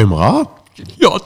[0.00, 0.46] Fangen wir an.
[0.98, 1.20] Ja.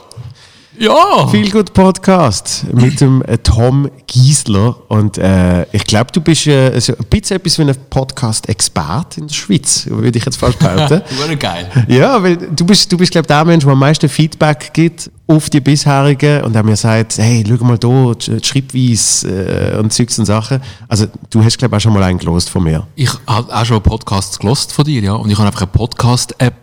[0.77, 1.27] Ja.
[1.29, 4.75] Viel gut Podcast mit dem äh, Tom Giesler.
[4.89, 9.27] Und äh, ich glaube, du bist äh, also ein bisschen etwas wie ein Podcast-Expert in
[9.27, 11.01] der Schweiz, würde ich jetzt fast behaupten.
[11.17, 11.85] Wäre geil.
[11.87, 15.09] ja, weil du bist, du bist glaube ich, der Mensch, der am meisten Feedback gibt
[15.25, 18.13] auf die bisherigen und der mir sagt, hey, schau mal da,
[18.43, 20.61] schreibweise äh, und Zeugs und Sachen.
[20.89, 22.85] Also du hast glaube ich auch schon mal einen gelost von mir.
[22.95, 25.13] Ich habe auch schon Podcasts gelost von dir, ja.
[25.13, 26.55] Und ich habe einfach eine Podcast-App,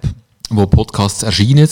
[0.50, 1.66] wo Podcasts erscheinen.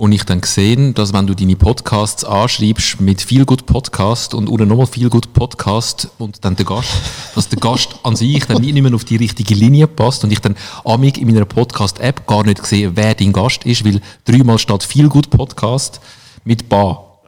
[0.00, 4.48] Und ich dann gesehen, dass wenn du deine Podcasts anschreibst mit viel gut Podcast und
[4.48, 6.88] unten nochmal viel gut Podcast und dann der Gast,
[7.34, 10.38] dass der Gast an sich dann nicht mehr auf die richtige Linie passt und ich
[10.38, 14.84] dann amig in meiner Podcast-App gar nicht sehe, wer dein Gast ist, weil dreimal statt
[14.84, 16.00] viel gut Podcast
[16.44, 17.20] mit Bar.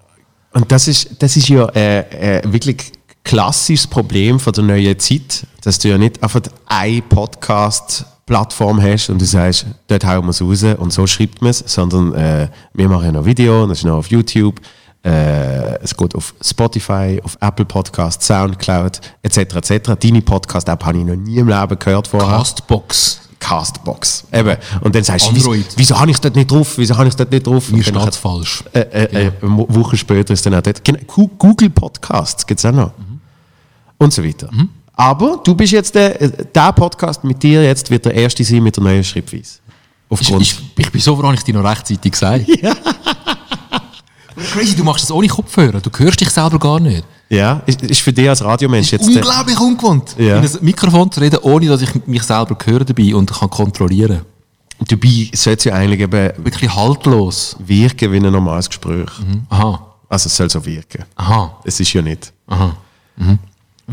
[0.55, 5.47] Und das ist, das ist ja äh, äh, wirklich klassisches Problem von der neuen Zeit,
[5.61, 10.31] dass du ja nicht einfach ein Podcast Plattform hast und du sagst, dort hauen wir
[10.31, 13.79] es raus und so schreibt man es, sondern äh, wir machen ja noch Video, das
[13.79, 14.61] ist noch auf YouTube,
[15.05, 19.39] äh, es geht auf Spotify, auf Apple Podcast, Soundcloud etc.
[19.57, 19.93] etc.
[20.01, 22.39] Deine Podcast-App habe ich noch nie im Leben gehört vorher.
[22.39, 23.21] Castbox.
[23.41, 24.25] Castbox.
[24.33, 24.57] Eben.
[24.83, 26.75] Und dann sagst du, wieso, wieso habe ich dort nicht drauf?
[26.77, 27.71] Wieso habe ich dort nicht drauf?
[27.71, 28.63] Mir steht falsch.
[28.73, 30.85] äh, äh, äh, eine Woche später ist dann auch dort.
[30.85, 32.93] Genau, Google Podcasts gibt es auch noch.
[33.99, 34.49] Und so weiter.
[34.95, 38.63] Aber du bist jetzt der, äh, der Podcast mit dir jetzt wird der erste sein
[38.63, 39.59] mit der neuen Schreibweise.
[40.11, 40.43] Ich, Aufgrund.
[40.43, 42.45] ich, ich bin so froh, habe ich dir noch rechtzeitig gesagt.
[42.63, 42.75] Ja.
[44.53, 45.81] Crazy, du machst das ohne Kopfhörer.
[45.81, 47.05] Du hörst dich selber gar nicht.
[47.29, 50.15] ja, ist, ist für dich als Radiomensch jetzt der, Unglaublich ungewohnt.
[50.19, 50.39] Ja.
[50.39, 54.23] In ein Mikrofon zu reden, ohne dass ich mich selber höre dabei und kann kontrollieren.
[54.89, 57.57] Dabei sollte es ja eigentlich eben Wirklich haltlos.
[57.61, 59.11] wirken wie ein normales Gespräch.
[59.51, 61.05] Aha, Also es soll so wirken.
[61.17, 62.33] aha, Es ist ja nicht.
[62.47, 62.75] aha.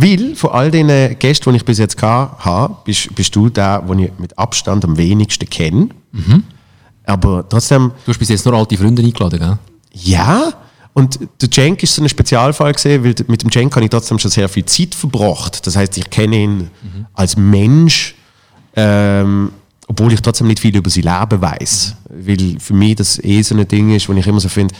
[0.01, 3.99] Weil von all den Gästen, die ich bis jetzt habe, bist, bist du der, den
[3.99, 5.89] ich mit Abstand am wenigsten kenne.
[7.05, 9.57] Aber trotzdem, Du hast bis jetzt nur alte Freunde eingeladen, gell?
[9.93, 10.53] ja.
[10.93, 14.19] Und der Cenk ist so ein Spezialfall gesehen, weil mit dem Cenk habe ich trotzdem
[14.19, 15.65] schon sehr viel Zeit verbracht.
[15.65, 16.71] Das heißt, ich kenne ihn
[17.13, 18.15] als Mensch,
[18.75, 19.51] ähm,
[19.87, 21.95] obwohl ich trotzdem nicht viel über sein Leben weiß.
[22.09, 24.73] Weil für mich das eh so ein Ding ist, wo ich immer so finde,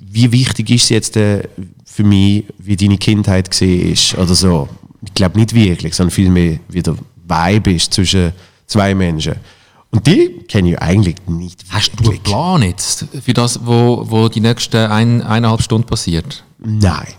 [0.00, 1.42] wie wichtig ist es jetzt äh,
[1.98, 4.68] für mich, wie deine Kindheit gesehen ist oder so.
[5.04, 6.94] Ich glaube nicht wirklich, sondern vielmehr, wie der
[7.26, 8.32] Vibe ist zwischen
[8.68, 9.34] zwei Menschen.
[9.90, 14.28] Und die kenne ich eigentlich nicht Hast du einen Plan jetzt für das, wo, wo
[14.28, 16.44] die nächsten ein, eineinhalb Stunden passiert?
[16.60, 17.14] Nein.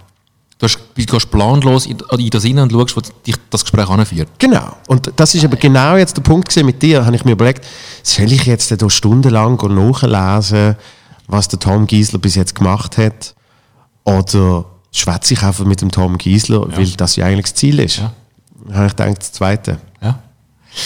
[0.58, 3.90] Du, hast, du gehst planlos in, in das hinein und schaust, wo dich das Gespräch
[3.90, 4.30] anführt.
[4.38, 4.78] Genau.
[4.88, 7.68] Und das ist aber genau jetzt der Punkt mit dir, habe ich mir überlegt,
[8.02, 10.78] soll ich jetzt da stundenlang nachlesen,
[11.28, 13.36] was der Tom Giesler bis jetzt gemacht hat?
[14.18, 17.98] Oder schwätze ich einfach mit dem Tom Giesler, weil das ja eigentlich das Ziel ist?
[17.98, 18.12] Ja.
[18.66, 19.78] Dann habe ich gedacht, das Zweite.
[20.02, 20.20] Ja.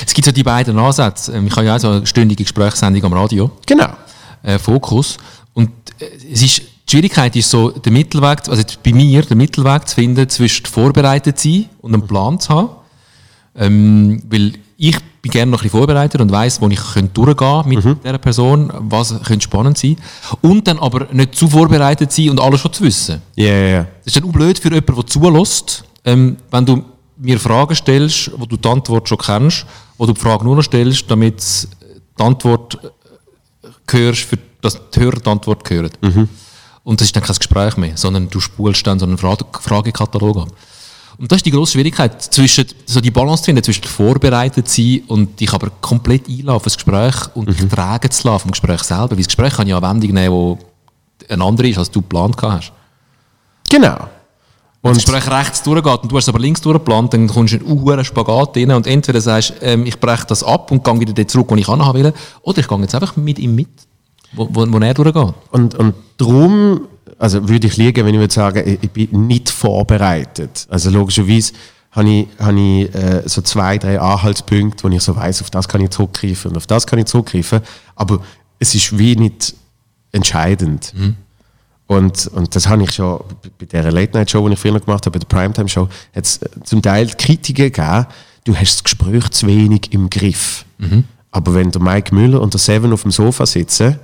[0.05, 1.33] Es gibt ja die beiden Ansätze.
[1.33, 3.51] Ähm, Ich habe ja auch so eine stündige Gesprächssendung am Radio.
[3.65, 3.89] Genau.
[4.43, 5.17] äh, Fokus.
[5.53, 5.69] Und
[5.99, 9.95] äh, es ist, die Schwierigkeit ist so, der Mittelweg, also bei mir, der Mittelweg zu
[9.95, 12.69] finden zwischen vorbereitet sein und einen Plan zu haben.
[13.55, 17.63] Ähm, weil ich bin gerne noch ein bisschen vorbereitet und weiss, wo ich könnte durchgehen
[17.67, 19.95] mit dieser Person, was könnte spannend sein.
[20.41, 23.21] Und dann aber nicht zu vorbereitet sein und alles schon zu wissen.
[23.35, 23.87] Ja, ja, ja.
[24.03, 26.83] Das ist dann auch blöd für jemanden, der zulässt, ähm, wenn du
[27.17, 29.65] mir Fragen stellst, wo du die Antwort schon kennst,
[29.97, 34.99] wo du die Frage nur noch stellst, damit die Antwort äh, hörst, für dass die
[34.99, 35.91] Hörer die Antwort hören.
[36.83, 40.37] Und das ist dann kein Gespräch mehr, sondern du spulst dann so einen Frage Fragekatalog
[40.37, 40.47] ab.
[41.17, 45.03] Und das ist die grosse Schwierigkeit, zwischen, so die Balance zu finden zwischen vorbereitet sein
[45.07, 48.83] und dich aber komplett einladen auf ein Gespräch und dich tragen zu lassen vom Gespräch
[48.83, 49.11] selber.
[49.11, 50.57] Weil das Gespräch kann ja eine Wendung nehmen,
[51.21, 52.71] die eine andere ist, als du geplant hast.
[53.69, 54.07] Genau.
[54.81, 57.53] Wenn das Und Gespräch rechts durchgeht und du hast es aber links durchgeplant, dann kommst
[57.53, 60.83] du in einen Spagat rein und entweder sagst du, ähm, ich breche das ab und
[60.83, 63.55] gehe wieder dort zurück, wo ich anhaben will, oder ich gehe jetzt einfach mit ihm
[63.55, 63.69] mit,
[64.33, 65.33] wo, wo, wo er durchgeht.
[65.51, 66.81] Und, und darum,
[67.19, 70.67] also würde ich liegen, wenn ich würde sagen, ich, bin nicht vorbereitet.
[70.69, 71.53] Also logischerweise
[71.91, 75.67] habe ich, habe ich äh, so zwei, drei Anhaltspunkte, wo ich so weiß, auf das
[75.67, 77.61] kann ich zurückgreifen und auf das kann ich zurückgreifen.
[77.95, 78.19] Aber
[78.59, 79.55] es ist wie nicht
[80.11, 80.93] entscheidend.
[81.87, 83.23] Und, und das habe ich schon
[83.59, 87.07] bei der Late-Night-Show, die ich früher gemacht habe, bei der Primetime-Show, hat es zum Teil
[87.07, 88.07] die Kritiken gegeben,
[88.45, 90.65] du hast das Gespräch zu wenig im Griff.
[91.31, 93.99] Aber wenn der Mike Müller und der Seven auf dem Sofa sitzen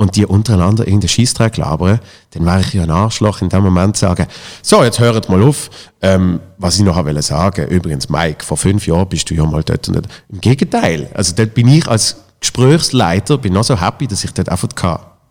[0.00, 2.00] und die untereinander irgendeinen Scheissdreck labern,
[2.30, 4.26] dann wäre ich ja ein Arschloch in dem Moment zu sagen,
[4.62, 5.68] so, jetzt hört mal auf,
[6.00, 7.68] ähm, was ich noch wollte sagen.
[7.68, 10.08] Übrigens, Mike, vor fünf Jahren bist du ja mal dort und dort.
[10.30, 14.48] Im Gegenteil, also dort bin ich als Gesprächsleiter bin noch so happy, dass ich dort
[14.48, 14.68] einfach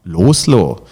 [0.03, 0.85] loslassen kann.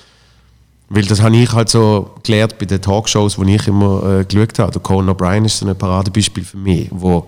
[0.89, 4.57] Weil das habe ich halt so gelernt bei den Talkshows, die ich immer äh, geschaut
[4.57, 4.71] habe.
[4.71, 7.27] Der Conan O'Brien ist so ein Paradebeispiel für mich, wo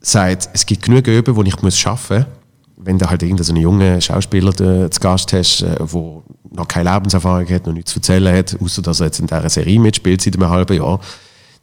[0.00, 2.37] sagt, es gibt genug Üben, die ich muss schaffen muss
[2.80, 6.68] wenn du halt irgendeinen so einen jungen Schauspieler da, zu Gast hast, äh, wo noch
[6.68, 9.80] keine Lebenserfahrung hat, noch nichts zu erzählen hat, außer dass er jetzt in dieser Serie
[9.80, 11.00] mitspielt seit einem halben Jahr,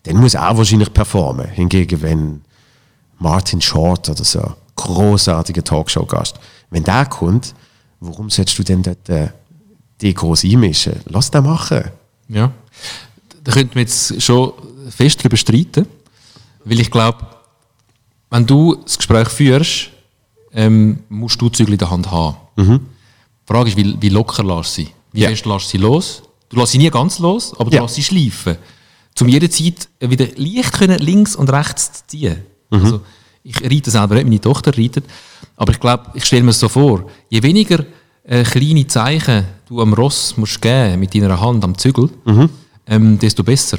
[0.04, 1.48] dann muss er wahrscheinlich performen.
[1.48, 2.42] Hingegen, wenn
[3.18, 6.40] Martin Short oder so, großartiger Talkshow-Gast,
[6.70, 7.56] wenn der kommt,
[8.02, 9.30] warum sollst du denn dort äh,
[10.02, 11.00] die groß einmischen?
[11.06, 11.86] Lass den machen.
[12.28, 12.52] Ja.
[13.44, 14.54] Da könnten wir jetzt schon
[14.90, 15.88] fest darüber streiten,
[16.66, 17.26] weil ich glaube,
[18.30, 19.92] wenn du das Gespräch führst,
[20.56, 22.38] ähm, musst du Zügel in der Hand haben.
[22.57, 22.80] Die
[23.46, 24.88] Frage ist, wie, wie locker lässt sie?
[25.12, 25.30] Wie Ja.
[25.30, 26.24] fest lässt sie los?
[26.50, 27.84] Du lässt sie nie ganz los, aber du Ja.
[27.84, 28.57] lässt sie schleifen.
[29.22, 32.42] Um jederzeit wieder leicht können links und rechts zu ziehen.
[32.69, 33.02] Also,
[33.44, 35.06] ich reite selber nicht, meine Tochter reitet.
[35.56, 37.86] Aber ich glaube, ich stelle mir es so vor, je weniger
[38.24, 42.10] äh, kleine Zeichen du am Ross musst geben mit deiner Hand am Zügel,
[42.88, 43.78] ähm, desto besser.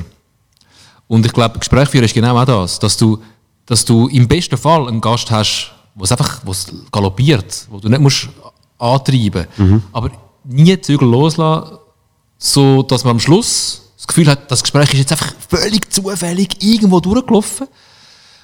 [1.09, 3.19] Und ich glaube, Gespräch führen ist genau auch das, dass du,
[3.67, 7.89] dass du im besten Fall einen Gast hast, wo es einfach wo's galoppiert, wo du
[7.89, 8.29] nicht musst
[8.79, 9.47] antreiben
[9.93, 10.11] aber
[10.45, 11.79] nie Zügel loslassen,
[12.39, 16.63] so dass man am Schluss das Gefühl hat, das Gespräch ist jetzt einfach völlig zufällig
[16.63, 17.67] irgendwo durchgelaufen,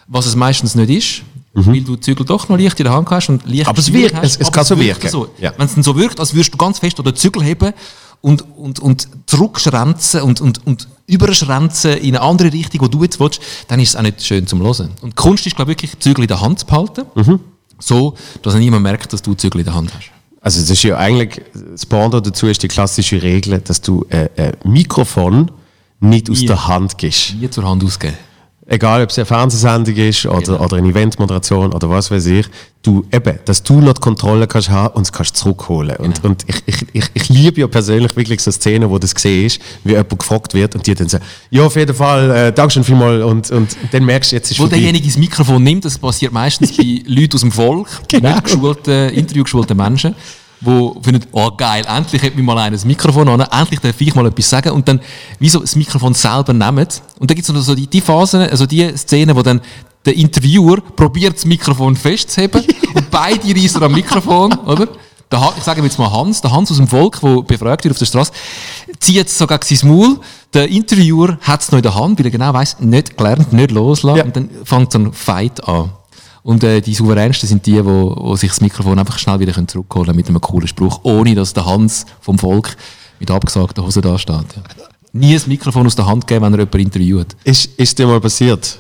[0.09, 1.23] was es meistens nicht ist,
[1.55, 3.93] weil du die Zügel doch noch leicht in der Hand hast und leicht Aber es
[3.93, 5.11] wirkt- es- es kann so wirken.
[5.11, 5.29] So.
[5.39, 5.53] Ja.
[5.59, 7.75] Wenn es dann so wirkt, als würdest du ganz fest den Zügel heben
[8.23, 13.19] und, und, und zurückschränzen und, und, und überschränzen in eine andere Richtung, wo du jetzt
[13.21, 14.91] willst, dann ist es auch nicht schön zum Hören.
[15.03, 17.41] Und Kunst ist, glaube ich, wirklich, Zügel in der Hand zu behalten, Mhm.
[17.79, 20.11] so, dass niemand merkt, dass du Zügel in der Hand hast.
[20.41, 21.41] Also das ist ja eigentlich,
[21.73, 25.51] das Pendant dazu ist die klassische Regel, dass du äh, ein Mikrofon
[26.01, 26.47] nicht aus Nie.
[26.47, 27.35] der Hand gibst.
[27.37, 28.17] Nie zur Hand ausgeben.
[28.67, 30.65] Egal, ob es eine Fernsehsendung ist oder, Genau.
[30.65, 32.47] oder eine Eventmoderation oder was weiß ich,
[32.83, 35.97] du eben, dass du noch die Kontrolle kannst haben und es kannst zurückholen.
[35.97, 39.47] Und, und ich, ich, ich, ich liebe ja persönlich wirklich so Szenen, wo das gesehen
[39.47, 42.85] ist, wie jemand gefragt wird und die dann sagen, ja, auf jeden Fall, äh, Dankeschön
[42.85, 44.77] vielmals und, und dann merkst du, jetzt ist Wo vorbei.
[44.77, 48.31] derjenige das Mikrofon nimmt, das passiert meistens bei Leuten aus dem Volk, Genau.
[48.31, 50.15] nicht geschulten, interviewgeschulten Menschen,
[50.65, 54.15] die finden, oh geil, endlich hat mir mal einer das Mikrofon an, endlich darf ich
[54.15, 55.01] mal etwas sagen und dann
[55.39, 56.87] wie so das Mikrofon selber nehmen.
[57.19, 59.61] Und dann gibt es noch so die, die Phasen, also die Szenen, wo dann
[60.05, 62.65] der Interviewer probiert, das Mikrofon festzuheben
[62.95, 64.89] und beide reißen am Mikrofon, oder?
[65.31, 67.99] Der, ich sage jetzt mal Hans, der Hans aus dem Volk, der befragt wird auf
[67.99, 68.33] der Straße,
[69.01, 70.21] zieht es so gegen sein Maul.
[70.53, 73.71] Der Interviewer hat es noch in der Hand, weil er genau weiß, nicht gelernt, nicht
[73.71, 74.19] loslassen.
[74.19, 74.25] Ja.
[74.25, 75.91] Und dann fängt so ein Fight an.
[76.43, 79.69] Und äh, die souveränsten sind die, wo, wo sich das Mikrofon einfach schnell wieder können
[79.69, 82.77] zurückholen können mit einem coolen Spruch, ohne dass der Hans vom Volk
[83.21, 84.35] mit abgesagter Hose da steht.
[84.57, 84.63] Ja.
[85.13, 87.37] Nie das Mikrofon aus der Hand geben, wenn er jemanden interviewt.
[87.45, 88.79] Ist, ist dir mal passiert?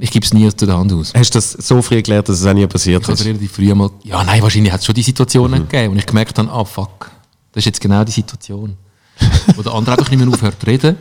[0.00, 1.12] Ich gebe es nie aus der Hand aus.
[1.14, 3.24] Hast du das so früh gelernt, dass es auch nie passiert Ich habe ist?
[3.24, 6.36] relativ früh mal, ja nein, wahrscheinlich hat es schon die Situationen gegeben, und ich gemerkt
[6.38, 7.10] habe, ah fuck,
[7.52, 8.76] das ist jetzt genau die Situation.
[9.54, 10.96] wo der andere einfach nicht mehr aufhört zu reden.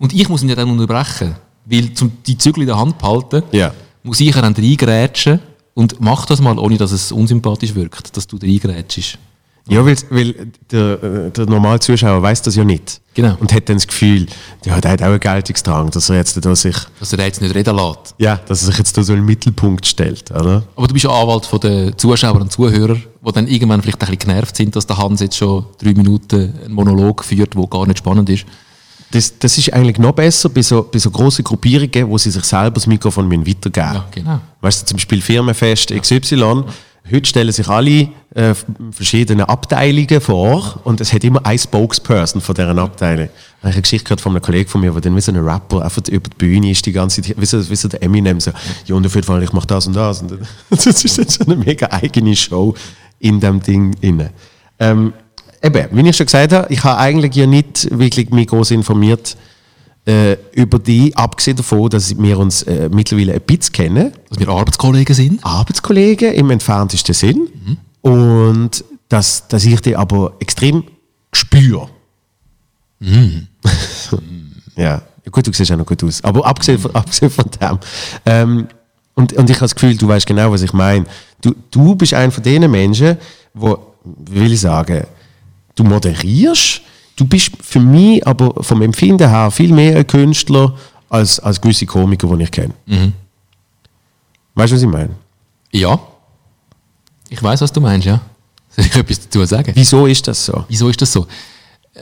[0.00, 1.36] Und ich muss ihn ja dann unterbrechen.
[1.66, 3.72] Weil, um die Zügel in der Hand zu behalten, Ja.
[4.02, 5.38] muss ich dann reingrätschen
[5.74, 9.18] und mach das mal, ohne dass es unsympathisch wirkt, dass du reingrätschst.
[9.68, 10.34] Ja, weil, weil
[10.72, 13.00] der, äh, der normale Zuschauer weiß das ja nicht.
[13.14, 13.36] Genau.
[13.38, 14.26] Und hat dann das Gefühl,
[14.64, 17.54] ja, der hat auch einen Geltungsdrang, dass er jetzt da sich, Dass er jetzt nicht
[17.54, 18.14] reden lässt.
[18.18, 20.64] ja, dass er sich jetzt da so in den Mittelpunkt stellt, oder?
[20.74, 24.06] Aber du bist ja Anwalt von den Zuschauer und Zuhörer, die dann irgendwann vielleicht ein
[24.10, 27.86] bisschen genervt sind, dass der Hans jetzt schon drei Minuten einen Monolog führt, der gar
[27.86, 28.44] nicht spannend ist.
[29.12, 32.44] Das, das ist eigentlich noch besser bei so, bei so grossen Gruppierungen, wo sie sich
[32.44, 34.40] selber das Mikrofon müssen weitergeben Ja, genau.
[34.60, 36.64] Weißt du, zum Beispiel Firmenfest XY,
[37.12, 38.54] heute stellen sich alle äh,
[38.90, 43.26] verschiedene Abteilungen vor und es hat immer ein Spokesperson von deren Abteilung.
[43.26, 45.38] Ich habe eine Geschichte gehört von einem Kollegen von mir, der dann wie so ein
[45.38, 48.40] Rapper einfach über die Bühne ist die ganze Zeit, wie so, wie so der Eminem,
[48.40, 48.50] so,
[48.86, 50.22] ja und auf jeden Fall, ich mache das und das.
[50.22, 50.38] Und
[50.70, 52.74] das ist dann so eine mega eigene Show
[53.18, 54.30] in dem Ding inne.
[54.78, 55.12] Ähm,
[55.62, 59.36] eben, wie ich schon gesagt habe, ich habe eigentlich ja nicht wirklich mich groß informiert
[60.06, 64.12] äh, über die, abgesehen davon, dass wir uns äh, mittlerweile ein bisschen kennen.
[64.28, 65.44] Dass wir Arbeitskollegen sind.
[65.44, 67.48] Arbeitskollegen im entferntesten Sinn
[68.00, 70.84] und dass, dass ich die aber extrem
[71.32, 71.88] spüre.
[74.76, 76.22] ja, gut, du siehst auch noch gut aus.
[76.24, 77.78] Aber abgesehen von, abgesehen von dem.
[78.26, 78.68] Ähm,
[79.14, 81.04] und, und ich habe das Gefühl, du weißt genau, was ich meine.
[81.40, 83.18] Du, du bist einer von den Menschen,
[83.54, 85.04] wo, wie will ich sagen,
[85.74, 86.82] du moderierst.
[87.16, 90.74] Du bist für mich aber vom Empfinden her viel mehr ein Künstler
[91.08, 92.72] als, als gewisse Komiker, die ich kenne.
[94.54, 95.10] Weißt du, was ich meine?
[95.70, 95.98] Ja.
[97.28, 98.20] Ich weiß, was du meinst, ja.
[98.76, 99.72] Soll ich etwas dazu sagen?
[99.74, 100.64] Wieso ist das so?
[100.68, 101.26] Wieso ist das so?
[101.94, 102.00] Äh,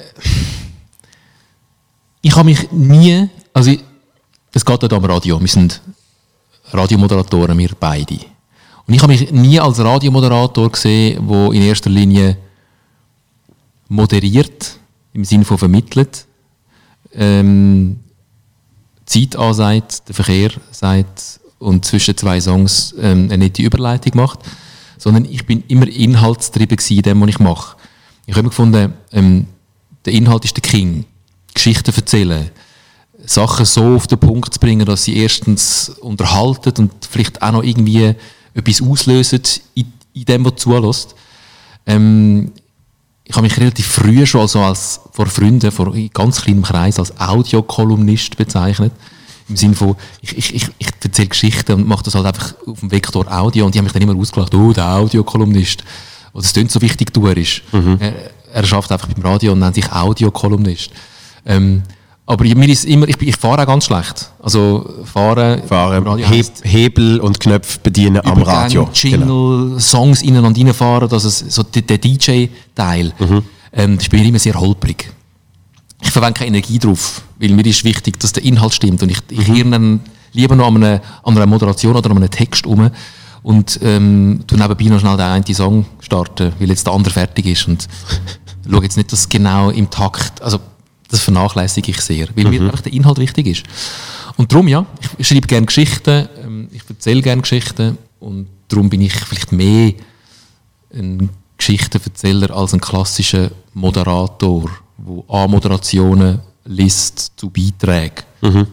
[2.23, 3.81] Ich habe mich nie, also ich-
[4.53, 5.81] es geht dort am Radio, wir sind
[6.73, 8.19] Radiomoderatoren, wir beide.
[8.87, 12.37] Und ich habe mich nie als Radiomoderator gesehen, der in erster Linie
[13.91, 14.79] moderiert,
[15.13, 16.27] im Sinne von vermittelt,
[17.13, 17.99] ähm,
[19.05, 24.39] Zeit ansagt, den Verkehr sagt und zwischen zwei Songs ähm, eine nette Überleitung macht,
[24.97, 27.77] sondern ich bin immer inhaltstrieben in dem, was ich mache.
[28.27, 29.47] Ich habe immer gefunden, ähm,
[30.05, 31.05] der Inhalt ist der King.
[31.53, 32.49] Geschichten erzählen,
[33.27, 37.65] Sachen so auf den Punkt zu bringen, dass sie erstens unterhalten und vielleicht auch noch
[37.65, 38.15] irgendwie
[38.55, 39.43] etwas auslösen
[39.75, 41.17] in, in dem, was zulässt.
[41.87, 42.53] Ähm,
[43.31, 47.17] ich habe mich relativ früh schon also als vor Freunden, vor ganz kleinem Kreis, als
[47.21, 48.93] Audiokolumnist bezeichnet.
[49.49, 52.81] Im Sinne von, ich, ich, ich, ich erzähle Geschichten und mache das halt einfach auf
[52.81, 55.85] dem Vektor Audio und die haben mich dann immer ausgelacht, oh, der Audiokolumnist.
[56.33, 57.63] Und das klingt so wichtig, du er ist.
[57.71, 57.99] Mhm.
[58.01, 58.15] Er,
[58.53, 60.91] er schafft einfach beim Radio und nennt sich Audiokolumnist.
[61.47, 61.83] Ähm,
[62.31, 64.31] aber mir ist immer, ich, ich fahre auch ganz schlecht.
[64.41, 68.89] Also fahren, fahren Heb, Hebel und Knöpfe bedienen am Radio.
[68.95, 69.79] Jingle, genau.
[69.81, 73.43] Songs innen und reinfahren, dass es so der, DJ-Teil, mhm.
[73.73, 75.13] ähm, das ist bei mir immer sehr holprig.
[76.03, 79.19] Ich verwende keine Energie drauf, weil mir ist wichtig, dass der Inhalt stimmt und ich,
[79.31, 79.99] ich mhm.
[80.33, 82.93] lieber noch an einer, an einer Moderation oder an einem Text um
[83.43, 87.47] und ähm, tu nebenbei noch schnell den einen Song starten, weil jetzt der andere fertig
[87.47, 87.89] ist und
[88.71, 90.61] schaue jetzt nicht, dass genau im Takt, also
[91.11, 92.51] das vernachlässige ich sehr, weil mhm.
[92.51, 93.63] mir einfach der Inhalt wichtig ist.
[94.37, 94.87] Und darum, ja,
[95.19, 99.93] ich schreibe gerne Geschichten, ähm, ich erzähle gerne Geschichten und darum bin ich vielleicht mehr
[100.95, 108.25] ein Geschichtenerzähler als ein klassischer Moderator, der A-Moderationen liest zu Beiträgen.
[108.41, 108.67] Mhm.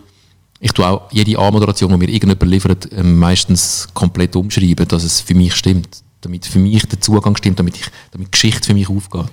[0.59, 5.21] Ich tue auch jede A-Moderation, die mir irgendjemand liefert, ähm, meistens komplett umschreiben, dass es
[5.21, 6.01] für mich stimmt.
[6.21, 9.31] Damit für mich der Zugang stimmt, damit, ich, damit Geschichte für mich aufgeht.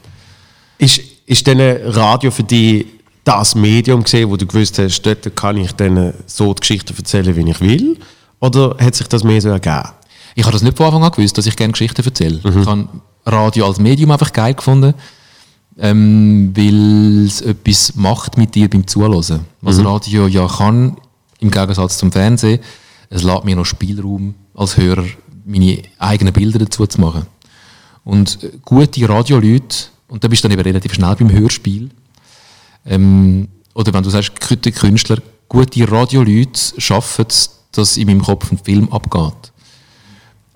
[0.76, 2.86] Ist, ist denn Radio für dich
[3.24, 7.34] das Medium gesehen, wo du gewusst hast, dort kann ich dann so die Geschichte erzählen,
[7.34, 7.98] wie ich will?
[8.40, 9.88] Oder hat sich das mehr so ergeben?
[10.34, 12.40] Ich habe das nicht von Anfang an gewusst, dass ich gerne Geschichten erzähle.
[12.44, 12.60] Mhm.
[12.60, 12.88] Ich habe
[13.24, 14.92] Radio als Medium einfach geil gefunden,
[15.78, 19.46] ähm, weil es etwas macht mit dir beim Zuhören.
[19.62, 19.86] Was mhm.
[19.86, 20.96] Radio ja kann,
[21.40, 22.60] im Gegensatz zum Fernsehen,
[23.08, 25.06] es lässt mir noch Spielraum als Hörer,
[25.46, 27.26] meine eigenen Bilder dazu zu machen.
[28.04, 29.76] Und gute Radioleute
[30.14, 31.90] und dann bist du dann eben relativ schnell beim Hörspiel.
[32.86, 35.18] Ähm, oder wenn du sagst, gute Künstler,
[35.48, 39.52] gute Radioleute schaffen es, dass in meinem Kopf ein Film abgeht.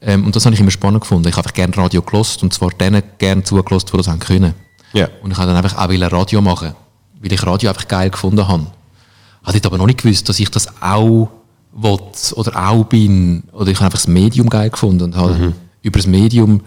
[0.00, 1.26] Ähm, und das habe ich immer spannend gefunden.
[1.26, 4.54] Ich habe einfach gerne Radio gelost und zwar denen gerne zugelassen, die das haben können.
[4.94, 5.10] Yeah.
[5.24, 6.74] Und ich habe dann einfach auch Radio machen,
[7.20, 8.68] weil ich Radio einfach geil gefunden habe.
[9.48, 11.30] Ich habe aber noch nicht gewusst, dass ich das auch
[11.72, 11.98] will
[12.36, 13.42] oder auch bin.
[13.50, 15.54] Oder ich habe einfach das Medium geil gefunden und habe mhm.
[15.82, 16.62] über das Medium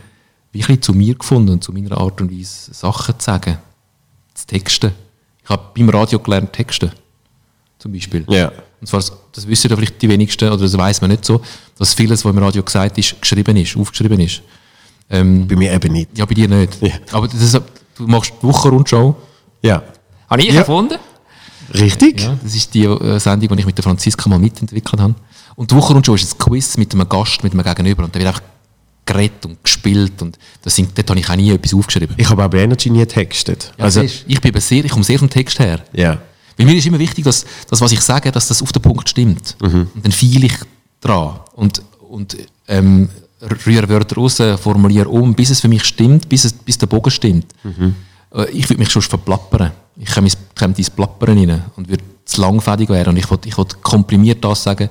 [0.51, 3.57] wirklich zu mir gefunden und zu meiner Art und Weise Sachen zu sagen,
[4.33, 4.91] zu texten.
[5.43, 6.91] Ich habe beim Radio gelernt, texten.
[7.79, 8.25] Zum Beispiel.
[8.29, 8.51] Ja.
[8.79, 11.41] Und zwar, das wissen ja vielleicht die wenigsten, oder das weiß man nicht so,
[11.77, 14.41] dass vieles, was im Radio gesagt ist, geschrieben ist, aufgeschrieben ist.
[15.09, 16.17] Ähm, bei mir eben nicht.
[16.17, 16.81] Ja, bei dir nicht.
[16.81, 16.93] Ja.
[17.11, 19.15] Aber das, du machst die Wochenrundschau.
[19.61, 19.83] Ja.
[20.29, 20.59] Habe ich ja.
[20.59, 20.97] erfunden?
[21.73, 22.21] Richtig.
[22.21, 25.15] Ja, das ist die äh, Sendung, die ich mit der Franziska mal mitentwickelt habe.
[25.55, 28.03] Und die Wochenrundschau ist ein Quiz mit einem Gast, mit einem Gegenüber.
[28.03, 28.41] Und da wird einfach
[29.05, 32.15] geredet und gespielt und das sind, dort habe ich auch nie etwas aufgeschrieben.
[32.17, 33.71] Ich habe auch bei Energy nie getextet.
[33.77, 35.83] Ja, also, ich, bin sehr, ich komme sehr vom Text her.
[35.93, 36.19] Ja.
[36.57, 39.09] Weil mir ist immer wichtig, dass das, was ich sage, dass das auf den Punkt
[39.09, 39.55] stimmt.
[39.61, 39.87] Mhm.
[39.93, 40.53] Und dann fiel ich
[40.99, 43.09] dran und, und ähm,
[43.65, 47.09] rühre Wörter raus, formuliere um, bis es für mich stimmt, bis, es, bis der Bogen
[47.09, 47.47] stimmt.
[47.63, 47.95] Mhm.
[48.33, 49.71] Äh, ich würde mich schon verplappern.
[49.97, 50.27] Ich komme
[50.77, 54.89] ins Plappern rein und würde zu langfädig werden und ich wollte ich komprimiert das sagen,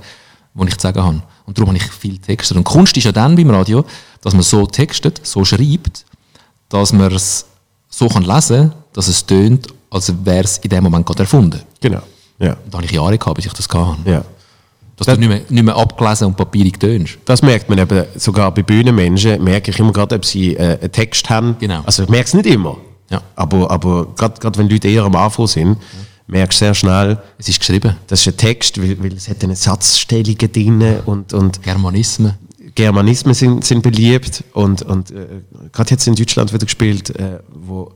[0.54, 1.22] was ich zu sagen habe.
[1.50, 2.54] Und darum habe ich viel Texte.
[2.54, 3.84] Und Kunst ist ja dann beim Radio,
[4.22, 6.04] dass man so textet, so schreibt,
[6.68, 7.44] dass man es
[7.88, 11.60] so kann lesen kann, dass es tönt, als wäre es in dem Moment gerade erfunden.
[11.80, 12.02] Genau.
[12.38, 12.56] Ja.
[12.70, 13.96] da habe ich Jahre gehabt, bis ich das kann.
[14.04, 14.24] Ja.
[14.96, 17.18] Dass das, du nicht mehr, nicht mehr abgelesen und papierig tönst.
[17.24, 20.92] Das merkt man eben, sogar bei Bühnenmenschen merke ich immer gerade, ob sie äh, einen
[20.92, 21.56] Text haben.
[21.58, 21.82] Genau.
[21.84, 22.76] Also ich merke es nicht immer.
[23.10, 23.22] Ja.
[23.34, 25.98] Aber, aber gerade wenn Leute eher am Anfang sind, ja
[26.30, 27.96] merkst sehr schnell, es ist geschrieben.
[28.06, 32.34] Das ist ein Text, weil, weil es hat eine Satzstellungen drin und, und Germanismen.
[32.74, 35.26] Germanismen sind, sind beliebt und, und äh,
[35.72, 37.92] gerade jetzt in Deutschland wieder gespielt, äh, wo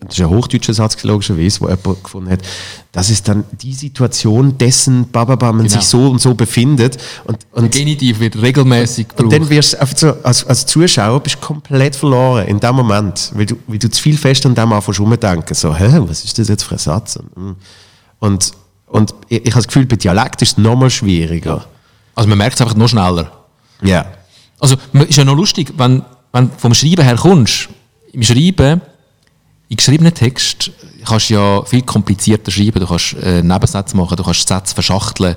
[0.00, 2.40] das ist ein hochdeutscher Satz, logischerweise, wo jemand gefunden hat,
[2.90, 5.78] das ist dann die Situation dessen, bababa, man genau.
[5.78, 6.96] sich so und so befindet.
[7.24, 9.24] Und, und Genitiv wird regelmäßig gebraucht.
[9.24, 13.46] Und dann wirst du so, als, als Zuschauer bist komplett verloren in dem Moment, weil
[13.46, 15.54] du, weil du zu viel fest an dem anfängst umdenken.
[15.54, 17.18] So, hä, was ist das jetzt für ein Satz?
[18.18, 18.52] Und,
[18.86, 21.66] und ich, ich habe das Gefühl, bei Dialekt ist es nochmal schwieriger.
[22.14, 23.30] Also man merkt es einfach noch schneller.
[23.82, 23.88] Ja.
[23.88, 24.06] Yeah.
[24.58, 26.02] Also ist ja noch lustig, wenn,
[26.32, 27.68] wenn du vom Schreiben her kommst,
[28.12, 28.80] im Schreiben
[29.70, 30.72] in geschriebenen Text
[31.04, 32.80] kannst du ja viel komplizierter schreiben.
[32.80, 35.36] Du kannst äh, Nebensätze machen, du kannst Sätze verschachteln,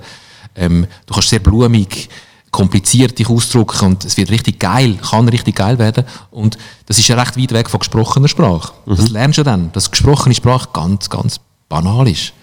[0.55, 2.09] ähm, du kannst sehr blumig,
[2.49, 6.03] kompliziert dich ausdrücken und es wird richtig geil, kann richtig geil werden.
[6.31, 8.73] Und das ist ja recht weit weg von gesprochener Sprache.
[8.87, 8.95] Mhm.
[8.95, 12.33] Das lernst du dann, dass gesprochene Sprache ganz, ganz banal ist.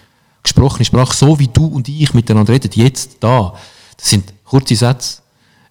[0.43, 3.53] Gesprochene Sprache, so wie du und ich miteinander reden, jetzt da,
[3.97, 5.21] das sind kurze Sätze,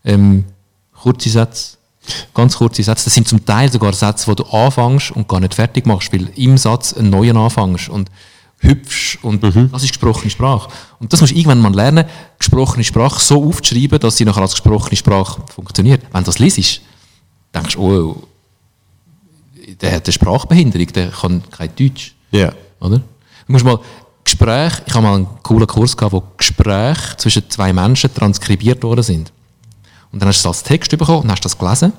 [0.05, 0.45] ähm,
[0.93, 1.79] kurze Sätze,
[2.35, 3.05] Ganz kurze Sätze.
[3.05, 6.31] Das sind zum Teil sogar Sätze, wo du anfängst und gar nicht fertig machst, weil
[6.37, 8.11] im Satz einen neuen anfängst und
[8.61, 10.71] hüpfst und das ist gesprochene Sprache.
[10.99, 12.05] Und das musst du irgendwann mal lernen,
[12.39, 16.03] gesprochene Sprache so aufzuschreiben, dass sie nachher als gesprochene Sprache funktioniert.
[16.13, 16.83] Wenn du das liest,
[17.55, 18.23] denkst du, oh,
[19.81, 22.15] der hat eine Sprachbehinderung, der kann kein Deutsch.
[22.31, 22.53] Ja.
[22.81, 22.99] Oder?
[22.99, 23.79] Du musst mal
[24.25, 29.03] Gespräch, ich habe mal einen coolen Kurs gehabt, wo Gespräche zwischen zwei Menschen transkribiert worden
[29.03, 29.33] sind.
[30.13, 31.93] Und dann hast du das als Text bekommen und hast das gelesen.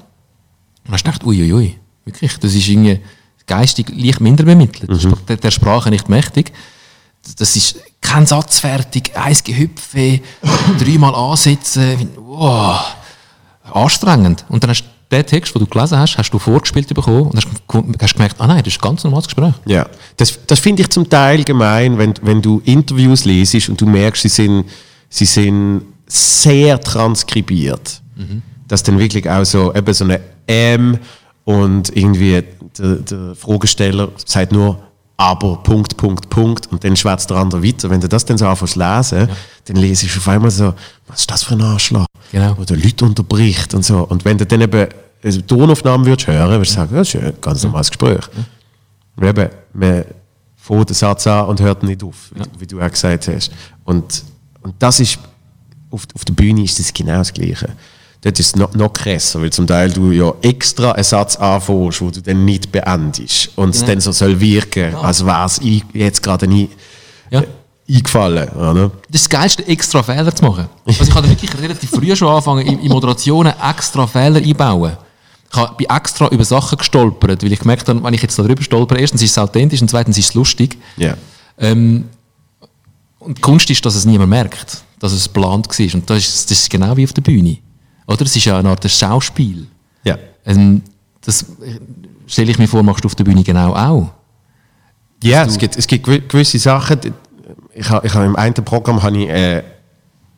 [0.86, 3.00] Und hast gedacht, uiuiui, ui, wirklich, das ist irgendwie
[3.48, 4.89] geistig leicht minder bemittelt.
[4.89, 5.13] Mhm.
[5.27, 6.51] Der, der Sprache nicht mächtig.
[7.38, 10.22] Das ist kein Satz fertig, eins Gehüpfe,
[10.80, 12.96] dreimal ansetzen, wow,
[13.72, 14.44] anstrengend.
[14.50, 17.36] Und dann hast du den Text, den du gelesen hast, hast du vorgespielt bekommen und
[17.36, 17.48] hast,
[18.01, 19.53] hast gemerkt, ah nein, das ist ein ganz normales Gespräch.
[19.65, 19.88] Ja,
[20.18, 24.24] das, das finde ich zum Teil gemein, wenn, wenn du Interviews lesest und du merkst,
[24.24, 24.65] sie sind,
[25.10, 28.01] sie sind sehr transkribiert.
[28.15, 28.41] Mhm.
[28.68, 30.98] Dass dann wirklich auch so, eben so eine M
[31.46, 32.44] und irgendwie
[32.77, 34.77] der, der Fragesteller sagt nur
[35.18, 37.89] aber Punkt, Punkt, Punkt und dann schwätzt der andere weiter.
[37.89, 39.36] Wenn du das dann so anfängst lesen, ja.
[39.65, 40.74] dann lese ich auf einmal so,
[41.08, 42.08] was ist das für ein Arschloch?
[42.32, 42.56] Genau.
[42.56, 44.00] Oder Leute unterbricht und so.
[44.00, 44.88] Und wenn du dann eben
[45.24, 48.27] eine Tonaufnahmen würdest hören, würdest du sagen, das ist ein ganz normales Gespräch.
[49.22, 49.30] Ja.
[49.30, 50.06] Eben, man
[50.56, 52.44] fängt den Satz an und hört nicht auf, ja.
[52.58, 53.51] wie du auch gesagt hast.
[53.84, 54.24] Und,
[54.63, 55.20] und das ist,
[55.91, 57.69] auf, auf der Bühne ist das genau das Gleiche
[58.21, 62.01] dort ist es noch, noch krasser, weil zum Teil du ja extra einen Satz anfängst,
[62.01, 63.88] wo du dann nicht beendest und es ja.
[63.88, 65.01] dann so soll wirken, ja.
[65.01, 65.60] als wäre es
[65.93, 66.69] jetzt gerade nie
[67.31, 67.41] ja.
[67.41, 67.48] äh,
[67.89, 68.50] eingefallen.
[68.50, 68.91] Oder?
[69.10, 70.67] Das ist das Geilste, extra Fehler zu machen.
[70.86, 74.98] Also ich habe wirklich relativ früh schon angefangen, in, in Moderationen extra Fehler einbauen.
[75.53, 78.98] Ich bin extra über Sachen gestolpert, weil ich gemerkt habe, wenn ich jetzt darüber stolper,
[78.98, 80.77] erstens ist es authentisch und zweitens ist es lustig.
[80.98, 81.17] Yeah.
[81.57, 82.05] Ähm,
[83.19, 85.96] und die Kunst ist, dass es niemand merkt, dass es geplant war.
[85.96, 87.58] Und das ist, das ist genau wie auf der Bühne.
[88.08, 88.22] Oder?
[88.22, 89.65] Es ist ja eine Art Schauspiel.
[90.03, 90.17] Ja.
[90.46, 90.84] Ähm,
[91.22, 91.46] das
[92.27, 94.12] stelle ich mir vor, machst du auf der Bühne genau auch.
[95.24, 97.00] Ja, es gibt, es gibt gewisse Sachen.
[97.74, 99.64] Ich habe, ich habe im einen Programm habe ich, äh,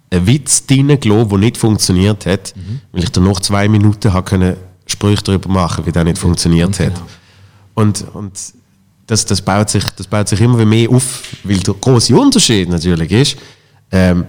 [0.10, 2.82] einen Witz drin gelassen, der nicht funktioniert hat, mhm.
[2.92, 6.80] weil ich dann noch zwei Minuten habe können Sprüche darüber machen, wie der nicht funktioniert
[6.80, 6.94] hat.
[6.94, 7.08] Genau.
[7.74, 8.40] Und, und
[9.08, 13.12] das, das, baut sich, das baut sich immer mehr auf, weil der große Unterschied natürlich
[13.12, 13.38] ist,
[13.92, 14.26] ähm,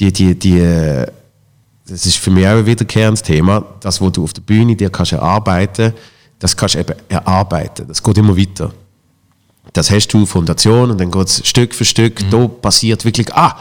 [0.00, 1.04] die, die, die,
[1.86, 4.90] das ist für mich auch ein wiederkehrendes Thema, das, was du auf der Bühne dir
[4.90, 5.92] kannst erarbeiten,
[6.38, 7.86] das kannst du eben erarbeiten.
[7.86, 8.72] Das geht immer weiter.
[9.72, 12.22] Das hast du Fondation und dann geht es Stück für Stück.
[12.24, 12.30] Mhm.
[12.30, 13.56] Da passiert wirklich, ah,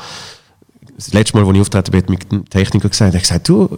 [0.95, 3.77] das letzte Mal, als ich auftreten bin, mit dem Techniker gesagt, er gesagt, du,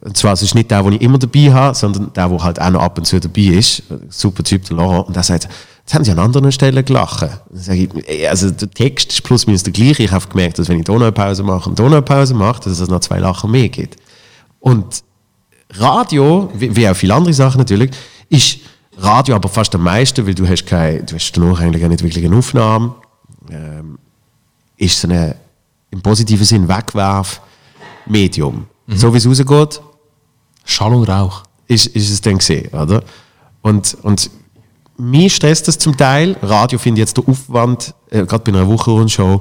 [0.00, 2.60] und zwar, es ist nicht der, den ich immer dabei habe, sondern der, der halt
[2.60, 3.82] auch noch ab und zu dabei ist.
[4.08, 5.08] Super Typ, der Laurent.
[5.08, 5.48] Und er sagt,
[5.88, 7.26] Jetzt haben sie an anderen Stellen gelacht.
[8.28, 10.02] also der Text ist plus minus der gleiche.
[10.02, 13.18] Ich habe gemerkt, dass wenn ich Donnerpause mache und Donnerpause mache, dass es noch zwei
[13.20, 13.96] Lachen mehr gibt.
[14.60, 15.02] Und
[15.70, 17.92] Radio, wie, wie auch viele andere Sachen natürlich,
[18.28, 18.58] ist
[18.98, 22.26] Radio aber fast am meisten, weil du hast keine, du hast danach eigentlich nicht wirklich
[22.26, 22.94] eine Aufnahme.
[23.50, 23.98] Ähm,
[24.76, 25.36] ist so eine,
[25.90, 28.66] im positiven Sinn Wegwerf-Medium.
[28.88, 28.94] Mhm.
[28.94, 29.80] So wie es rausgeht.
[30.66, 31.44] Schall und Rauch.
[31.66, 33.02] Ist, ist es dann gesehen, oder?
[33.62, 34.30] Und, und
[34.98, 36.36] mich stresst das zum Teil.
[36.42, 39.40] Radio finde ich jetzt der Aufwand, äh, gerade bei einer Wochenrundshow,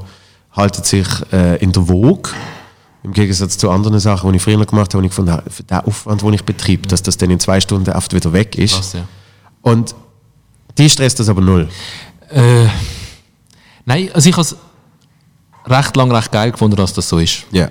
[0.52, 2.32] haltet sich äh, in der Woge.
[3.04, 5.78] Im Gegensatz zu anderen Sachen, die ich früher gemacht habe, wo ich habe, für den
[5.78, 8.76] Aufwand, den ich betreibe, dass das dann in zwei Stunden oft wieder weg ist.
[8.76, 9.04] Krass, ja.
[9.62, 9.96] Und
[10.78, 11.70] die stresst das aber null.
[12.30, 12.68] Äh,
[13.86, 14.56] nein, also ich habe es
[15.66, 17.46] recht lang recht geil gefunden, dass das so ist.
[17.52, 17.70] Ja.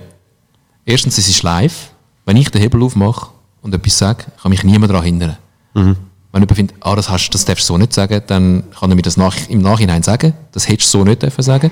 [0.85, 1.91] Erstens, es ist live.
[2.25, 3.27] Wenn ich den Hebel aufmache
[3.61, 5.37] und etwas sage, kann mich niemand daran hindern.
[5.73, 5.95] Mhm.
[6.37, 8.95] Wenn jemand findet, ah, das, hast, das darfst du so nicht sagen, dann kann er
[8.95, 10.33] mir das nach, im Nachhinein sagen.
[10.51, 11.71] Das hättest du so nicht dürfen sagen.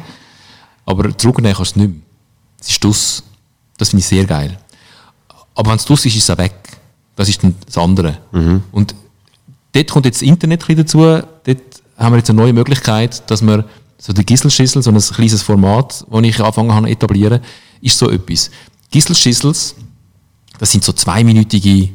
[0.88, 2.02] Aber zurücknehmen kannst du es nicht mehr.
[2.60, 3.24] Es ist das.
[3.78, 4.58] Das finde ich sehr geil.
[5.54, 6.56] Aber wenn es dus ist, ist es auch weg.
[7.16, 8.18] Das ist dann das andere.
[8.32, 8.64] Mhm.
[8.72, 8.96] Und
[9.74, 10.98] dort kommt jetzt das Internet dazu.
[10.98, 11.60] Dort
[11.98, 13.66] haben wir jetzt eine neue Möglichkeit, dass wir
[14.00, 17.40] so die Gisselschüssel, so ein kleines Format, das ich angefangen habe zu etablieren,
[17.82, 18.50] ist so etwas.
[18.90, 19.76] Gisselschüssels,
[20.58, 21.90] das sind so zweiminütige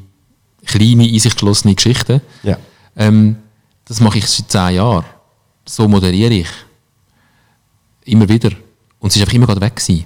[0.71, 2.21] kleine, in sich geschlossene Geschichten.
[2.43, 2.57] Ja.
[2.97, 3.37] Ähm,
[3.85, 5.05] das mache ich seit zehn Jahren.
[5.65, 6.49] So moderiere ich.
[8.05, 8.51] Immer wieder.
[8.99, 10.05] Und es ist einfach immer gerade weg gewesen.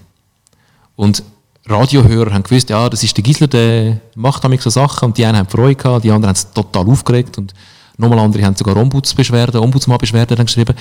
[0.97, 1.23] Und
[1.67, 5.25] Radiohörer haben gewusst, ja, das ist der Gisler, der macht damit so Sachen und die
[5.25, 7.55] einen haben Freude gehabt, die anderen haben es total aufgeregt und
[7.97, 10.75] nochmal andere haben sogar Ombudsbeschwerden, Ombudsmannbeschwerden geschrieben.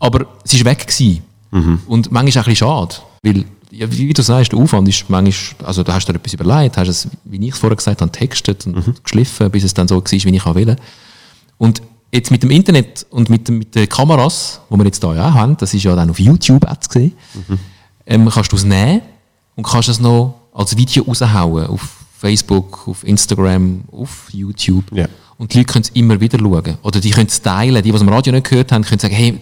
[0.00, 1.22] Aber es ist weg gewesen.
[1.52, 1.80] Mhm.
[1.86, 5.66] Und manchmal auch ein bisschen schade, weil ja, wie du sagst, der Aufwand ist manchmal,
[5.66, 8.12] also da hast du dir etwas überlegt, hast es, wie ich es vorher gesagt habe,
[8.12, 8.94] textet und mhm.
[9.02, 10.76] geschliffen, bis es dann so war, wie ich will.
[11.58, 15.28] Und jetzt mit dem Internet und mit, mit den Kameras, die wir jetzt hier ja
[15.28, 17.58] auch haben, das ist ja dann auf YouTube zu sehen, mhm.
[18.06, 19.02] ähm, kannst du es nehmen
[19.56, 24.84] und kannst es noch als Video raushauen auf Facebook, auf Instagram, auf YouTube.
[24.92, 25.06] Ja.
[25.38, 26.78] Und die Leute können es immer wieder schauen.
[26.82, 27.82] Oder die können es teilen.
[27.82, 29.38] Die, die es am Radio nicht gehört haben, können sagen, hey,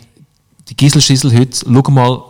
[0.69, 2.23] die Gisselschissel heute, schau mal,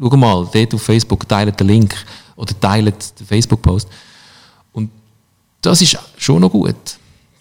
[0.00, 1.94] schau mal, dort auf Facebook, teilt den Link
[2.36, 3.88] oder teilt den Facebook-Post.
[4.72, 4.90] Und
[5.62, 6.74] das ist schon noch gut,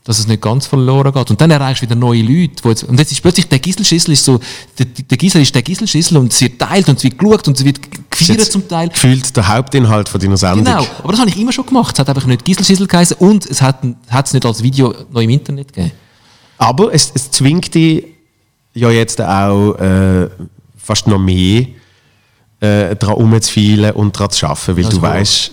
[0.04, 1.30] dass es nicht ganz verloren geht.
[1.30, 2.68] Und dann erreichst du wieder neue Leute.
[2.68, 4.40] Jetzt, und jetzt ist plötzlich der Gisselschissel ist so,
[4.78, 7.58] der, der Gisel ist der Gisselschissel und es wird teilt und es wird geschaut und
[7.58, 7.80] es wird
[8.12, 8.90] gefeiert zum Teil.
[8.90, 10.66] Gefühlt der Hauptinhalt von deiner Sendung.
[10.66, 11.96] Genau, aber das habe ich immer schon gemacht.
[11.96, 15.22] Es hat einfach nicht Gisselschissel geheißen und es hat hat es nicht als Video noch
[15.22, 15.94] im Internet gegeben.
[16.58, 18.06] Aber es, es zwingt dich
[18.74, 20.30] ja jetzt auch äh,
[20.78, 21.66] fast noch mehr
[22.64, 25.52] äh, daran umzufielen und daran zu arbeiten, weil Also, du weißt,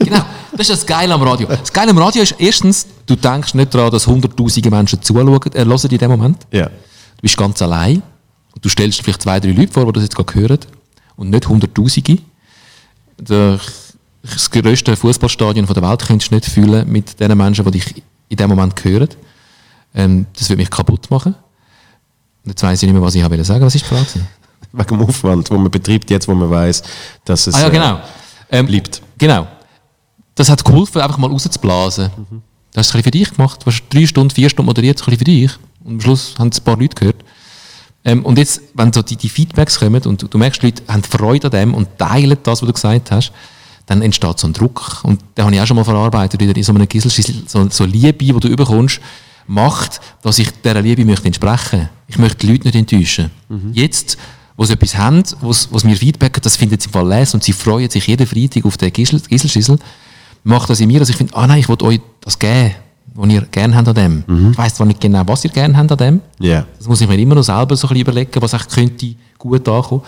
[0.00, 0.22] Genau,
[0.52, 1.46] das ist das Geile am Radio.
[1.48, 5.64] Das Geile am Radio ist erstens, du denkst nicht daran, dass hunderttausende Menschen zuschauen, äh,
[5.64, 6.38] hören in dem Moment.
[6.52, 8.02] ja, Du bist ganz allein
[8.54, 10.58] und du stellst dir vielleicht zwei, drei Leute vor, die das jetzt gerade hören
[11.16, 12.18] und nicht hunderttausende.
[13.18, 13.58] Der-
[14.22, 18.36] Das grösste Fußballstadion der Welt könntest du nicht füllen mit den Menschen, die dich in
[18.36, 19.08] dem Moment hören.
[19.94, 21.36] Ähm, das würde mich kaputt machen.
[22.44, 23.64] Jetzt weiss ich nicht mehr, was ich habe sagen.
[23.64, 24.06] Was ist die Frage?
[24.76, 26.82] Wegen dem Aufwand, wo man betreibt, jetzt wo man weiß,
[27.24, 28.00] dass es Ah ja, äh, genau.
[28.50, 29.02] Ähm, bleibt.
[29.18, 29.46] Genau.
[30.34, 32.10] Das hat geholfen, einfach mal rauszublasen.
[32.76, 33.62] Du hast es ein bisschen für dich gemacht.
[33.62, 35.50] Du hast drei Stunden, vier Stunden moderiert, ein für dich.
[35.82, 37.16] Und am Schluss haben es ein paar Leute gehört.
[38.04, 40.82] Ähm, und jetzt, wenn so die, die Feedbacks kommen und du, du merkst, die Leute
[40.86, 43.32] haben Freude an dem und teilen das, was du gesagt hast,
[43.86, 45.00] dann entsteht so ein Druck.
[45.04, 47.84] Und den habe ich auch schon mal verarbeitet, wieder in so einem Gisselschissel, so, so
[47.84, 49.00] Liebe, die du überkommst,
[49.46, 51.88] macht, dass ich dieser Liebe möchte entsprechen.
[52.08, 53.30] Ich möchte die Leute nicht enttäuschen.
[53.72, 54.18] Jetzt,
[54.56, 57.44] wo sie etwas haben, wo sie mir feedbacken, das finden sie im Fall lesen und
[57.44, 59.78] sie freuen sich jeden Freitag auf den Gissel- Gisselschissel,
[60.44, 62.72] macht das in mir, dass ich finde, ah nein, ich will euch das geben,
[63.14, 64.50] was ihr gerne habt an dem.
[64.52, 66.66] Ich weiss zwar nicht genau, was ihr gerne habt an dem, Ja.
[66.78, 69.68] das muss ich mir immer noch selber so ein bisschen überlegen, was echt könnte gut
[69.68, 70.02] ankommen.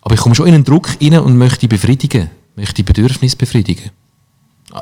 [0.00, 3.90] Aber ich komme schon in einen Druck rein und möchte befriedigen, möchte Bedürfnisse befriedigen.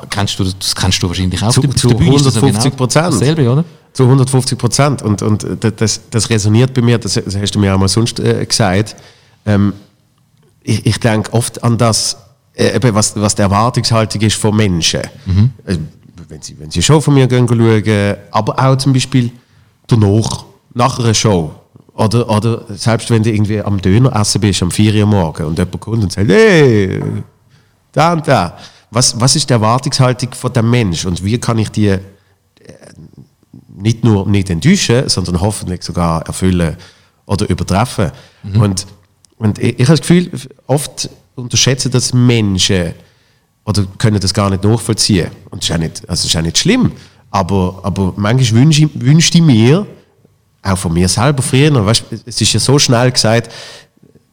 [0.09, 1.51] Kennst du, das kennst du wahrscheinlich auch.
[1.51, 2.93] Zu- der zu Bühne ist das ja 150%.
[2.93, 3.63] Dasselbe, oder?
[3.93, 5.01] Zu 150 Prozent.
[5.01, 5.45] Und, und
[5.77, 8.95] das, das resoniert bei mir, das, das hast du mir auch mal sonst äh, gesagt.
[9.45, 9.73] Ähm,
[10.61, 12.17] ich, ich denke oft an das,
[12.53, 15.01] äh, was, was die Erwartungshaltung ist von Menschen.
[15.65, 15.77] Äh,
[16.27, 19.31] wenn, sie, wenn sie eine Show von mir gehen schauen, aber auch zum Beispiel
[19.87, 21.51] danach, nach einer Show.
[21.93, 25.57] Oder, oder selbst wenn du irgendwie am Döner essen bist, am 4 Uhr morgen und
[25.57, 27.01] jemand kommt und sagt, hey,
[27.91, 28.57] da und da.
[28.89, 31.97] Was, was ist die Erwartungshaltung von dem Mensch und wie kann ich die
[33.77, 36.75] nicht nur nicht enttäuschen, sondern hoffentlich sogar erfüllen
[37.25, 38.11] oder übertreffen.
[38.55, 38.87] Und,
[39.37, 40.31] und ich, ich habe das Gefühl,
[40.65, 42.93] oft unterschätzen das Menschen
[43.65, 45.29] oder können das gar nicht nachvollziehen.
[45.49, 46.91] Und das ist auch nicht, also ist auch nicht schlimm.
[47.29, 49.85] Aber, aber manchmal wünsche ich, wünschte ich mir,
[50.63, 53.51] auch von mir selber früher, weißt, es ist ja so schnell gesagt,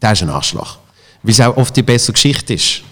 [0.01, 0.79] der ist ein Arschloch.
[1.23, 2.83] Weil es auch oft die bessere Geschichte ist.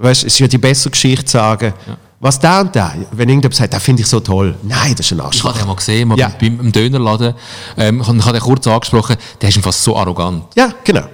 [0.00, 1.74] Weißt, es ist ja die bessere Geschichte zu sagen,
[2.20, 4.54] was der und der, wenn irgendjemand sagt, das finde ich so toll.
[4.62, 5.50] Nein, das ist ein Ich Arschloch.
[5.50, 6.32] habe den mal gesehen, mal Ja.
[6.40, 7.34] beim, beim Dönerladen.
[7.76, 10.44] Ähm, ich habe den kurz angesprochen, der ist einfach so arrogant.
[10.56, 11.04] Ja, genau.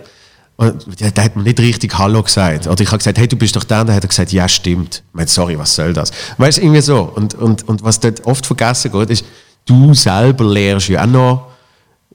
[0.57, 2.67] Und der, der hat mir nicht richtig Hallo gesagt.
[2.69, 3.81] Oder ich habe gesagt, hey, du bist doch da.
[3.81, 5.03] Und dann hat er gesagt, ja, stimmt.
[5.09, 6.11] Ich meine, sorry, was soll das?
[6.39, 7.01] Weißt du, irgendwie so.
[7.15, 9.25] Und, und, und was dort oft vergessen geht, ist,
[9.67, 11.47] du selber lernst ja auch noch,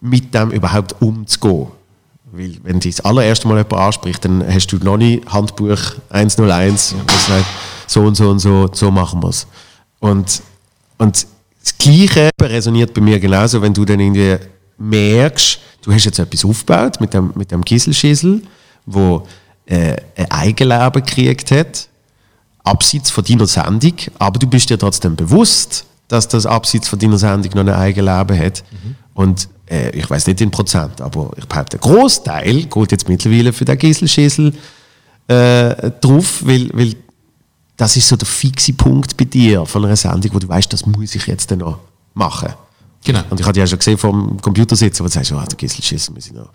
[0.01, 1.67] mit dem überhaupt umzugehen.
[2.62, 7.28] Wenn dich das allererste Mal jemand anspricht, dann hast du noch nicht Handbuch 101, das
[7.28, 7.45] sagt,
[7.88, 9.48] so und so und so, so machen wir es.
[10.00, 10.41] Und,
[10.98, 11.28] und
[11.63, 14.38] das Gleiche resoniert bei mir genauso, wenn du dann irgendwie
[14.78, 18.41] merkst, du hast jetzt etwas aufgebaut mit dem, mit dem Gisselschissel,
[18.86, 19.26] wo
[19.65, 21.88] äh, ein Eigenleben gekriegt hat,
[22.63, 27.17] abseits von deiner Sendung, aber du bist dir trotzdem bewusst, dass das abseits von deiner
[27.17, 28.63] Sendung noch ein Eigenleben hat.
[29.13, 33.53] Und äh, ich weiß nicht in Prozent, aber ich behaupte, der Großteil geht jetzt mittlerweile
[33.53, 34.53] für den Gisselschissel
[35.27, 36.95] äh, drauf, weil, weil
[37.77, 40.86] das ist so der fixe Punkt bei dir von einer Sendung, wo du weißt, das
[40.86, 41.79] muss ich jetzt dann noch
[42.13, 42.49] machen.
[43.03, 43.21] Genau.
[43.29, 46.13] Und ich hatte ja schon gesehen vom Computer sitzen, wo du sagst, oh, der Gisselschissel
[46.13, 46.49] muss ich noch.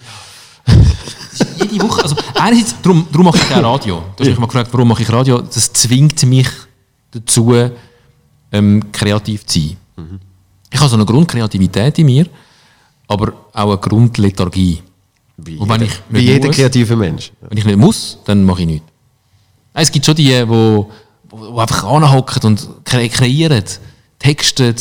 [1.57, 4.03] Jede Woche, also einerseits, darum, darum mache ich auch Radio.
[4.17, 5.41] Du hast mich mal gefragt, warum mache ich Radio?
[5.41, 6.49] Das zwingt mich
[7.11, 7.55] dazu,
[8.53, 9.77] ähm, kreativ zu sein.
[10.71, 12.27] Ich habe so eine Grundkreativität in mir,
[13.09, 14.83] aber auch eine Grundlethargie.
[15.37, 17.33] Wie, Und wenn jeder, ich wie jeder muss- kreative Mensch.
[17.41, 18.87] Wenn ich nicht muss, dann mache ich nichts.
[19.75, 20.91] Nein, Es gibt schon die, die wo,
[21.31, 23.65] wo einfach anhocken und kre kreieren,
[24.19, 24.75] texten,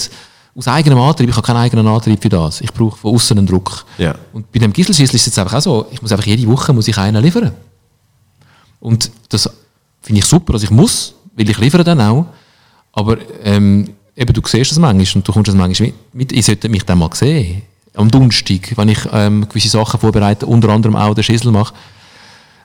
[0.56, 1.30] aus eigenem Antrieb.
[1.30, 2.62] Ich habe keinen eigenen Antrieb für das.
[2.62, 3.86] Ich brauche von außen einen Druck.
[3.98, 4.14] Ja.
[4.34, 6.72] Und bei dem Gisselschissel ist es jetzt einfach auch so, ich muss einfach jede Woche
[6.74, 7.52] muss ich einen liefern.
[8.80, 9.50] Und das
[10.02, 12.28] finde ich super, also ich muss, weil ich liefere dann auch.
[12.92, 16.32] Aber ähm, eben, du siehst das manchmal und du kommst das manchmal mit.
[16.32, 17.64] Ich sollte mich dann mal sehen.
[17.96, 21.74] Am Donnerstag, wenn ich ähm, gewisse Sachen vorbereite, unter anderem auch den Schissel mache,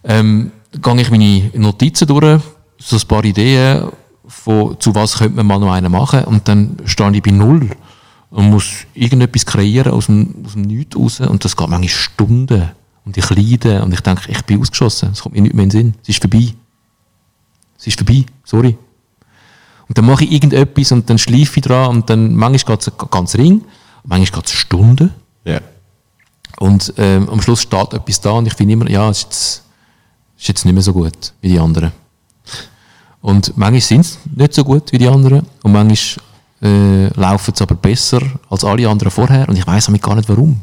[0.05, 2.41] ähm, gehe ich meine Notizen durch,
[2.79, 3.89] so ein paar Ideen,
[4.27, 7.71] von, zu was könnte man mal noch einen machen und dann stehe ich bei Null
[8.31, 12.71] und muss irgendetwas kreieren aus dem, aus dem Nichts raus und das geht manchmal Stunden
[13.05, 15.71] und ich leide und ich denke, ich bin ausgeschossen, es kommt mir nicht mehr in
[15.71, 16.55] den Sinn, es ist vorbei.
[17.79, 18.77] Es ist vorbei, sorry.
[19.89, 23.11] Und dann mache ich irgendetwas und dann schleife ich dran und dann manchmal geht es
[23.11, 23.63] ganz ring,
[24.09, 25.11] manchmal geht es Stunden
[25.45, 25.61] Ja.
[26.59, 29.63] und ähm, am Schluss steht etwas da und ich finde immer, ja, es ist jetzt,
[30.39, 31.93] ist jetzt nicht mehr so gut wie die anderen.
[33.21, 36.25] Und manchmal sind sie nicht so gut wie die anderen und manchmal
[36.63, 40.61] äh, laufen sie aber besser als alle anderen vorher und ich weiß gar nicht warum.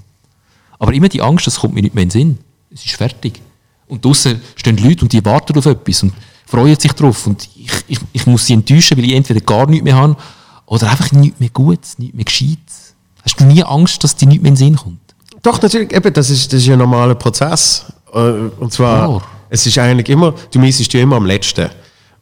[0.79, 2.37] Aber immer die Angst, das kommt mir nicht mehr in den Sinn.
[2.71, 3.41] Es ist fertig.
[3.87, 6.13] Und draußen stehen Leute und die warten auf etwas und
[6.45, 7.27] freuen sich drauf.
[7.27, 10.17] Und ich, ich, ich muss sie enttäuschen, weil ich entweder gar nichts mehr habe
[10.65, 12.84] oder einfach nichts mehr Gutes, nichts mehr Gescheites.
[13.25, 14.99] Hast du nie Angst, dass dir nichts mehr in den Sinn kommt?
[15.41, 17.85] Doch, natürlich, eben, das ist, das ist ja ein normaler Prozess.
[18.13, 18.17] Äh,
[18.59, 19.23] Und zwar, Klar.
[19.49, 21.69] es ist eigentlich immer, du misst dich immer am Letzten.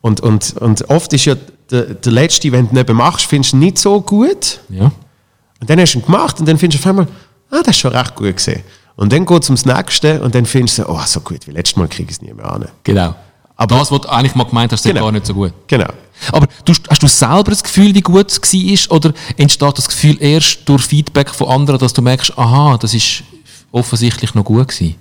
[0.01, 1.35] Und, und, und oft ist ja
[1.71, 4.59] der, der Letzte, wenn du ihn eben machst, findest du ihn nicht so gut.
[4.69, 4.91] Ja.
[5.61, 7.07] Und dann hast du ihn gemacht und dann findest du auf einmal,
[7.51, 8.63] ah, das ist schon recht gut gesehen.
[8.95, 11.77] Und dann geht es ums Nächste und dann findest du, oh, so gut wie letztes
[11.77, 12.65] Mal kriege ich es nie mehr an.
[12.83, 13.15] Genau.
[13.63, 15.05] Aber das, was du eigentlich mal gemeint hast, ist Genau.
[15.05, 15.53] gar nicht so gut.
[15.67, 15.87] Genau.
[16.33, 18.95] Aber du, hast du selber das Gefühl, wie gut es war?
[18.97, 23.23] Oder entsteht das Gefühl erst durch Feedback von anderen, dass du merkst, aha, das ist
[23.71, 24.95] offensichtlich noch gut gewesen?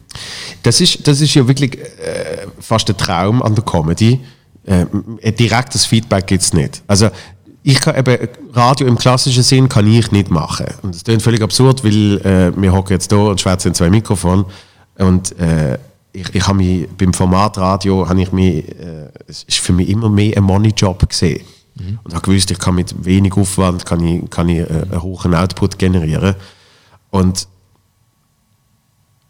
[0.63, 4.21] Das ist, das ist ja wirklich äh, fast der Traum an der Comedy.
[4.65, 4.87] Äh,
[5.25, 6.83] ein direktes Feedback gibt es nicht.
[6.87, 7.11] Also
[7.65, 10.67] ich kann eben, Radio im klassischen Sinn kann ich nicht machen.
[10.83, 13.91] Und das klingt völlig absurd, weil äh, wir hocken jetzt hier und schwätzen in zwei
[13.91, 14.45] Mikrofone.
[14.99, 15.79] Und äh,
[16.13, 19.89] ich, ich habe mich beim Format Radio, habe ich mich, äh, es ist für mich
[19.89, 21.45] immer mehr ein Money-Job gesehen.
[22.05, 25.35] Und habe gewusst, ich kann mit wenig Aufwand kann ich, kann ich äh, einen hohen
[25.35, 26.35] Output generieren.
[27.11, 27.49] Und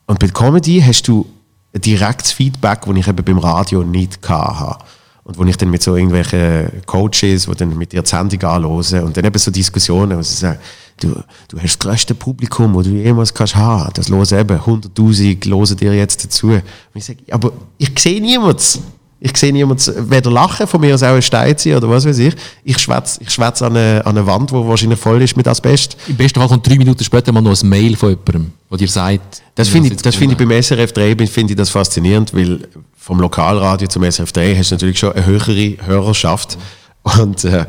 [0.07, 1.27] und bei der Comedy hast du
[1.73, 4.85] ein direktes Feedback, das ich eben beim Radio nicht hatte.
[5.25, 9.05] Und wo ich dann mit so irgendwelchen Coaches, die dann mit dir die Sendung anhören
[9.05, 10.59] und dann eben so Diskussionen, wo sie sagen,
[11.01, 11.15] du,
[11.49, 13.93] du hast das größte Publikum, das du jemals kannst haben.
[13.95, 16.49] Das hören eben 100'000 hören dir jetzt dazu.
[16.49, 16.63] Und
[16.95, 18.83] ich sage, aber ich sehe niemanden.
[19.25, 22.19] Ich sehe niemanden, weder lachen, von mir aus auch ein Stein ziehen oder was weiß
[22.19, 22.35] ich.
[22.65, 25.97] Ich schwätze ich schwätze an, eine, an eine Wand, die wahrscheinlich voll ist mit Asbest.
[26.09, 28.89] Im besten Fall kommt drei Minuten später mal noch ein Mail von jemandem, der dir
[28.89, 32.35] sagt, Das finde ich, das finde ich beim SRF 3 bin- finde ich das faszinierend,
[32.35, 36.59] weil vom Lokalradio zum SRF 3 hast du natürlich schon eine höhere Hörerschaft.
[37.03, 37.67] Und, äh,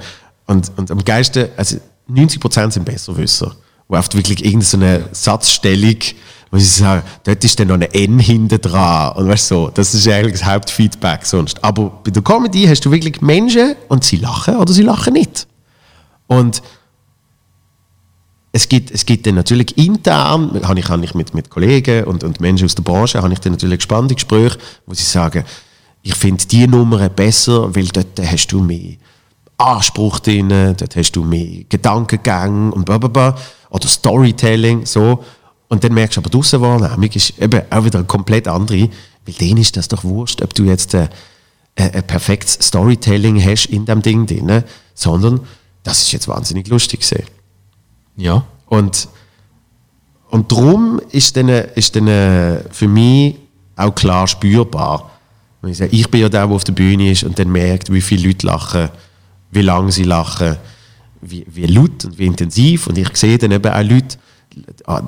[0.48, 1.78] und, und am geilsten, also
[2.12, 3.56] 90% sind Besserwisser,
[3.88, 5.98] wo oft wirklich irgendeine Satzstellung,
[6.54, 9.14] wo sie sagen, dort ist dann noch ein N hinten dran.
[9.14, 11.64] Und weißt so, das ist eigentlich das Hauptfeedback sonst.
[11.64, 15.48] Aber bei der Comedy hast du wirklich Menschen und sie lachen oder sie lachen nicht.
[16.28, 16.62] Und
[18.52, 22.24] es gibt, es gibt dann natürlich intern, habe ich, habe ich mit, mit Kollegen und,
[22.24, 25.46] und Menschen aus der Branche, habe ich dann natürlich spannende Gespräche, wo sie sagen,
[26.04, 28.98] ich finde die Nummer besser, weil dort hast du mehr
[29.58, 33.36] Anspruch drin, dort hast du mehr Gedankengänge und bla bla bla,
[33.72, 35.24] oder Storytelling, so.
[35.74, 38.92] Und dann merkst du aber, die Aussenwahrnehmung ist eben auch wieder eine komplett andere,
[39.26, 41.08] weil denen ist das doch wurscht, ob du jetzt äh,
[41.76, 45.40] ein, ein perfektes Storytelling hast in dem Ding drin, sondern
[45.82, 47.26] das ist jetzt wahnsinnig lustig gesehen.
[48.18, 48.46] Ja.
[48.68, 49.08] Und,
[50.30, 53.38] und darum ist dann, ist dann äh, für mich
[53.76, 55.10] auch klar spürbar.
[55.64, 57.92] Wenn Ich, sage, ich bin ja der, der auf der Bühne ist und dann merkt,
[57.92, 58.90] wie viele Leute lachen,
[59.50, 60.56] wie lange sie lachen,
[61.20, 62.86] wie, wie laut und wie intensiv.
[62.86, 64.18] Und ich sehe dann eben auch Leute,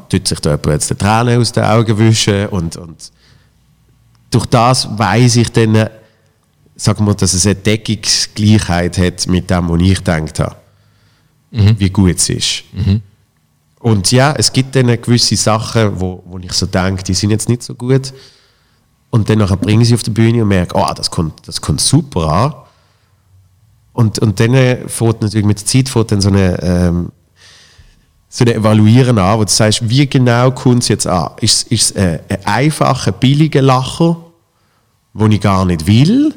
[0.09, 3.11] tut sich da jemand jetzt die Tränen aus den Augen wischen und, und
[4.31, 5.89] durch das weiß ich dann,
[6.75, 10.55] sagen wir, dass es eine Deckungsgleichheit hat mit dem, was ich gedacht habe,
[11.79, 12.63] wie gut es ist.
[13.79, 17.47] Und ja, es gibt dann gewisse Sachen, wo, wo ich so denke, die sind jetzt
[17.47, 18.13] nicht so gut.
[19.11, 21.79] Und dann bringe ich sie auf die Bühne und merke, oh, das kommt, das kommt
[21.79, 22.53] super an.
[23.93, 27.11] Und, und dann äh, fängt natürlich mit der Zeit fängt dann so eine, ähm,
[28.35, 31.31] so eine Evaluieren an, wo du sagst, wie genau kommt es jetzt an?
[31.39, 34.17] Ist, ist es ein, ein einfacher, billiger Lacher,
[35.13, 36.33] den ich gar nicht will?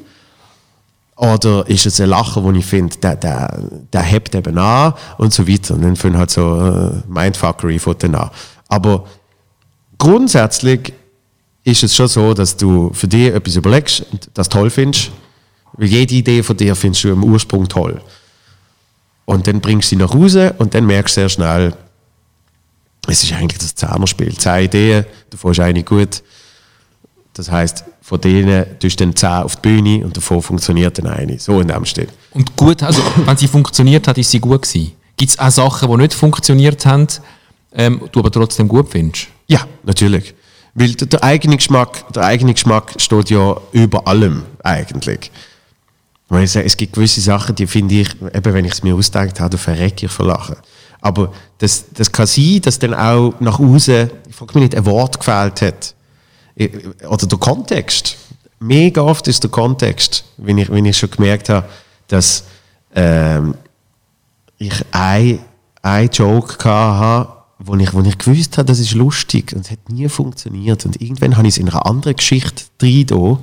[1.17, 5.33] Oder ist es ein Lacher, wo ich finde, der, der, der hebt eben an und
[5.33, 5.75] so weiter.
[5.75, 8.31] Und dann fangen halt so äh, Mindfuckery von dann an.
[8.69, 9.05] Aber
[9.99, 10.93] grundsätzlich
[11.65, 15.11] ist es schon so, dass du für dich etwas überlegst und das toll findest.
[15.73, 18.01] Weil jede Idee von dir findest du im Ursprung toll.
[19.25, 21.75] Und dann bringst du sie nach Hause und dann merkst du sehr schnell,
[23.09, 24.37] es ist eigentlich das Zehnerspiel.
[24.37, 26.23] Zehn Ideen, davon ist eine gut.
[27.35, 31.07] Das heißt, von denen tust du dann zehn auf die Bühne und davon funktioniert dann
[31.07, 31.39] eine.
[31.39, 32.09] So in dem Stil.
[32.33, 34.93] Und gut, also wenn sie funktioniert hat, ist sie gut gewesen.
[35.17, 37.07] Gibt es auch Sachen, die nicht funktioniert haben,
[37.73, 39.29] ähm, du aber trotzdem gut findest?
[39.47, 40.35] Ja, natürlich.
[40.75, 45.31] Weil der, der, eigene Geschmack, der eigene Geschmack steht ja über allem eigentlich.
[46.29, 49.41] Weil sage, es gibt gewisse Sachen, die finde ich, eben wenn ich es mir ausdenkt
[49.41, 50.57] habe, verrecke ich vor Lachen.
[51.01, 54.87] Aber das, das kann sein, dass dann auch nach außen, ich frage mich nicht, ein
[54.87, 55.95] Wort gefehlt hat.
[57.09, 58.17] Oder der Kontext.
[58.61, 61.69] Mega oft ist der Kontext, wenn ich, wenn ich schon gemerkt habe,
[62.09, 62.45] dass
[62.95, 63.55] ähm,
[64.59, 65.39] ich ein,
[65.83, 69.89] ein Joke hatte, wo ich, wo ich gewusst habe, das ist lustig und es hat
[69.89, 70.85] nie funktioniert.
[70.85, 73.39] Und irgendwann habe ich es in einer anderen Geschichte drin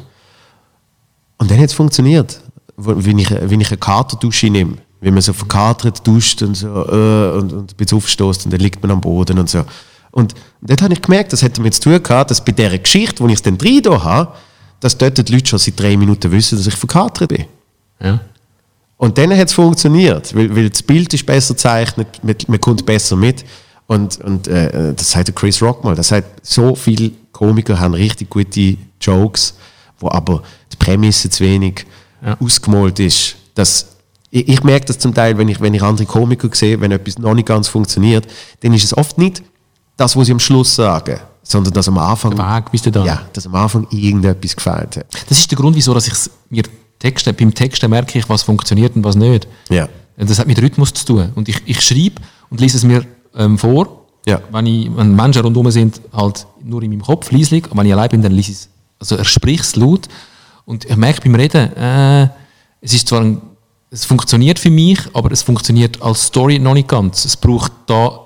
[1.37, 2.41] und dann hat es funktioniert.
[2.77, 7.37] Wenn ich, wenn ich eine Katerdusche nehme, wenn man so verkatert duscht und so äh,
[7.37, 9.63] und, und ein bisschen aufstößt und dann liegt man am Boden und so.
[10.09, 13.23] Und dort habe ich gemerkt, das hat damit zu tun gehabt, dass bei dieser Geschichte,
[13.23, 14.31] wo ich es dann drin da habe,
[14.79, 17.45] dass dort die Leute schon seit drei Minuten wissen, dass ich verkatert bin.
[18.01, 18.19] Ja.
[18.97, 22.83] Und dann hat es funktioniert, weil, weil das Bild ist besser gezeichnet, man, man kommt
[22.85, 23.45] besser mit.
[23.85, 28.31] Und, und äh, das sagt Chris Rock mal, das sagt, so viele Komiker haben richtig
[28.31, 29.53] gute Jokes,
[29.99, 30.41] wo aber
[30.71, 31.85] die Prämisse zu wenig
[32.25, 32.35] Ja.
[32.39, 33.35] ausgemalt ist.
[33.53, 33.94] Dass,
[34.35, 37.17] ich, ich merke das zum Teil, wenn ich, wenn ich andere Komiker sehe, wenn etwas
[37.17, 38.27] noch nicht ganz funktioniert,
[38.61, 39.41] dann ist es oft nicht
[39.97, 43.05] das, was sie am Schluss sagen, sondern dass am Anfang, Der Weg bis dahin.
[43.05, 45.05] ja, dass am Anfang irgendetwas gefällt hat.
[45.29, 46.13] Das ist der Grund, wieso dass ich
[46.49, 46.63] mir
[46.99, 49.47] Texte, beim Texten merke ich, was funktioniert und was nicht.
[49.69, 49.87] Ja.
[50.17, 51.31] Das hat mit Rhythmus zu tun.
[51.35, 54.05] Und ich, ich schreibe und lese es mir ähm, vor.
[54.25, 54.41] Ja.
[54.51, 57.69] Wenn, ich, wenn Menschen rundherum sind, halt nur in meinem Kopf, leislich.
[57.69, 58.69] Und wenn ich allein bin, dann lese ich es.
[58.99, 60.07] Also er spricht es laut.
[60.65, 62.29] Und ich merke beim Reden, äh,
[62.81, 63.41] es ist zwar ein,
[63.91, 67.25] es funktioniert für mich, aber es funktioniert als Story noch nicht ganz.
[67.25, 68.19] Es braucht da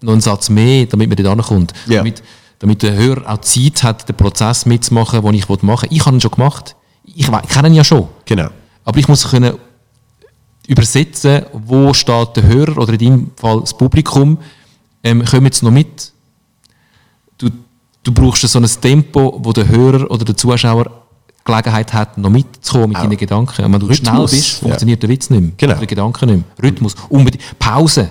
[0.00, 1.72] noch einen Satz mehr, damit man dort ankommt.
[1.86, 1.98] Ja.
[1.98, 2.22] Damit,
[2.58, 5.88] damit der Hörer auch Zeit hat, den Prozess mitzumachen, den ich machen will.
[5.90, 6.76] Ich habe ihn schon gemacht.
[7.04, 8.08] Ich kenne ihn ja schon.
[8.24, 8.48] Genau.
[8.84, 9.54] Aber ich muss können
[10.66, 14.38] übersetzen, wo steht der Hörer oder in deinem Fall das Publikum,
[15.02, 16.12] ähm, kommen jetzt noch mit.
[17.38, 17.50] Du,
[18.02, 21.01] du brauchst so ein Tempo, wo der Hörer oder der Zuschauer
[21.44, 23.02] Gelegenheit hat, noch mitzukommen mit Auch.
[23.02, 23.64] deinen Gedanken.
[23.64, 24.58] Und wenn du Rhythmus, schnell bist, ja.
[24.60, 25.50] funktioniert der Witz nicht mehr.
[25.56, 25.74] Genau.
[25.74, 26.70] Der Gedanke nicht mehr.
[26.70, 27.58] Rhythmus, unbedingt.
[27.58, 28.10] Pause.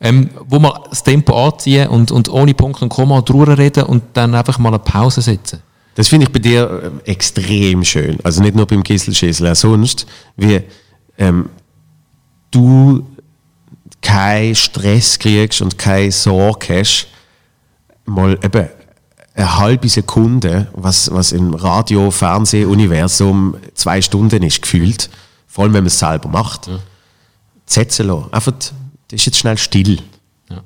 [0.00, 4.32] Ähm, wo man das Tempo anziehen und, und ohne Punkt und Komma reden und dann
[4.34, 5.60] einfach mal eine Pause setzen.
[5.96, 8.18] Das finde ich bei dir äh, extrem schön.
[8.22, 10.60] Also nicht nur beim Gisselschäsel, auch sonst, wie
[11.18, 11.48] ähm,
[12.52, 13.04] du
[14.00, 17.08] keinen Stress kriegst und keine Sorge hast,
[18.04, 18.68] mal eben
[19.38, 25.08] eine halbe Sekunde, was, was im Radio, Fernseh-Universum zwei Stunden ist, gefühlt,
[25.46, 26.68] vor allem wenn man es selber macht,
[27.64, 28.32] setzen lassen.
[28.32, 28.72] Einfach, das
[29.12, 30.00] ist jetzt schnell still.
[30.50, 30.60] Ja.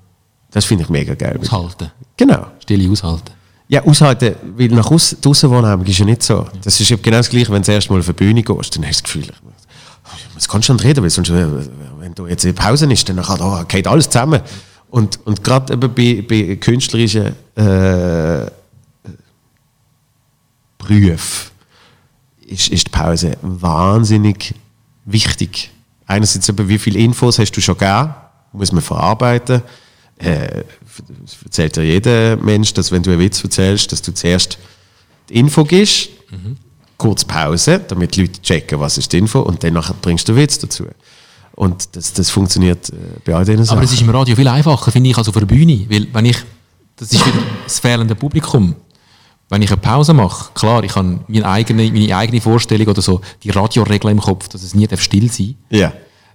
[0.50, 1.38] Das finde ich mega geil.
[1.38, 1.90] Aushalten.
[2.16, 2.46] Genau.
[2.60, 3.32] Stille aushalten.
[3.68, 6.46] Ja, aushalten, weil nach außen, draussen wohnen ist ja nicht so.
[6.62, 8.86] Das ist ja genau das Gleiche, wenn du erst mal auf eine Bühne gehst, dann
[8.86, 9.26] hast du das Gefühl,
[10.36, 11.46] es kannst du nicht reden, weil sonst, äh,
[11.98, 14.40] wenn du jetzt in Pause bist, dann kann, oh, geht alles zusammen.
[14.90, 18.50] Und, und gerade eben bei, bei künstlerischen äh,
[20.86, 21.50] Berufen
[22.46, 24.54] ist, ist die Pause wahnsinnig
[25.04, 25.70] wichtig.
[26.06, 28.14] Einerseits eben, wie viele Infos hast du schon gegeben,
[28.52, 29.62] muss man verarbeiten.
[30.18, 30.64] Äh,
[31.44, 34.58] erzählt ja jeder Mensch, dass wenn du einen Witz erzählst, dass du zuerst
[35.28, 36.10] die Info gibst,
[37.02, 40.42] kurz Pause, damit die Leute checken, was ist die Info, und dann bringst du den
[40.42, 40.84] Witz dazu.
[41.54, 43.78] Und das, das funktioniert äh, bei all diesen Sachen.
[43.78, 45.84] Aber es ist im Radio viel einfacher, finde ich, als auf der Bühne.
[45.88, 46.38] Weil, wenn ich,
[46.96, 48.74] das ist wieder das fehlende Publikum.
[49.52, 53.20] Wenn ich eine Pause mache, klar, ich habe meine eigene, meine eigene Vorstellung oder so,
[53.42, 55.92] die Radioregel im Kopf, dass es nie darf still sein ja.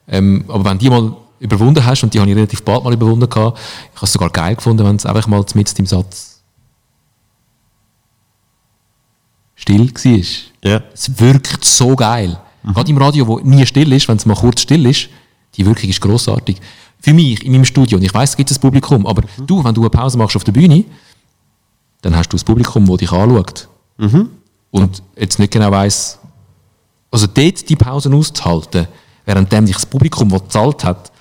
[0.08, 3.28] ähm, Aber wenn die mal überwunden hast, und die habe ich relativ bald mal überwunden
[3.28, 6.44] gehabt, ich habe es sogar geil gefunden, wenn es einfach mal mit im Satz
[9.56, 10.72] still war.
[10.72, 10.84] Ja.
[10.94, 12.40] Es wirkt so geil.
[12.72, 15.10] Gerade im Radio, wo nie still ist, wenn es mal kurz still ist,
[15.56, 16.58] die Wirkung ist großartig.
[17.00, 19.74] Für mich, in meinem Studio, und ich weiß, es gibt ein Publikum, aber du, wenn
[19.74, 20.86] du eine Pause machst auf der Bühne,
[22.08, 23.68] dann hast du das Publikum, das dich anschaut.
[24.72, 26.18] Und jetzt nicht genau weiss,
[27.12, 28.88] also dort die Pausen auszuhalten,
[29.26, 31.12] während dich das Publikum, das gezahlt hat,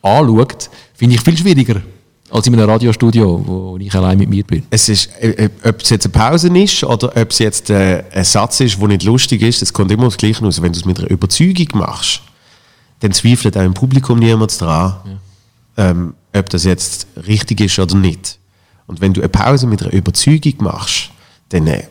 [0.00, 1.82] anschaut, finde ich viel schwieriger
[2.30, 4.62] als in einem Radiostudio, wo ich allein mit mir bin.
[4.70, 8.02] Es ist, äh, äh, ob es jetzt eine Pause ist oder ob es jetzt äh,
[8.10, 10.62] ein Satz ist, der nicht lustig ist, das kommt immer das Gleiche raus.
[10.62, 12.22] Wenn du es mit einer Überzeugung machst,
[13.00, 15.20] dann zweifelt auch im Publikum niemand dran,
[15.76, 18.38] ähm, ob das jetzt richtig ist oder nicht.
[18.86, 21.10] Und wenn du eine Pause mit einer Überzeugung machst,
[21.50, 21.84] dann äh,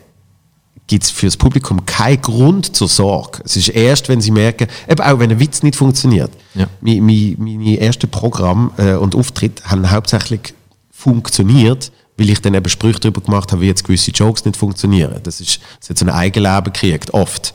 [0.86, 3.40] gibt es für das Publikum keinen Grund zur Sorge.
[3.44, 6.30] Es ist erst, wenn sie merken, eben auch wenn ein Witz nicht funktioniert.
[6.54, 6.66] Ja.
[6.82, 10.54] Mi- mi- Meine ersten Programme äh, und Auftritte haben hauptsächlich
[10.90, 15.18] funktioniert, weil ich dann eben Sprüche darüber gemacht habe, wie jetzt gewisse Jokes nicht funktionieren.
[15.22, 17.54] Das, ist, das hat so ein Eigenleben gekriegt, oft.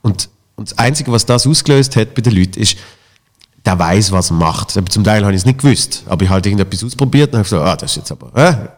[0.00, 2.76] Und, und das Einzige, was das ausgelöst hat bei den Leuten, ist,
[3.66, 4.70] der weiß, was er macht.
[4.70, 7.44] Zum Teil habe ich es nicht gewusst, aber ich habe halt irgendetwas ausprobiert und habe
[7.44, 8.68] gesagt, ah, das ist jetzt aber äh,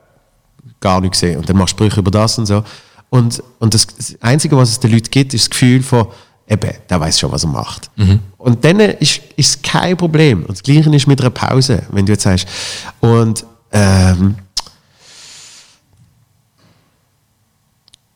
[0.80, 1.38] gar nicht gesehen.
[1.38, 2.62] Und dann machst du Sprüche über das und so.
[3.10, 3.86] Und, und das,
[4.20, 6.06] Einzige, was es den Leuten gibt, ist das Gefühl von,
[6.48, 7.90] eben, der weiß schon, was er macht.
[8.38, 10.40] Und dann ist es kein Problem.
[10.42, 12.46] Und das Gleiche ist mit einer Pause, wenn du jetzt sagst,
[13.00, 14.36] und ähm,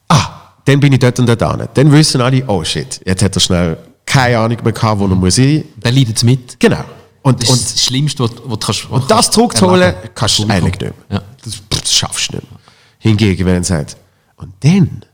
[0.08, 1.68] ah, dann bin ich dort und dort an.
[1.74, 5.14] Dann wissen alle, oh shit, jetzt hat er schnell keine Ahnung mehr gehabt, wo er
[5.14, 5.64] muss sein.
[5.76, 6.58] Dann leidet es mit.
[6.60, 6.84] Genau.
[7.24, 8.90] Und, Das und, das Schlimmste, was, was du kannst.
[8.90, 10.92] was und das zurückzuholen, kannst du eigentlich nicht mehr.
[11.08, 11.22] Ja.
[11.42, 12.60] Das, das schaffst du nicht mehr.
[12.98, 13.96] Hingegen, wenn er sagt,
[14.36, 15.04] und dann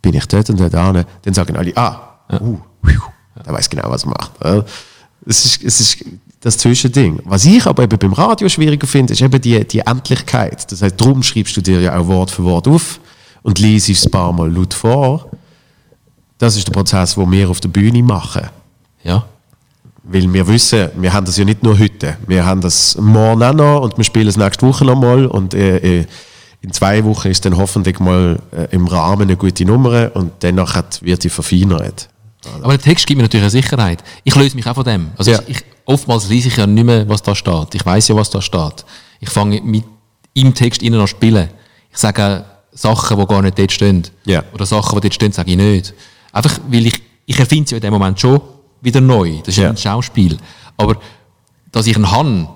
[0.00, 3.02] bin ich dort und dort an, dann sagen alle, ah, uh, pfiuh,
[3.44, 4.32] der weiß genau, was er macht.
[4.42, 4.64] Ja.
[5.26, 6.04] Es ist, es ist
[6.40, 7.20] das Zwischending.
[7.24, 10.72] Was ich aber eben beim Radio schwieriger finde, ist eben die, die Endlichkeit.
[10.72, 13.00] Das heißt, darum schreibst du dir ja auch Wort für Wort auf
[13.42, 15.30] und liest es ein paar Mal laut vor.
[16.38, 18.48] Das ist der Prozess, den wir auf der Bühne machen.
[19.04, 19.26] Ja.
[20.08, 22.16] Weil wir wissen, wir haben das ja nicht nur heute.
[22.28, 25.52] Wir haben das morgen auch noch und wir spielen es nächste Woche noch mal und
[25.52, 26.06] äh, äh,
[26.60, 30.80] in zwei Wochen ist dann hoffentlich mal äh, im Rahmen eine gute Nummer und danach
[31.00, 32.08] wird die verfeinert.
[32.62, 34.04] Aber der Text gibt mir natürlich eine Sicherheit.
[34.22, 35.08] Ich löse mich auch von dem.
[35.16, 35.40] Also Ja.
[35.48, 37.74] ich, oftmals lese ich ja nicht mehr, was da steht.
[37.74, 38.84] Ich weiß ja, was da steht.
[39.18, 39.84] Ich fange mit
[40.34, 41.48] im Text innen an zu spielen.
[41.90, 44.04] Ich sage auch Sachen, die gar nicht dort stehen.
[44.24, 44.44] Ja.
[44.54, 45.94] Oder Sachen, die dort stehen, sage ich nicht.
[46.32, 48.40] Einfach, weil ich, ich erfinde es ja in dem Moment schon
[48.80, 49.38] wieder neu.
[49.40, 49.70] Das ist Ja.
[49.70, 50.36] ein Schauspiel.
[50.76, 50.96] Aber,
[51.72, 52.48] dass ich einen habe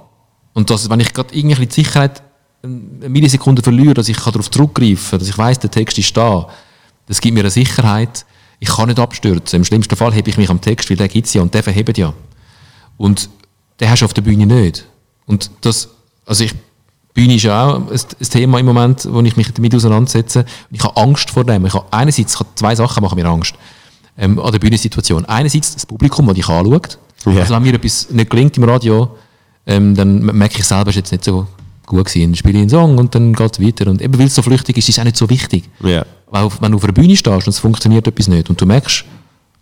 [0.55, 2.23] und dass, wenn ich gerade irgendwie die Sicherheit
[2.63, 6.15] eine Millisekunde verliere, dass ich kann darauf zurückgreifen kann, dass ich weiß, der Text ist
[6.17, 6.49] da,
[7.07, 8.27] das gibt mir eine Sicherheit.
[8.59, 9.59] Ich kann nicht abstürzen.
[9.59, 11.63] Im schlimmsten Fall hebe ich mich am Text, weil der gibt es ja und der
[11.63, 12.13] verhebt ja.
[12.99, 13.31] Und
[13.81, 14.87] den hast du auf der Bühne nicht.
[15.27, 15.89] Und das,
[16.27, 16.55] also ich,
[17.15, 20.45] Bühne ist ja auch ein, ein Thema im Moment, wo ich mich damit auseinandersetze.
[20.71, 21.65] Ich habe Angst vor dem.
[21.65, 23.55] Ich habe einerseits, ich habe zwei Sachen machen mir Angst.
[24.19, 25.25] Ähm, an der Bühnensituation.
[25.25, 26.99] Einerseits das Publikum, das dich anschaut.
[27.27, 27.41] Ja.
[27.41, 29.17] Also wenn mir etwas nicht gelingt im Radio,
[29.67, 31.47] ähm, dann merke ich selber, es jetzt nicht so
[31.87, 32.33] gut gewesen.
[32.33, 33.91] Dann spiele ich einen Song und dann geht es weiter.
[33.91, 35.69] Und eben weil es so flüchtig ist, ist es auch nicht so wichtig.
[35.83, 36.05] Ja.
[36.31, 39.05] Weil wenn du auf einer Bühne stehst und es funktioniert etwas nicht und du merkst,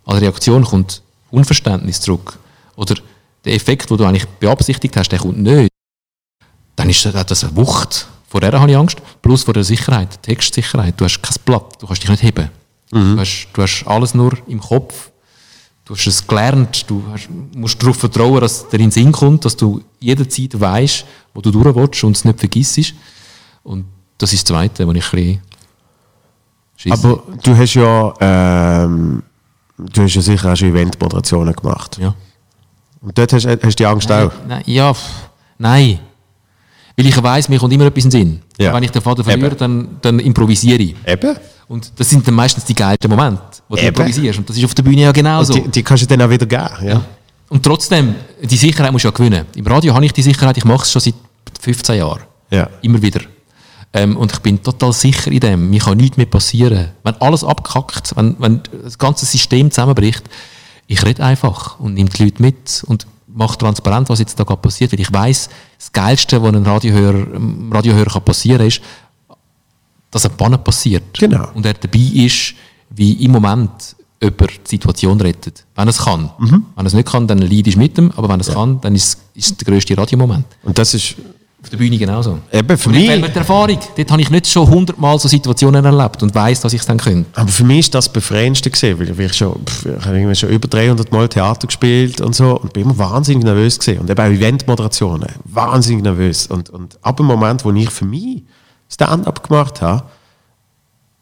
[0.05, 2.37] als Reaktion kommt Unverständnis zurück
[2.75, 2.95] oder
[3.45, 5.69] der Effekt, den du eigentlich beabsichtigt hast, der kommt nicht,
[6.75, 8.07] dann ist das das eine Wucht.
[8.27, 9.01] Vor der habe ich Angst.
[9.21, 10.93] Plus vor der Sicherheit, Textsicherheit.
[10.97, 12.49] Du hast kein Blatt, du kannst dich nicht heben.
[12.91, 15.11] Du, hast, du hast alles nur im Kopf.
[15.85, 16.89] Du hast es gelernt.
[16.89, 21.05] Du hast, musst darauf vertrauen, dass dir in den Sinn kommt, dass du jederzeit weißt,
[21.33, 22.93] wo du durch willst und es nicht vergisst.
[23.63, 23.85] Und
[24.17, 25.39] das ist das Zweite, wo ich ein
[26.75, 26.91] bisschen.
[26.91, 29.21] Aber du hast ja, ähm,
[29.77, 31.97] du hast ja sicher auch schon Eventmoderationen gemacht.
[31.99, 32.15] Ja.
[33.01, 34.31] Und dort hast, hast du die Angst auch.
[34.47, 34.93] Nein, ja,
[35.57, 35.99] nein.
[36.95, 38.41] Weil ich weiss, mir kommt immer etwas in den Sinn.
[38.57, 38.73] Ja.
[38.73, 39.57] Wenn ich den Faden verliere, Eben.
[39.57, 40.95] dann, dann improvisiere ich.
[41.05, 41.37] Eben.
[41.69, 43.89] Und das sind dann meistens die geilsten Momente, wo du Eben.
[43.89, 44.39] improvisierst.
[44.39, 45.53] Und das ist auf der Bühne ja genauso.
[45.53, 46.87] Die, die kannst du dann auch wieder geben.
[46.87, 47.01] Ja.
[47.47, 49.45] Und trotzdem, die Sicherheit musst du ja gewinnen.
[49.55, 51.13] Im Radio habe ich die Sicherheit, ich mache es schon seit
[51.61, 52.21] 15 Jahren.
[52.49, 52.67] Ja.
[52.81, 53.21] Immer wieder.
[53.93, 55.69] Ähm, und ich bin total sicher in dem.
[55.69, 56.89] Mir kann nichts mehr passieren.
[57.03, 60.23] Wenn alles abkackt, wenn, wenn das ganze System zusammenbricht,
[60.87, 64.61] ich rede einfach und nehme die Leute mit und mache transparent, was jetzt da gerade
[64.61, 64.91] passiert.
[64.91, 67.27] Weil ich weiß, das Geilste, was einem Radiohörer,
[67.71, 68.81] Radiohörer kann passieren ist,
[70.11, 71.03] dass ein Panne passiert.
[71.17, 71.47] Genau.
[71.53, 72.53] Und er dabei ist,
[72.89, 73.69] wie im Moment
[74.21, 75.65] jemand die Situation rettet.
[75.75, 76.29] Wenn er es kann.
[76.39, 76.65] Mhm.
[76.75, 78.11] Wenn er es nicht kann, dann leidest du mit ihm.
[78.15, 80.45] Aber wenn es kann, dann ist es der grösste Radiomoment.
[80.63, 81.15] Und das ist
[81.61, 82.39] Auf der Bühne genauso.
[82.51, 83.07] eben für mich.
[83.07, 83.77] mir die Erfahrung.
[83.95, 86.97] Dort habe ich nicht schon hundertmal so Situationen erlebt und weiß, dass ich es dann
[86.97, 87.29] könnte.
[87.39, 90.67] Aber für mich ist das befreiendste gesehen, weil ich schon, pff, ich habe schon über
[90.67, 94.25] 300 Mal Theater gespielt und so und bin immer wahnsinnig nervös gesehen und eben auch
[94.25, 98.43] Eventmoderationen, wahnsinnig nervös und, und ab dem Moment, wo ich für mich
[98.89, 100.03] Stand-up gemacht habe,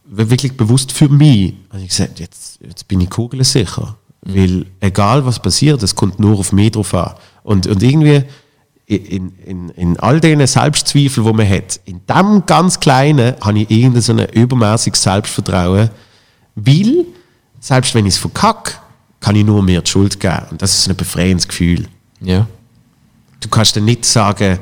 [0.05, 5.39] wirklich bewusst für mich, habe ich gesagt, jetzt, jetzt bin ich kugelsicher, weil egal was
[5.39, 7.13] passiert, es kommt nur auf mich drauf an
[7.43, 8.23] und, und irgendwie
[8.85, 13.69] in, in, in all diesen Selbstzweifeln, die man hat, in dem ganz Kleinen habe ich
[13.69, 15.89] irgendein so ein übermäßiges Selbstvertrauen,
[16.55, 17.05] weil,
[17.59, 18.73] selbst wenn ich es verkacke,
[19.19, 20.45] kann ich nur mir die Schuld geben.
[20.51, 21.87] Und das ist ein befreiendes Gefühl.
[22.21, 22.47] Ja.
[23.41, 24.57] Du kannst dann nicht sagen,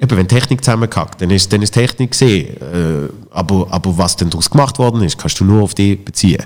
[0.00, 2.56] eben, wenn Technik zusammenkackt, dann ist, dann ist Technik gesehen.
[2.56, 6.44] Äh, aber, aber was denn daraus gemacht worden ist, kannst du nur auf die beziehen.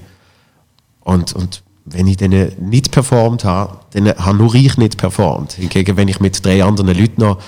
[1.01, 5.53] Und, und wenn ich dann nicht performt habe, dann habe nur ich nicht performt.
[5.55, 7.39] Hingegen, wenn ich mit drei anderen Leuten noch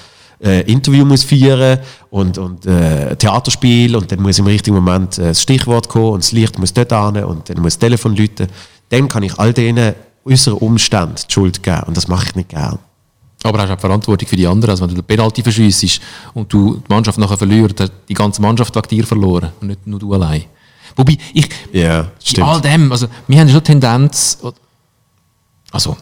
[0.42, 1.78] äh, Interview muss führen
[2.10, 6.24] und, und äh, Theaterspiel und dann muss im richtigen Moment äh, das Stichwort kommen und
[6.24, 8.48] das Licht muss dort an und dann muss das Telefon läuten,
[8.90, 9.94] dann kann ich all denen
[10.24, 12.78] äußeren Umständen die Schuld geben und das mache ich nicht gern.
[13.44, 14.70] Aber hast auch Verantwortung für die anderen.
[14.70, 16.00] Also wenn du den Penalty verschiessest
[16.32, 19.86] und du die Mannschaft nachher verlierst, hat die ganze Mannschaft wegen dir verloren und nicht
[19.86, 20.44] nur du allein.
[20.96, 22.46] Wobei, ich, Ja, bei stimmt.
[22.48, 24.38] all dem, also wir haben schon Tendenz,
[25.70, 25.96] also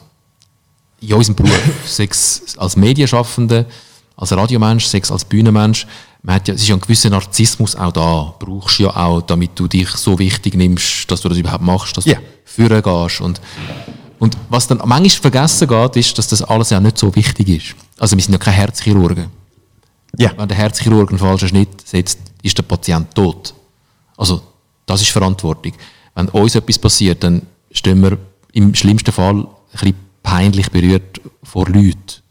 [1.01, 3.66] in unserem Beruf, sei es als Medienschaffende
[4.16, 5.86] als Radiomensch, Sex als Bühnenmensch,
[6.22, 9.22] man hat ja, es ist ja ein gewisser Narzissmus auch da, brauchst du ja auch,
[9.22, 12.16] damit du dich so wichtig nimmst, dass du das überhaupt machst, dass Ja.
[12.16, 13.40] du führen gehst und
[14.23, 17.75] und was dann manchmal vergessen geht, ist, dass das alles ja nicht so wichtig ist.
[17.99, 19.27] Also wir sind ja keine Herzchirurgen.
[20.16, 20.31] Ja.
[20.37, 23.53] Wenn der Herzchirurg einen falschen Schnitt setzt, ist der Patient tot.
[24.16, 24.41] Also,
[24.87, 25.73] das ist Verantwortung.
[26.14, 27.43] Wenn uns etwas passiert, dann
[27.73, 28.16] stehen wir
[28.53, 32.23] im schlimmsten Fall ein bisschen peinlich berührt vor Leuten.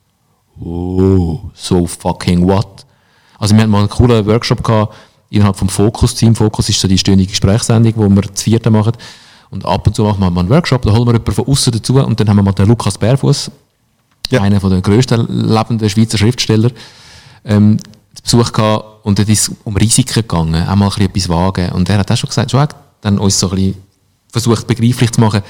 [0.62, 2.86] Oh, so fucking what?
[3.38, 4.96] Also, wir hatten mal einen coolen Workshop gehabt,
[5.30, 6.36] innerhalb vom Fokus-Team.
[6.36, 8.94] Fokus ist so die stündige Gesprächssendung, wo wir das vierte machen.
[9.52, 11.74] Und ab und zu machen wir mal einen Workshop, da holen wir jemanden von außen
[11.74, 13.52] dazu und dann haben wir mal den Lukas Bärfuss,
[14.30, 14.42] Ja.
[14.42, 16.72] einer der grössten lebenden Schweizer Schriftsteller,
[17.44, 17.78] ähm,
[18.24, 21.30] zu Besuch gehabt und dort ist es um Risiken gegangen, auch mal ein bisschen etwas
[21.30, 21.70] wagen.
[21.74, 22.66] Und er hat auch schon gesagt, schon
[23.02, 23.76] dann uns so ein bisschen
[24.32, 25.42] versucht begreiflich zu machen,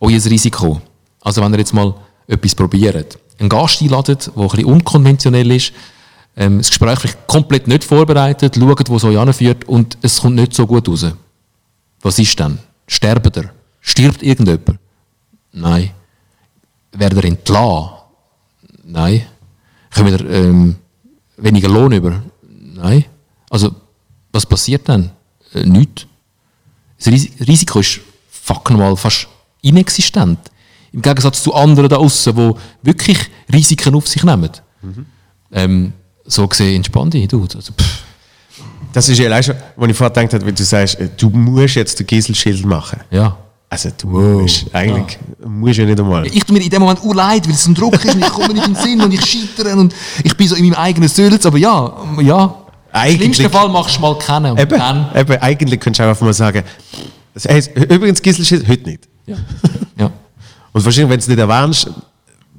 [0.00, 0.80] euer Risiko.
[1.20, 1.94] Also wenn ihr jetzt mal
[2.26, 5.72] etwas probiert, einen Gast einladet, der ein bisschen unkonventionell ist,
[6.36, 10.36] ähm, das Gespräch vielleicht komplett nicht vorbereitet, schaut, wo es euch anführt und es kommt
[10.36, 11.06] nicht so gut raus.
[12.00, 12.58] Was ist dann?
[12.86, 13.52] Sterbt er?
[13.80, 14.78] Stirbt irgendjemand?
[15.52, 15.90] Nein.
[16.92, 17.90] Werdet ihr entlassen?
[18.84, 19.22] Nein.
[19.94, 20.76] Kommen wir ähm,
[21.36, 22.22] weniger Lohn über?
[22.42, 23.04] Nein.
[23.50, 23.74] Also,
[24.32, 25.10] was passiert dann?
[25.54, 26.06] Äh, nichts.
[26.98, 29.28] Das Ris- Risiko ist fucking mal fast
[29.62, 30.38] inexistent.
[30.92, 33.18] Im Gegensatz zu anderen da außen, die wirklich
[33.52, 34.50] Risiken auf sich nehmen.
[35.52, 35.92] Ähm,
[36.24, 37.42] so gesehen entspann dich, du.
[37.42, 38.04] Also, pff,
[38.92, 41.30] Das ist ja allein schon, wo ich vorher gedacht habe, wenn du sagst, äh, du
[41.30, 43.00] musst jetzt den Gieselschild machen.
[43.10, 43.36] ja.
[43.72, 46.26] Also du musst, eigentlich musst du ja nicht einmal.
[46.26, 48.52] Ich tue mir in dem Moment urleid, weil es ein Druck ist und ich komme
[48.52, 51.46] nicht in den Sinn und ich scheitere und ich bin so in meinem eigenen Sülz,
[51.46, 51.90] aber ja,
[52.20, 52.54] ja.
[53.06, 55.08] Im schlimmsten Fall machst du mal kennen und Eben, dann...
[55.16, 56.62] eben, eigentlich könntest du einfach mal sagen,
[57.32, 59.08] das heisst, übrigens Gieselschild, heute nicht.
[59.24, 59.36] Ja.
[59.98, 60.10] ja.
[60.72, 61.90] Und wahrscheinlich, wenn du es nicht erwähnst,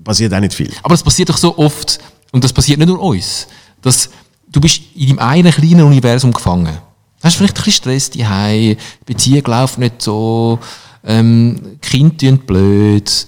[0.03, 0.71] passiert auch nicht viel.
[0.81, 1.99] Aber das passiert doch so oft,
[2.31, 3.45] und das passiert nicht nur uns,
[3.83, 4.09] dass
[4.53, 6.77] du bist in deinem einen kleinen Universum gefangen.
[7.19, 10.59] Du hast vielleicht ein bisschen Stress die Beziehung läuft nicht so,
[11.03, 13.27] ähm, Kinder tun blöd,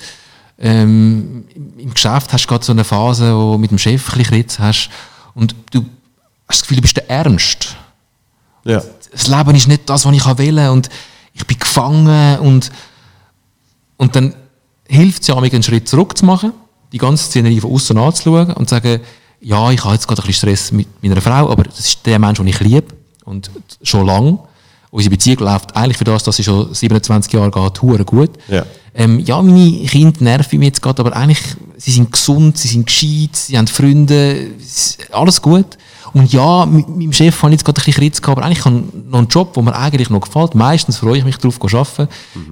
[0.58, 1.46] ähm,
[1.78, 4.34] im Geschäft hast du gerade so eine Phase, wo du mit dem Chef ein bisschen
[4.34, 4.90] Kritz hast
[5.34, 5.82] und du
[6.48, 7.76] hast das Gefühl, du bist der Ernst.
[8.64, 8.82] Ja.
[9.12, 10.90] das Leben ist nicht das, was ich will und
[11.34, 12.72] ich bin gefangen und,
[13.98, 14.34] und dann
[14.88, 16.54] hilft es ja, einen Schritt zurück zu machen,
[16.92, 19.02] die ganze Szenerie von außen anzuschauen und zu sagen,
[19.48, 22.18] ja, ich habe jetzt gerade ein bisschen Stress mit meiner Frau, aber das ist der
[22.20, 22.88] Mensch, den ich liebe
[23.26, 24.40] und schon lange.
[24.92, 28.32] Unsere Beziehung läuft eigentlich für das, dass sie schon 27 Jahre geht, hure gut.
[28.48, 28.66] Ja.
[28.94, 31.42] Ähm, ja, meine Kinder nerven mich jetzt gerade, aber eigentlich,
[31.78, 35.66] sie sind gesund, sie sind gescheit, sie haben Freunde, es- alles gut.
[36.14, 38.64] Und ja, mit meinem Chef habe ich jetzt gerade ein bisschen Kritz gehabt, aber eigentlich
[38.64, 40.56] habe ich noch einen Job, der mir eigentlich noch gefällt.
[40.56, 42.08] Meistens freue ich mich darauf, zu arbeiten.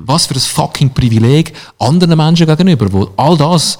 [0.06, 3.80] Was für ein fucking Privileg anderen Menschen gegenüber, die all das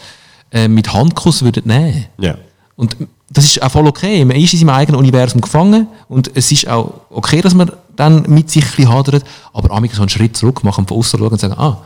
[0.53, 2.05] äh, mit Handkuss würden nehmen.
[2.18, 2.36] Ja.
[2.76, 2.97] Und
[3.30, 4.24] das ist auch voll okay.
[4.26, 8.24] Man ist in seinem eigenen Universum gefangen und es ist auch okay, dass man dann
[8.28, 11.32] mit sich ein bisschen hadert, aber einmal so einen Schritt zurück machen, von außen schauen
[11.32, 11.84] und sagen, ah,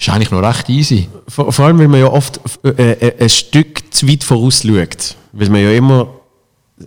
[0.00, 1.08] ist eigentlich noch recht easy.
[1.28, 5.14] Vor, vor allem, weil man ja oft äh, äh, ein Stück zu weit vorausschaut.
[5.32, 6.08] Weil man ja immer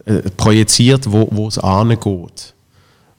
[0.05, 2.52] äh, projiziert, wo, wo es angeht.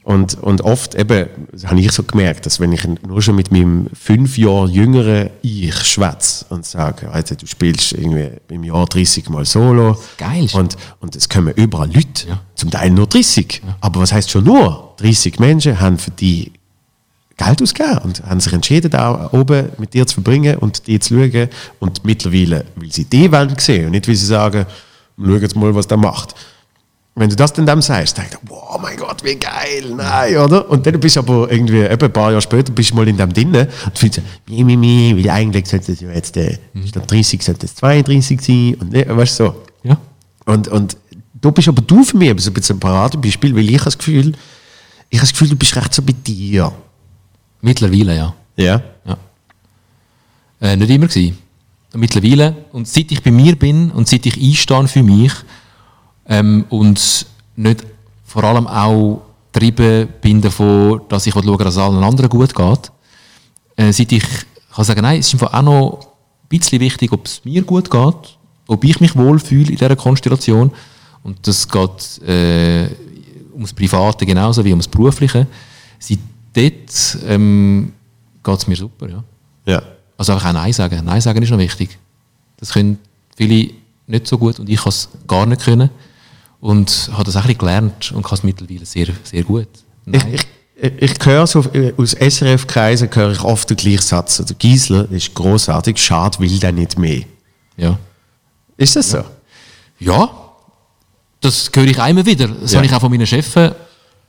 [0.05, 1.29] Und, und oft eben,
[1.65, 5.73] habe ich so gemerkt, dass wenn ich nur schon mit meinem fünf Jahre jüngeren Ich
[5.83, 9.97] schwätze und sage, also du spielst irgendwie im Jahr 30 Mal Solo.
[10.19, 10.47] Geil.
[10.53, 13.63] Und, und es kommen überall Leute, zum Teil nur 30.
[13.81, 14.93] Aber was heißt schon nur?
[14.97, 16.51] 30 Menschen haben für die
[17.35, 21.15] Geld ausgegeben und haben sich entschieden, da oben mit dir zu verbringen und die zu
[21.15, 21.49] schauen.
[21.79, 24.67] Und mittlerweile, weil sie die wollen sehen und nicht, weil sie sagen,
[25.17, 26.35] schau jetzt mal, was der macht.
[27.17, 30.69] Wenn du das dann dem sagst, denkst du, wow, mein Gott, wie geil, nein, oder?
[30.69, 33.31] Und dann bist du aber irgendwie, ein paar Jahre später, bist du mal in dem
[33.31, 37.41] drinnen und findest, mi, mi, mi, weil eigentlich sollte es ja jetzt, äh, statt 30
[37.41, 39.55] sollte es 32 sein und ne, weißt du, so.
[39.83, 39.97] Ja.
[40.45, 40.97] Und, und
[41.33, 43.97] da bist aber du für mich so ein bisschen ein Paradebeispiel, weil ich habe das
[43.97, 44.33] Gefühl,
[45.09, 46.73] ich habe das Gefühl, du bist recht so bei dir.
[47.61, 48.35] Mittlerweile, ja.
[48.57, 48.81] Ja.
[49.05, 49.17] ja.
[50.59, 51.37] Äh, nicht immer gewesen.
[51.93, 52.55] Mittlerweile.
[52.73, 55.31] Und seit ich bei mir bin und seit ich einstehe für mich
[56.27, 57.85] ähm, und nicht
[58.25, 59.21] vor allem auch
[59.51, 62.91] getrieben bin davon, dass ich schaue, dass es allen anderen gut geht,
[63.77, 64.23] äh, seit ich
[64.73, 67.89] kann sagen, nein, es ist einfach auch noch ein bisschen wichtig, ob es mir gut
[67.89, 70.71] geht, ob ich mich wohlfühle in dieser Konstellation.
[71.23, 72.89] Und das geht äh,
[73.53, 75.47] ums Private genauso wie ums Berufliche.
[75.97, 76.19] Seit
[76.53, 77.93] dort ähm,
[78.43, 79.23] geht es mir super, ja.
[79.65, 79.81] Ja.
[80.17, 81.03] Also einfach auch Nein sagen.
[81.03, 81.97] Nein sagen ist noch wichtig.
[82.57, 82.99] Das können
[83.35, 83.71] viele
[84.07, 85.89] nicht so gut und ich kann es gar nicht können.
[86.59, 89.67] Und habe das auch ein bisschen gelernt und kann es mittlerweile sehr, sehr gut.
[90.05, 90.35] Ich, Nein.
[90.81, 94.37] ich, ich höre so, äh, aus SRF-Kreisen höre ich oft den gleichen Satz.
[94.37, 97.21] Der Giesler ist großartig, schade will der nicht mehr.
[97.77, 97.97] ja.
[98.77, 99.23] Ist das so?
[99.99, 100.29] Ja,
[101.39, 102.47] das höre ich immer wieder.
[102.49, 102.77] Das Ja.
[102.79, 103.71] habe ich auch von meinen Chefen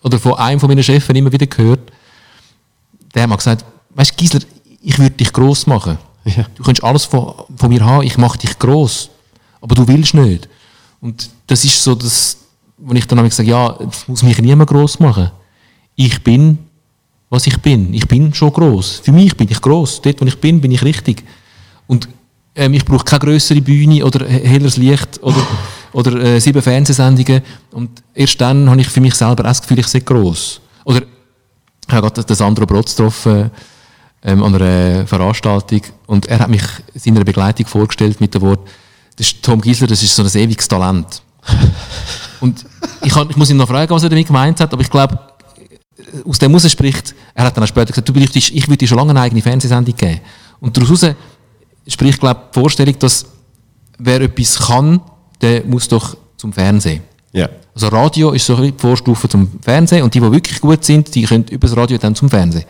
[0.05, 1.81] oder von einem von meinen Chefen immer wieder gehört.
[3.15, 3.65] Der hat mal gesagt,
[3.95, 4.41] weißt du, Gisler,
[4.83, 5.99] ich würde dich gross machen.
[6.25, 6.45] Ja.
[6.55, 9.11] Du kannst alles von, von mir haben, ich mache dich gross.
[9.61, 10.49] Aber du willst nicht.
[11.07, 12.37] Und das ist so, das,
[12.79, 15.31] wo ich dann habe gesagt ja, es muss mich niemand gross machen.
[15.95, 16.59] Ich bin,
[17.31, 17.95] was ich bin.
[17.95, 19.01] Ich bin schon gross.
[19.05, 20.03] Für mich bin ich gross.
[20.03, 21.23] Dort, wo ich bin, bin ich richtig.
[21.87, 22.09] Und
[22.57, 25.47] ähm, ich brauche keine größere Bühne oder he- helleres Licht oder,
[25.93, 27.41] oder äh, sieben Fernsehsendungen.
[27.71, 30.61] Und erst dann habe ich für mich selber das Gefühl, ich sei gross.
[30.85, 31.03] Oder
[31.87, 33.49] ich habe gerade den Sandro Brotz getroffen
[34.25, 36.65] ähm, an einer Veranstaltung und er hat mich
[36.97, 38.67] seiner Begleitung vorgestellt mit dem Wort,
[39.17, 41.23] das ist Tom Gisler, das ist so ein ewiges Talent.
[42.41, 42.65] und
[43.03, 45.19] ich, kann, ich muss ihn noch fragen, was er damit gemeint hat, aber ich glaube,
[46.27, 48.89] aus dem heraus spricht, er hat dann auch später gesagt, du bräuchtest, ich würde dir
[48.89, 50.21] schon lange eine eigene Fernsehsendung geben.
[50.61, 51.05] Und daraus
[51.87, 53.27] spricht, glaube ich, die Vorstellung, dass
[53.99, 55.01] wer etwas kann,
[55.41, 57.03] der muss doch zum Fernsehen.
[57.33, 57.49] Ja.
[57.75, 60.85] Also Radio ist so ein bisschen die Vorstufe zum Fernsehen und die, die wirklich gut
[60.85, 62.65] sind, die können über das Radio dann zum Fernsehen.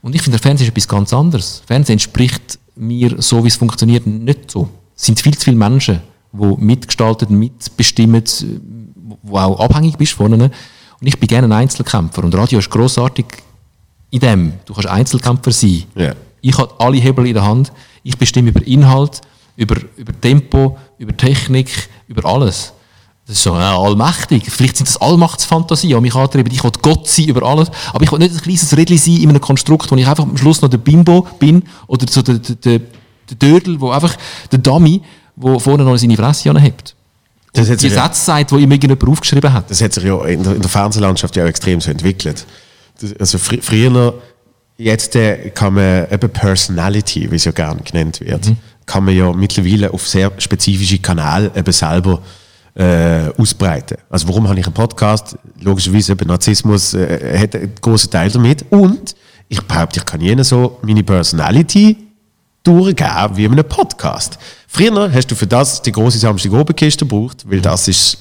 [0.00, 1.62] Und ich finde, der Fernsehen ist etwas ganz anderes.
[1.66, 4.68] Fernsehen entspricht mir, so wie es funktioniert, nicht so.
[5.02, 6.00] Es sind viel zu viele Menschen,
[6.32, 8.22] die mitgestalten, mitbestimmen,
[9.24, 10.42] wo auch abhängig bist von ihnen.
[10.42, 12.22] Und ich bin gerne ein Einzelkämpfer.
[12.22, 13.26] Und Radio ist grossartig
[14.10, 14.52] in dem.
[14.64, 15.82] Du kannst Einzelkämpfer sein.
[15.96, 16.14] Ja.
[16.40, 17.72] Ich habe alle Hebel in der Hand.
[18.04, 19.22] Ich bestimme über Inhalt,
[19.56, 22.72] über, über Tempo, über Technik, über alles.
[23.26, 24.44] Das ist so ja, allmächtig.
[24.52, 26.52] Vielleicht sind das Allmachtsfantasien, die mich antreiben.
[26.52, 27.72] Ich will Gott sein über alles.
[27.92, 30.36] Aber ich will nicht ein kleines Rädchen sein in einem Konstrukt, wo ich einfach am
[30.36, 32.80] Schluss noch der Bimbo bin oder so der, der, der,
[33.34, 34.16] der Dödel, wo einfach
[34.50, 35.02] der Dummy,
[35.36, 36.94] der vorne noch seine Fresse anhebt.
[37.54, 39.70] Das hat Die sich ja- Sätze sagt, die ihm irgendjemand aufgeschrieben hat.
[39.70, 42.46] das hat sich ja in der, in der Fernsehlandschaft ja auch extrem so entwickelt.
[43.00, 44.14] Das, also fr früher,
[44.78, 48.52] jetzt äh, kann man eben Personality, wie es ja gerne genannt wird,
[48.86, 52.20] kann man ja mittlerweile auf sehr spezifische Kanäle eben selber
[52.74, 53.98] äh, ausbreiten.
[54.08, 55.36] Also warum habe ich einen Podcast?
[55.60, 58.64] Logischerweise eben Narzissmus äh, hat einen großen Teil damit.
[58.70, 59.14] Und
[59.48, 62.01] ich behaupte, ich kann jenen so meine Personality
[62.62, 64.38] durchgeben wie in einem Podcast.
[64.68, 68.18] Früher hast du für das die große Samstagabendkiste gebraucht, weil das ist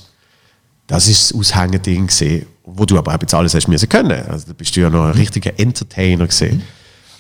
[0.92, 4.28] das ist das Aushängending gesehen, wo du aber auch jetzt alles hast müssen können.
[4.28, 6.64] Also da bist du ja noch ein richtiger Entertainer gesehen.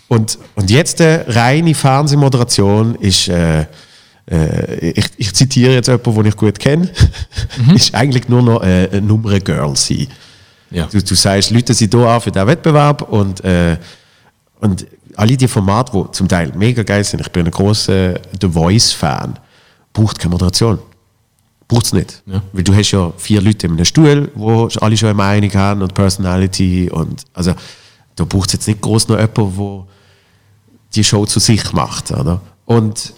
[0.09, 3.61] Und, und jetzt äh, reine Fernsehmoderation ist, äh,
[4.29, 6.91] äh, ich, ich zitiere jetzt jemanden, den ich gut kenne,
[7.73, 10.07] ist eigentlich nur noch äh, eine Nummer Girl sein.
[10.69, 10.87] Ja.
[10.87, 13.77] Du, du sagst, Leute sind hier an für diesen Wettbewerb und, äh,
[14.59, 14.85] und
[15.15, 19.39] alle die Formate, die zum Teil mega geil sind, ich bin ein großer The Voice-Fan,
[19.93, 20.79] braucht keine Moderation.
[21.67, 22.21] Braucht es nicht.
[22.25, 22.41] Ja.
[22.51, 25.81] Weil du hast ja vier Leute in einem Stuhl, wo alle schon eine Meinung haben
[25.81, 27.53] und Personality und also
[28.15, 29.85] da braucht es jetzt nicht groß noch jemanden, der
[30.95, 32.11] die Show zu sich macht.
[32.11, 32.41] Oder?
[32.65, 33.13] Und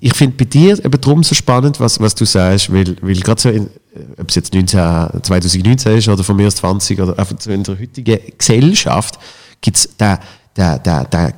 [0.00, 3.40] ich finde bei dir eben darum so spannend, was, was du sagst, weil, weil gerade
[3.40, 7.18] so, in, äh, ob es jetzt 19, 2019 ist oder von mir aus 20 oder
[7.18, 9.18] einfach so in der heutigen Gesellschaft,
[9.60, 10.18] gibt es den,
[10.56, 11.32] den, den, den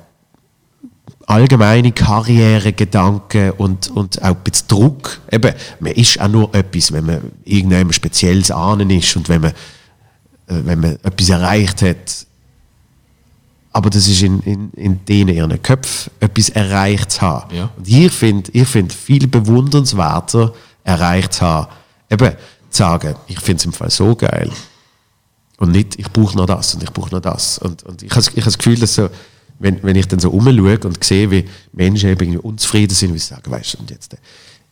[1.31, 5.21] allgemeine Karrieregedanken und, und auch ein bisschen Druck.
[5.31, 9.51] Eben, man ist auch nur etwas, wenn man irgendjemand Spezielles ahnen ist und wenn man,
[9.51, 9.55] äh,
[10.65, 12.27] wenn man etwas erreicht hat.
[13.73, 17.55] Aber das ist in, in, in denen ihren Köpfen etwas erreicht zu haben.
[17.55, 17.71] Ja.
[17.77, 20.53] Und ich finde ich find viel bewundernswerter
[20.83, 21.69] erreicht zu haben,
[22.11, 22.33] eben
[22.71, 24.51] zu sagen, ich finde es im Fall so geil.
[25.61, 27.59] Und nicht, ich brauche noch das und ich brauche noch das.
[27.59, 29.09] Und, und ich habe ich hab das Gefühl, dass so,
[29.59, 33.27] wenn, wenn ich dann so umschaue und sehe, wie Menschen eben unzufrieden sind, wie sie
[33.27, 34.17] sagen, weißt du, und jetzt, äh,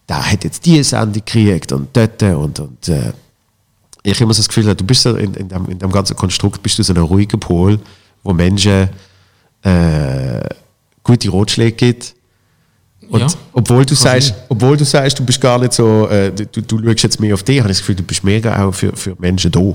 [0.06, 3.12] da hat jetzt die Sendung gekriegt und dort und, und äh,
[4.02, 6.16] ich habe immer so das Gefühl, du bist so in, in, dem, in dem ganzen
[6.16, 7.78] Konstrukt bist du so ein ruhiger Pol,
[8.22, 8.88] wo Menschen
[9.62, 10.48] äh,
[11.02, 12.14] gute Ratschläge gibt.
[13.10, 13.26] Und Ja.
[13.52, 17.02] obwohl, du sagst, obwohl du sagst, du bist gar nicht so, äh, du, du schaust
[17.02, 19.50] jetzt mehr auf dich, habe ich das Gefühl, du bist mega auch für, für Menschen
[19.50, 19.74] da.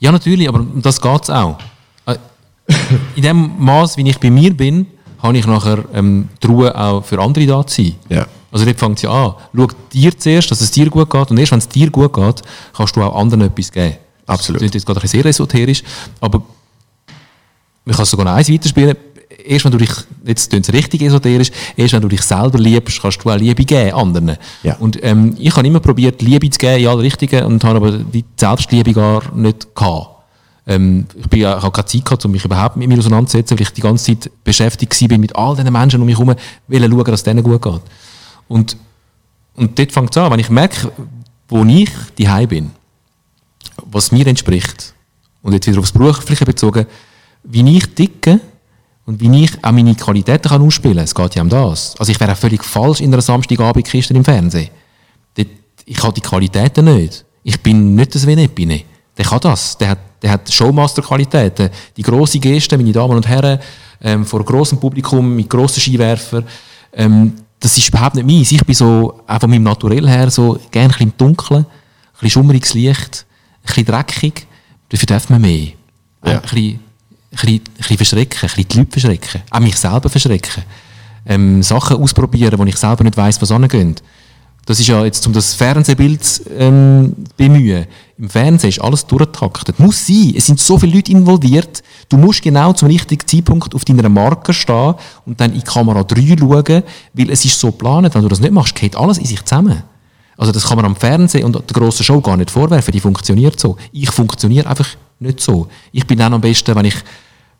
[0.00, 1.58] Ja, natürlich, aber um das geht es auch.
[2.06, 2.16] Äh,
[3.16, 4.86] In dem Maß, wie ich bei mir bin,
[5.22, 7.94] habe ich nachher ähm, die Ruhe auch für andere da zu sein.
[8.08, 8.26] Ja.
[8.52, 9.34] Also dort fängt es ja an.
[9.56, 12.42] Schau dir zuerst, dass es dir gut geht und erst wenn es dir gut geht,
[12.72, 13.96] kannst du auch anderen etwas geben.
[14.26, 14.56] Absolut.
[14.56, 15.82] Das klingt jetzt gerade ein bisschen sehr esoterisch,
[16.20, 16.42] aber
[17.84, 18.96] man kann es sogar noch eins weiterspielen.
[19.46, 19.90] Erst wenn du dich,
[20.24, 23.64] jetzt klingt es richtig esoterisch, erst wenn du dich selber liebst, kannst du auch Liebe
[23.64, 24.36] geben anderen.
[24.62, 24.76] Ja.
[24.76, 27.92] Und ähm, ich habe immer probiert, Liebe zu geben in alle Richtungen und habe aber
[27.92, 30.10] die Selbstliebe gar nicht gehabt.
[30.66, 33.64] Ähm, ich, bin, ich habe keine Zeit gehabt, um mich überhaupt mit mir auseinanderzusetzen, weil
[33.64, 36.34] ich die ganze Zeit beschäftigt war mit all den Menschen um mich herum,
[36.68, 37.82] wollen schauen, dass es denen gut geht.
[38.48, 38.76] Und,
[39.56, 40.90] und dort fängt es an, wenn ich merke,
[41.48, 42.70] wo ich die bin,
[43.84, 44.94] was mir entspricht,
[45.42, 46.86] und jetzt wieder aufs Berufliche bezogen,
[47.44, 48.40] wie ich ticke
[49.06, 51.04] und wie ich auch meine Qualitäten kann ausspielen kann.
[51.04, 51.94] Es geht ja um das.
[51.98, 54.70] Also ich wäre auch völlig falsch in einer Samstagabendkiste im Fernsehen.
[55.34, 55.48] Dort,
[55.84, 57.24] ich habe die Qualitäten nicht.
[57.42, 58.82] Ich bin nicht das Venepine.
[59.16, 59.76] Der kann das.
[59.76, 61.70] Der hat, der hat Showmaster-Qualitäten.
[61.96, 63.58] Die grosse Geste, meine Damen und Herren,
[64.00, 66.44] ähm, vor grossem Publikum, mit grossen Skiwerfern.
[66.94, 68.52] Ähm, das ist überhaupt nicht meins.
[68.52, 71.66] Ich bin so, auch von meinem Naturell her, so gerne ein bisschen im Dunkeln, ein
[72.12, 73.26] bisschen schummriges Licht,
[73.62, 74.46] ein bisschen dreckig.
[74.88, 75.68] Dafür darf man mehr.
[76.24, 76.32] Ja.
[76.32, 76.80] Ein, bisschen,
[77.34, 79.42] bisschen, bisschen verschrecken, ein bisschen die Leute verschrecken.
[79.50, 80.64] Auch mich selber verschrecken.
[81.26, 84.02] Ähm, Sachen ausprobieren, wo ich selber nicht weiss, was angeht.
[84.66, 87.86] Das ist ja jetzt, um das Fernsehbild zu ähm, bemühen.
[88.16, 89.78] Im Fernsehen ist alles durchgetaktet.
[89.78, 90.32] Muss sein.
[90.36, 91.82] Es sind so viele Leute involviert.
[92.08, 94.94] Du musst genau zum richtigen Zeitpunkt auf deiner Marke stehen
[95.26, 96.82] und dann in die Kamera 3 schauen,
[97.12, 98.14] weil es ist so geplant.
[98.14, 99.82] Wenn du das nicht machst, geht alles in sich zusammen.
[100.36, 102.92] Also das kann man am Fernsehen und der grossen Show gar nicht vorwerfen.
[102.92, 103.76] Die funktioniert so.
[103.92, 104.88] Ich funktioniere einfach
[105.20, 105.68] nicht so.
[105.92, 106.96] Ich bin dann am besten, wenn ich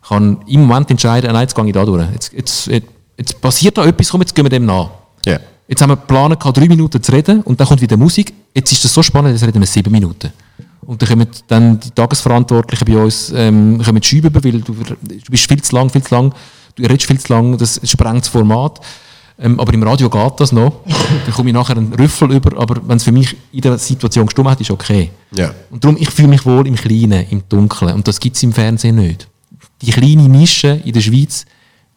[0.08, 2.04] kann im Moment entscheiden, nein, jetzt gehe ich da durch.
[2.12, 2.86] Jetzt, jetzt, jetzt,
[3.16, 4.90] jetzt passiert da etwas, komm, jetzt gehen wir dem nach.
[5.24, 5.38] Ja.
[5.66, 8.32] Jetzt haben wir geplant, drei Minuten zu reden und dann kommt wieder Musik.
[8.54, 10.30] Jetzt ist das so spannend, jetzt reden wir sieben Minuten.
[10.82, 15.48] Und dann kommen dann die Tagesverantwortlichen bei uns ähm, kommen schreiben, weil du, du bist
[15.48, 16.34] viel zu lang, viel zu lang,
[16.74, 18.80] du redest viel zu lang, das sprengt das Format.
[19.38, 20.80] Ähm, aber im Radio geht das noch.
[21.24, 24.26] dann komme ich nachher einen Rüffel über, aber wenn es für mich in der Situation
[24.26, 25.10] gestimmt hat, ist okay.
[25.34, 25.52] Ja.
[25.70, 27.94] Und darum, ich fühle mich wohl im Kleinen, im Dunkeln.
[27.94, 29.26] Und das gibt es im Fernsehen nicht.
[29.84, 31.44] Die kleine Nische in der Schweiz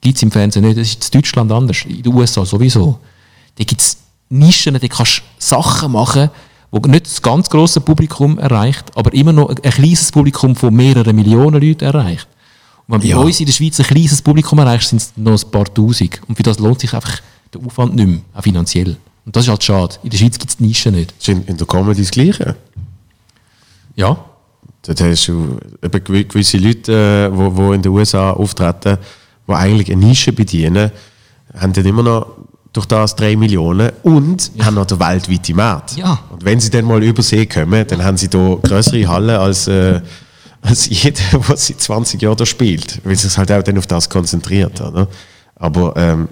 [0.01, 0.77] gibt es im Fernsehen nicht.
[0.77, 2.99] Das ist in Deutschland anders, in den USA sowieso.
[3.55, 3.97] Da gibt es
[4.29, 6.29] Nischen, da kannst du Sachen machen,
[6.73, 11.15] die nicht das ganz grosse Publikum erreicht, aber immer noch ein kleines Publikum von mehreren
[11.15, 12.27] Millionen Leuten erreicht.
[12.87, 13.17] Und wenn Ja.
[13.17, 16.19] bei uns in der Schweiz ein kleines Publikum erreicht, sind es noch ein paar Tausend.
[16.27, 17.21] Und für das lohnt sich einfach
[17.53, 18.97] der Aufwand nicht mehr, auch finanziell.
[19.25, 19.95] Und das ist halt schade.
[20.03, 21.13] In der Schweiz gibt es die Nischen nicht.
[21.27, 22.55] In, in der Comedy das Gleiche.
[23.95, 24.17] Ja,
[24.87, 28.97] Dort hast du eben gewi- gewisse Leute, die wo, wo in den USA auftreten,
[29.47, 30.91] die eigentlich eine Nische bedienen,
[31.59, 32.27] haben dann immer noch
[32.73, 35.97] durch das 3 Millionen und haben noch den weltweiten Markt.
[35.97, 36.19] Ja.
[36.29, 39.67] Und wenn sie dann mal über See kommen, dann haben sie da größere Hallen als,
[39.67, 39.99] äh,
[40.61, 44.09] als jeder, der seit 20 Jahren da spielt, weil sich halt auch dann auf das
[44.09, 44.79] konzentriert.
[44.79, 45.07] Oder?
[45.55, 46.27] Aber ähm,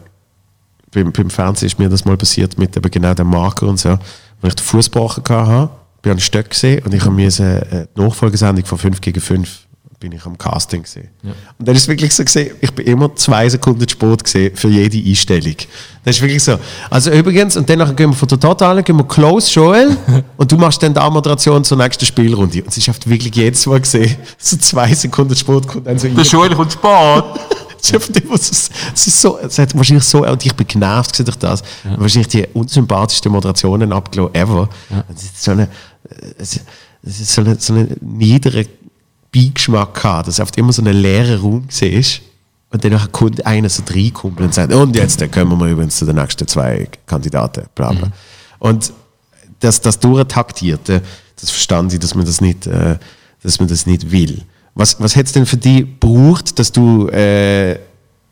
[0.93, 3.97] beim, beim Fernsehen ist mir das mal passiert mit eben genau dem Marker und so,
[4.41, 5.69] wo ich den Fuß gebrochen hatte,
[6.05, 9.49] bin an Stöck gesehen und ich habe mir äh, die Nachfolgesendung von 5 gegen 5
[9.99, 11.07] bin ich am Casting gesehen.
[11.57, 14.67] Und dann ist es wirklich so gesehen, ich bin immer zwei Sekunden spät gesehen für
[14.67, 15.55] jede Einstellung.
[16.03, 16.59] Das ist wirklich so.
[16.91, 19.97] Also übrigens, und dann gehen wir von der Totalen, gehen wir close, Joel,
[20.37, 22.61] und du machst dann die Moderation zur nächsten Spielrunde.
[22.61, 26.07] Und es ist oft wirklich jedes Mal gesehen, so zwei Sekunden spät kommt dann so
[26.07, 26.17] rein.
[26.23, 27.23] Joel kommt spät.
[28.95, 31.61] Es ist so- es hat wahrscheinlich so, und ich bin genervt durch das,
[31.97, 34.61] wahrscheinlich die unsympathischsten Moderationen abgelassen ever.
[34.89, 35.67] Und Es ist so eine,
[36.37, 36.65] es ist-
[37.03, 38.65] es ist so eine, so eine niedere
[39.33, 42.03] Beigeschmack gehabt, dass oft immer so ein leerer Raum war.
[42.71, 46.05] Und dann kommt einer so reinkommt und sagt, und jetzt dann kommen wir übrigens zu
[46.05, 48.11] den nächsten zwei Kandidaten, bla bla.
[48.59, 48.91] Und
[49.59, 51.01] das, das Durchtaktierte,
[51.39, 52.97] das verstand ich, dass man das nicht, äh,
[53.43, 54.41] dass man das nicht will.
[54.73, 57.79] Was, was hat es denn für dich gebraucht, dass du äh,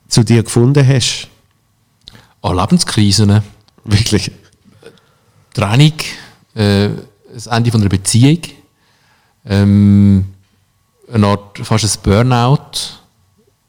[0.07, 1.27] zu dir gefunden hast?
[2.41, 3.41] An Lebenskrisen.
[3.85, 4.31] Wirklich?
[5.53, 5.93] Trennung,
[6.55, 6.89] äh,
[7.33, 8.39] das Ende von einer Beziehung,
[9.45, 10.25] ähm,
[11.11, 12.99] eine Art fast ein Burnout,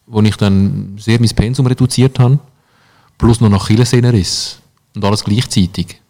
[0.06, 2.38] wo ich dann sehr mein Pensum reduziert habe,
[3.18, 4.58] plus noch nach Achillessehnenriss
[4.94, 6.00] und alles gleichzeitig.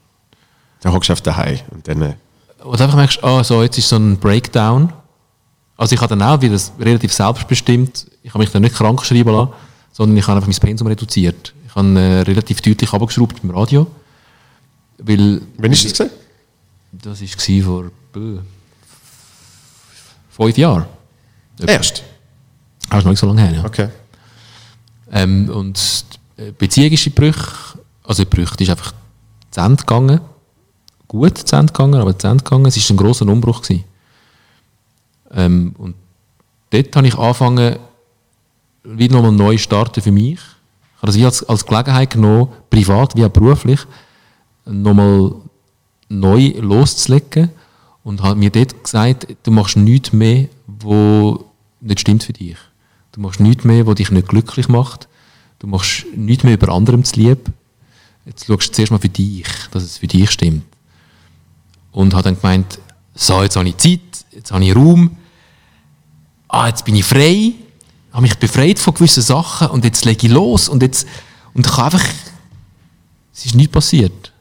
[0.80, 2.14] Da hockst du auf daheim und dann, äh,
[2.62, 4.92] Und einfach merkst, ah, so, jetzt ist so ein Breakdown.
[5.76, 9.32] Also ich habe dann auch wieder relativ selbstbestimmt, ich habe mich dann nicht krank schreiben
[9.32, 9.52] lassen,
[9.92, 11.55] sondern ich habe einfach mein Pensum reduziert.
[11.66, 13.86] Ich habe äh, relativ deutlich abgeschraubt beim Radio,
[14.98, 16.24] weil wann ist das gesehen?
[17.03, 18.38] Das war vor bäh,
[20.30, 20.86] fünf Jahren.
[21.66, 22.03] Erst?
[22.88, 23.53] Das ist noch nicht so lange her.
[23.53, 23.64] Ja.
[23.64, 23.88] Okay.
[25.11, 26.05] Ähm, und
[26.38, 28.92] die Beziehung ist in Brüche, also in Brüche, die ist einfach
[29.51, 30.20] zu Ende gegangen.
[31.07, 32.66] Gut zu Ende gegangen, aber zu Ende gegangen.
[32.66, 33.62] Es war ein grosser Umbruch.
[33.62, 33.84] Gewesen.
[35.32, 35.95] Ähm, und
[36.70, 37.76] dort habe ich angefangen,
[38.84, 40.34] wieder nochmal neu starten für mich.
[40.34, 43.80] Ich habe das wie als, als Gelegenheit genommen, privat wie auch beruflich,
[44.64, 45.34] nochmal
[46.20, 47.50] neu loszulegen
[48.02, 51.46] und habe mir dort gesagt, du machst nichts mehr, wo
[51.80, 52.56] nicht stimmt für dich.
[53.12, 55.08] Du machst nichts mehr, was dich nicht glücklich macht.
[55.58, 57.50] Du machst nichts mehr über anderem zu lieb.
[58.26, 60.64] Jetzt schaust du zuerst mal für dich, dass es für dich stimmt.
[61.92, 62.80] Und habe dann gemeint,
[63.14, 64.00] so, jetzt habe ich Zeit,
[64.32, 65.16] jetzt habe ich Raum,
[66.48, 67.52] ah, jetzt bin ich frei,
[68.12, 71.06] habe mich befreit von gewissen Sachen und jetzt lege ich los und jetzt,
[71.52, 72.04] und ich kann einfach,
[73.32, 74.32] es ist nichts passiert.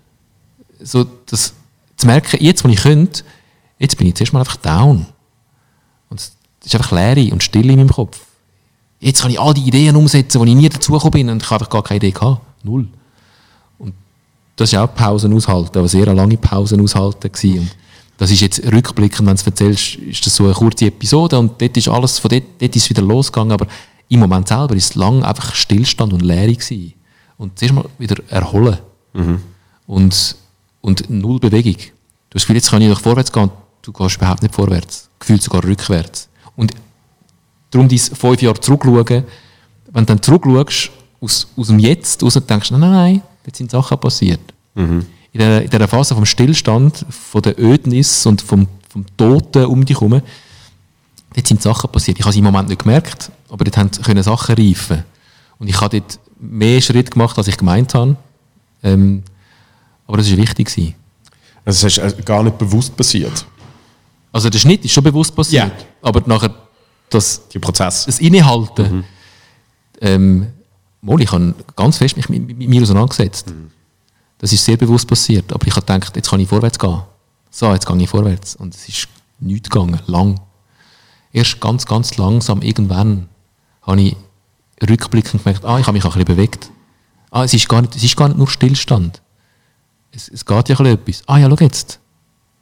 [0.82, 1.53] So, das,
[1.98, 3.24] zu merken, jetzt, wo ich könnte,
[3.80, 5.06] jetzt bin ich zuerst mal einfach down.
[6.10, 8.20] Und es ist einfach Leere und Stille in meinem Kopf.
[9.00, 11.56] Jetzt kann ich all die Ideen umsetzen, die ich nie dazugekommen bin und ich habe
[11.56, 12.41] einfach gar keine Idee gehabt.
[12.64, 12.88] Null.
[13.78, 13.94] Und
[14.56, 17.60] das ist auch Pausen aushalten, aber sehr lange Pausen aushalten gewesen.
[17.60, 17.76] Und
[18.18, 21.62] das ist jetzt rückblickend, wenn du es erzählst, ist das so eine kurze Episode und
[21.62, 23.68] dort ist alles, von dort, dort ist wieder losgegangen, aber
[24.08, 26.94] im Moment selber ist es lang einfach Stillstand und Leere gewesen.
[27.38, 28.78] Und zuerst mal wieder erholen.
[29.88, 30.36] Und,
[30.84, 31.76] und null Bewegung.
[31.76, 31.90] Du hast
[32.36, 35.10] das Gefühl, jetzt kann ich noch vorwärts gehen und du gehst überhaupt nicht vorwärts.
[35.18, 36.30] Gefühlt sogar rückwärts.
[36.56, 36.74] Und
[37.72, 39.24] darum dein fünf Jahre zurückschauen,
[39.92, 43.72] wenn du dann zurückschaust, aus, aus dem Jetzt raus denkst, nein, nein, nein, jetzt sind
[43.72, 44.42] Sachen passiert.
[45.32, 49.86] In, der, in dieser Phase vom Stillstand, von der Ödnis und vom, vom Toten um
[49.86, 50.22] dich herum,
[51.34, 52.20] dort sind Sachen passiert.
[52.20, 55.06] Ich habe sie im Moment nicht gemerkt, aber dort haben können Sachen reifen.
[55.60, 58.18] Und ich habe dort mehr Schritt gemacht, als ich gemeint habe.
[58.84, 59.24] Ähm,
[60.08, 60.68] aber das war wichtig.
[60.68, 60.95] Gewesen.
[61.66, 63.45] Also es ist äh, gar nicht bewusst passiert,
[64.32, 65.86] Also der Schnitt ist schon bewusst passiert, Ja.
[66.01, 66.54] aber nachher
[67.10, 68.06] das, die Prozess.
[68.06, 69.04] das Innehalten,
[70.01, 70.47] ähm,
[71.01, 73.54] mal, ich habe ganz fest mich mit, mit mir auseinandergesetzt.
[74.39, 77.01] Das ist sehr bewusst passiert, aber ich habe gedacht, jetzt kann ich vorwärts gehen.
[77.49, 78.56] So, jetzt gehe ich vorwärts.
[78.56, 79.08] Und es ist
[79.39, 80.39] nichts gegangen, lang.
[81.32, 83.30] Erst ganz, ganz langsam, irgendwann,
[83.84, 84.16] habe ich
[84.89, 86.72] rückblickend gemerkt, ah, ich habe mich auch ein bisschen bewegt.
[87.32, 89.22] Ah, es ist gar nicht, es ist gar nicht nur Stillstand.
[90.16, 91.24] Es, es geht ja etwas.
[91.26, 91.99] Ah ja, schau jetzt.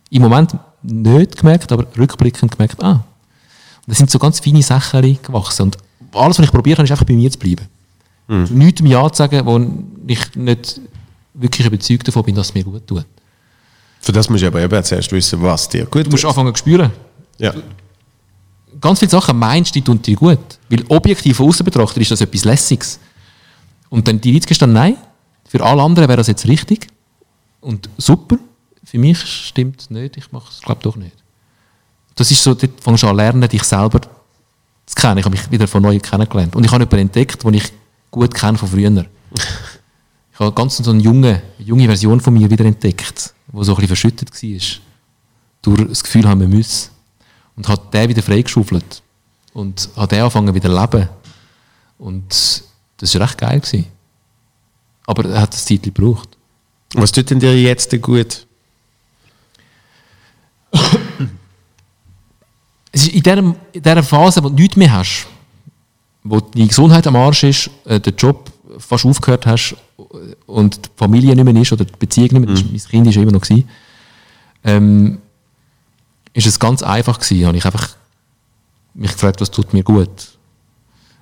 [0.10, 2.92] Im Moment nicht gemerkt, aber rückblickend gemerkt, ah.
[2.94, 5.64] Und das sind so ganz feine Sachen gewachsen.
[5.64, 5.78] Und
[6.14, 7.68] alles, was ich probiert habe, ist einfach bei mir zu bleiben.
[8.28, 9.60] Zu nichts Ja zu sagen, wo
[10.08, 10.82] ich nicht
[11.34, 13.06] wirklich überzeugt davon bin, dass es mir gut tut.
[14.00, 16.60] Für das musst du aber eben zuerst wissen, was dir gut Du musst anfangen zu
[16.60, 16.92] spüren.
[17.38, 17.54] Ja.
[18.80, 20.40] Ganz viele Sachen meinst du, die tun dir gut.
[20.70, 23.00] Weil objektiv von außen betrachtet ist das etwas Lässiges.
[23.90, 24.96] Und dann die dann nein,
[25.48, 26.88] für alle anderen wäre das jetzt richtig
[27.62, 28.38] und super.
[28.84, 31.16] Für mich stimmt es nicht, ich mache es, glaube doch nicht.
[32.16, 34.02] Das ist so, dort fängst du an lernen, dich selber
[34.86, 35.20] zu kennen.
[35.20, 36.56] Ich habe mich wieder von neuem kennengelernt.
[36.56, 37.72] Und ich habe jemanden entdeckt, den ich
[38.10, 39.06] gut kenne von früher.
[40.34, 43.76] Ich habe ganz so eine junge, junge Version von mir wieder entdeckt, die so ein
[43.76, 44.82] bisschen verschüttet war.
[45.62, 46.90] Durch das Gefühl haben, wir müssen.
[47.56, 49.04] Und hat den wieder freigeschaufelt.
[49.54, 51.10] Und hat den angefangen wieder zu leben.
[52.00, 52.64] Und
[52.98, 53.60] das war recht geil.
[53.60, 53.86] Gewesen.
[55.06, 56.30] Aber er hat das Zeit gebraucht.
[56.94, 58.46] Was tut denn dir jetzt gut?
[62.92, 65.28] Es ist in dieser, in dieser Phase, wo du nichts mehr hast,
[66.24, 69.76] wo deine Gesundheit am Arsch ist, äh, der Job fast aufgehört hast
[70.46, 73.16] und die Familie nicht mehr ist oder die Beziehung nicht mehr ist, mein Kind ist
[73.16, 73.70] immer noch gewesen,
[74.64, 75.20] ähm,
[76.34, 77.48] ist es ganz einfach gewesen.
[77.48, 77.90] Habe ich einfach
[78.94, 80.10] mich gefragt, was tut mir gut.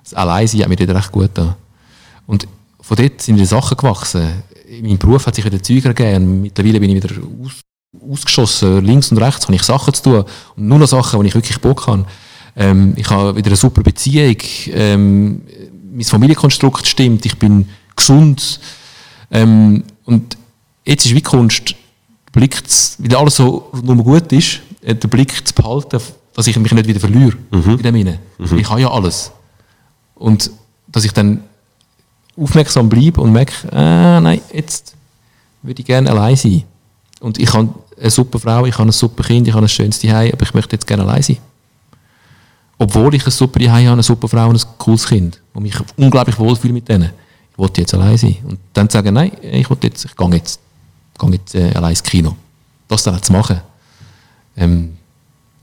[0.02, 1.54] Das Alleinsein hat mir dort recht gut getan.
[2.26, 2.46] Und
[2.80, 4.42] von dort sind die Sachen gewachsen.
[4.70, 6.42] In meinem Beruf hat sich wieder Zeug ergeben.
[6.42, 7.12] Mittlerweile bin ich wieder
[7.42, 7.60] aus,
[8.08, 8.84] ausgeschossen.
[8.84, 10.24] Links und rechts habe ich Sachen zu tun.
[10.54, 12.06] Und nur noch Sachen, wo ich wirklich Bock habe.
[12.54, 14.36] Ähm, ich habe wieder eine super Beziehung.
[14.72, 15.42] Ähm,
[15.92, 17.26] mein Familienkonstrukt stimmt.
[17.26, 18.60] Ich bin gesund.
[19.32, 20.36] Ähm, und
[20.84, 21.74] jetzt ist wie Kunst,
[22.30, 26.00] Blick zu, weil alles so nur gut ist, äh, den Blick zu behalten,
[26.32, 28.18] dass ich mich nicht wieder verliere in dem Innen.
[28.56, 29.32] Ich habe ja alles.
[30.14, 30.48] Und
[30.86, 31.42] dass ich dann
[32.40, 34.94] aufmerksam bleibe und merke, äh, nein, jetzt
[35.62, 36.64] würde ich gerne allein sein.
[37.20, 37.68] Und ich habe
[38.00, 40.54] eine super Frau, ich habe ein super Kind, ich habe ein schönes Zuhause, aber ich
[40.54, 41.38] möchte jetzt gerne allein sein.
[42.78, 45.74] Obwohl ich ein super Zuhause habe, eine super Frau und ein cooles Kind, und mich
[45.96, 47.10] unglaublich wohlfühle mit denen.
[47.52, 48.36] Ich wollte jetzt allein sein.
[48.44, 50.60] Und dann zu sagen, nein, ich will jetzt, ich gehe jetzt,
[51.18, 52.36] gehe jetzt äh, allein ins Kino.
[52.88, 53.60] Das dann zu machen,
[54.56, 54.96] ähm,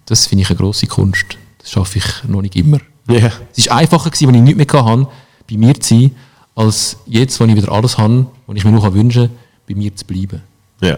[0.05, 1.37] das finde ich eine grosse Kunst.
[1.59, 2.79] Das schaffe ich noch nicht immer.
[3.09, 3.31] Ja.
[3.55, 5.07] Es war einfacher, gewesen, als ich nichts mehr hatte,
[5.49, 6.15] bei mir zu sein,
[6.57, 9.37] als jetzt, wo ich wieder alles habe, und ich mir nur wünschen kann,
[9.67, 10.41] bei mir zu bleiben.
[10.81, 10.97] Ja.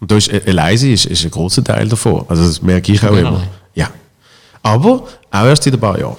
[0.00, 2.24] Und da ist äh, allein sein ist, ist ein großer Teil davon.
[2.28, 3.28] Also das merke ich auch Ja, immer.
[3.30, 3.48] allein.
[3.74, 3.90] Ja.
[4.62, 6.16] Aber auch erst in ein paar Jahren.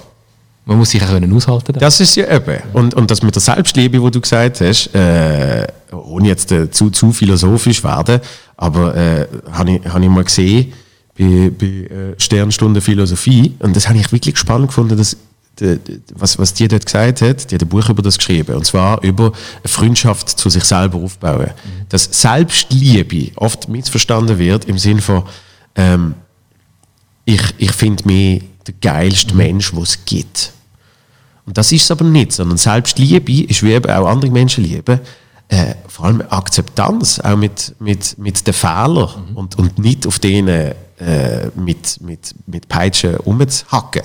[0.66, 1.74] Man muss sich auch können aushalten.
[1.78, 2.58] Das ist ja eben.
[2.74, 6.90] Und, und das mit der Selbstliebe, wo du gesagt hast, äh, ohne jetzt äh, zu,
[6.90, 8.20] zu philosophisch werden,
[8.56, 10.72] aber äh, habe ich, hab ich mal gesehen
[11.18, 15.16] bei, bei äh, Sternstunde Philosophie und das habe ich wirklich spannend gefunden, dass
[15.60, 15.78] de,
[16.14, 19.02] was, was die dort gesagt hat, die hat ein Buch über das geschrieben und zwar
[19.02, 21.50] über eine Freundschaft zu sich selber aufbauen.
[21.88, 25.24] Dass Selbstliebe oft missverstanden wird im Sinn von
[25.76, 26.14] ähm,
[27.24, 30.52] ich, ich finde mich der geilste Mensch, den es gibt.
[31.46, 35.00] Und das ist es aber nicht, sondern Selbstliebe ist wie eben auch andere Menschen lieben,
[35.48, 40.74] äh, vor allem Akzeptanz, auch mit, mit, mit den Fehlern und, und nicht auf denen
[40.98, 44.02] äh, mit, mit, mit Peitschen rumzuhacken.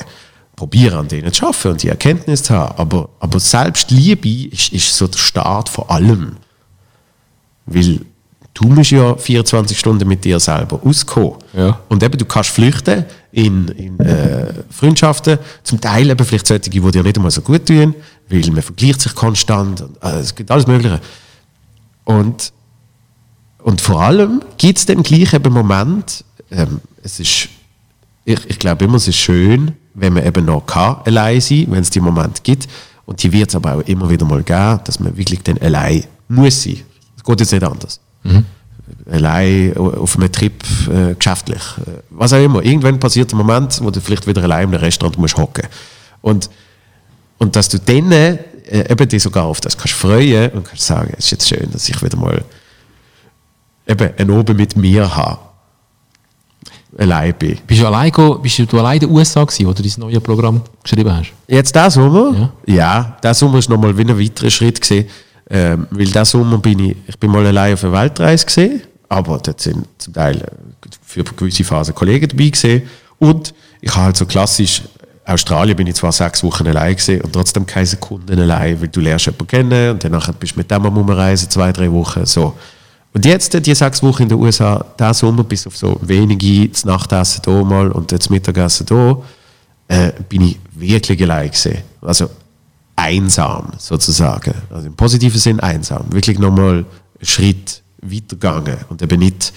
[0.59, 2.75] Probieren an denen zu arbeiten und die Erkenntnis zu haben.
[2.77, 6.35] Aber, aber Selbstliebe ist, ist so der Start von allem.
[7.65, 8.01] Weil
[8.53, 11.35] du musst ja 24 Stunden mit dir selber auskommen.
[11.53, 11.79] Ja.
[11.87, 16.81] Und eben, du kannst flüchten in, in äh, Freundschaften, zum Teil eben vielleicht solche, die
[16.81, 17.95] dir nicht einmal so gut tun,
[18.27, 20.99] weil man vergleicht sich konstant, und, äh, es gibt alles Mögliche.
[22.03, 22.51] Und,
[23.59, 27.47] und vor allem gibt es dann gleich eben Moment, ähm, es ist,
[28.25, 31.81] ich, ich glaube immer, es ist schön, wenn man eben noch kann, allein sein wenn
[31.81, 32.67] es die Momente gibt.
[33.05, 36.03] Und die wird es aber auch immer wieder mal geben, dass man wirklich dann allein
[36.27, 36.81] muss sein.
[37.17, 37.99] Es geht jetzt nicht anders.
[39.11, 42.63] Allein auf einem Trip, äh, geschäftlich, äh, was auch immer.
[42.63, 45.67] Irgendwann passiert ein Moment, wo du vielleicht wieder allein im Restaurant musst hocken.
[46.21, 46.49] Und,
[47.37, 48.37] und dass du dann äh,
[48.69, 51.89] eben dich sogar auf das kannst freuen und kannst sagen, es ist jetzt schön, dass
[51.89, 52.43] ich wieder mal
[53.87, 55.39] eben einen Oben mit mir habe.
[56.97, 57.57] Allein bin.
[57.67, 58.11] Bist du allein,
[58.41, 61.31] bist du allein in den USA gewesen, wo du dein neues Programm geschrieben hast?
[61.47, 62.51] Jetzt diesen Sommer?
[62.65, 63.17] Ja.
[63.21, 65.07] der Sommer ist nochmal wie ein weiterer Schritt gewesen,
[65.49, 69.37] ähm, weil diesen Sommer bin ich, ich bin mal allein auf einer Weltreise gesehen, aber
[69.37, 70.45] dort sind zum Teil äh,
[71.05, 72.81] für gewisse Phasen Kollegen dabei gewesen
[73.19, 74.81] und ich habe halt so klassisch,
[75.25, 78.99] Australien bin ich zwar sechs Wochen allein gesehen und trotzdem keine Sekunden allein, weil du
[78.99, 82.55] lernst jemanden kennen und danach bist du mit dem am Umreisen, zwei, drei Wochen, so.
[83.13, 86.85] Und jetzt, die sechs Wochen in den USA, diesen Sommer, bis auf so wenige, das
[86.85, 89.21] Nachtessen hier mal und das Mittagessen hier,
[89.87, 91.83] äh, bin ich wirklich allein gesehen.
[92.01, 92.29] Also
[92.95, 94.53] einsam sozusagen.
[94.69, 96.05] Also im positiven Sinn einsam.
[96.11, 96.85] Wirklich nochmal einen
[97.21, 99.53] Schritt weitergegangen und eben nicht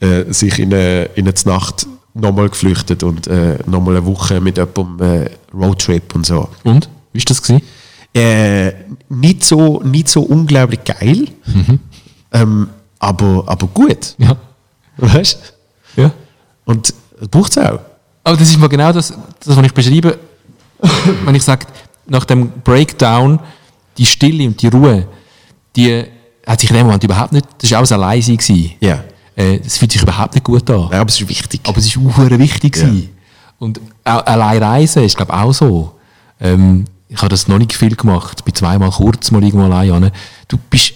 [0.00, 4.58] äh, sich in eine, in eine Nacht nochmal geflüchtet und äh, nochmal eine Woche mit
[4.58, 6.48] jemandem äh, Roadtrip und so.
[6.62, 6.88] Und?
[7.12, 7.42] Wie war das?
[7.42, 7.62] Gewesen?
[8.14, 8.72] Äh,
[9.08, 11.28] nicht, so, nicht so unglaublich geil,
[12.34, 12.68] ähm,
[12.98, 14.14] aber, aber gut.
[14.18, 14.36] Ja.
[14.98, 15.54] Weißt
[15.96, 16.10] ja.
[16.64, 16.92] Und
[17.30, 17.80] braucht es auch.
[18.24, 19.12] Aber das ist mal genau das,
[19.44, 20.18] das was ich beschreibe,
[21.24, 21.66] wenn ich sage,
[22.06, 23.38] nach dem Breakdown,
[23.96, 25.06] die Stille und die Ruhe,
[25.76, 26.04] die
[26.46, 28.36] hat sich in dem Moment überhaupt nicht, das war auch ein Alleinsein.
[28.36, 28.72] gewesen.
[28.80, 29.04] Ja.
[29.36, 30.88] Äh, Das fühlt sich überhaupt nicht gut an.
[30.90, 31.60] Ja, aber es ist wichtig.
[31.64, 32.72] Aber es ist auch wichtig.
[32.74, 33.10] Gewesen.
[33.58, 35.92] Und allein reisen ist, glaube ich, auch so.
[36.40, 38.44] Ähm, ich habe das noch nicht viel gemacht.
[38.44, 40.10] bin zweimal kurz mal irgendwo allein.
[40.48, 40.94] Du bist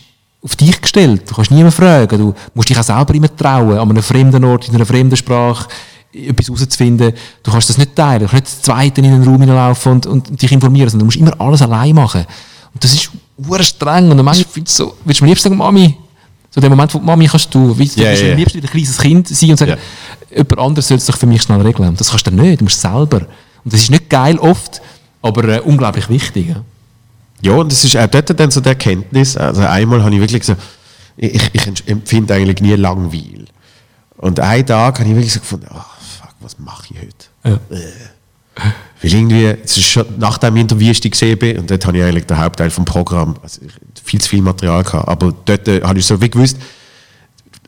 [0.49, 1.23] auf dich gestellt.
[1.29, 2.19] Du kannst niemanden fragen.
[2.19, 5.69] Du musst dich auch selber immer trauen, an einem fremden Ort, in einer fremden Sprache
[6.13, 7.13] etwas herauszufinden.
[7.43, 8.21] Du kannst das nicht teilen.
[8.21, 11.19] Du kannst nicht zweiten in den Raum hineinlaufen und, und dich informieren, sondern du musst
[11.19, 12.25] immer alles allein machen.
[12.73, 13.11] Und das ist
[13.47, 14.11] ur streng.
[14.11, 15.95] Und dann manchmal findest du so, willst du mir liebst sagen, Mami,
[16.51, 18.69] so den Moment, wo die Mami kannst du, wie, du bist ja, am liebsten wieder
[18.69, 19.77] ein kleines Kind sein und sagen,
[20.31, 21.91] jemand anderes soll es doch für mich schnell regeln.
[21.91, 23.21] Und das kannst du nicht, du musst selber.
[23.65, 24.81] Und das ist nicht geil oft,
[25.21, 26.49] aber äh, unglaublich wichtig.
[26.49, 26.63] Ja?
[27.41, 30.41] Ja, und es ist auch dort dann so die Erkenntnis, also einmal habe ich wirklich
[30.41, 30.61] gesagt,
[31.17, 33.45] ich, ich empfinde eigentlich nie Langweil.
[34.17, 37.27] Und einen Tag habe ich wirklich so gefunden, oh, fuck, was mache ich heute?
[37.45, 37.61] Ja.
[39.01, 41.99] Weil irgendwie, es ist schon nach dem Interview, das ich gesehen bin, und dort habe
[41.99, 43.73] ich eigentlich den Hauptteil vom Programm, also ich,
[44.03, 46.59] viel zu viel Material gehabt, aber dort äh, habe ich so wie gewusst,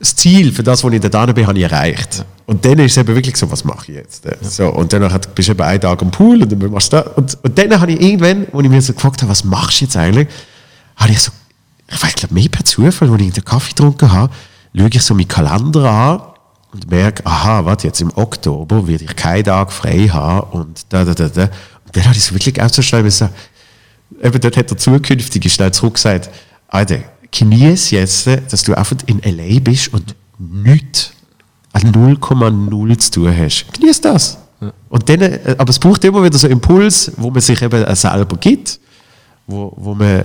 [0.01, 2.25] das Ziel für das, wo ich da bin, habe ich erreicht.
[2.47, 4.23] Und dann ist es eben wirklich so, was mache ich jetzt?
[4.41, 7.07] So, und dann bist du eben einen Tag am Pool und dann machst du das.
[7.15, 9.85] Und, und dann habe ich irgendwann, wo ich mir so gefragt habe, was machst du
[9.85, 10.27] jetzt eigentlich,
[10.95, 11.31] habe ich so,
[11.87, 14.33] ich weiß, glaube mehr per Zufall, als ich den Kaffee getrunken habe,
[14.75, 16.21] schaue ich so meinen Kalender an
[16.73, 21.05] und merke, aha, warte, jetzt im Oktober werde ich keinen Tag frei haben und da,
[21.05, 21.43] da, da, da.
[21.43, 23.29] Und dann habe ich es wirklich und so,
[24.23, 26.29] eben dort hat der Zukünftige schnell zurückgesagt,
[26.69, 26.99] Alter,
[27.31, 29.59] genieß jetzt, dass du einfach in L.A.
[29.59, 31.13] bist und nichts
[31.73, 33.65] an 0,0 zu tun hast.
[33.73, 34.37] Genieß das.
[34.89, 37.95] Und dann, äh, aber es braucht immer wieder so einen Impuls, wo man sich eben
[37.95, 38.79] selber gibt,
[39.47, 40.23] wo, wo, man,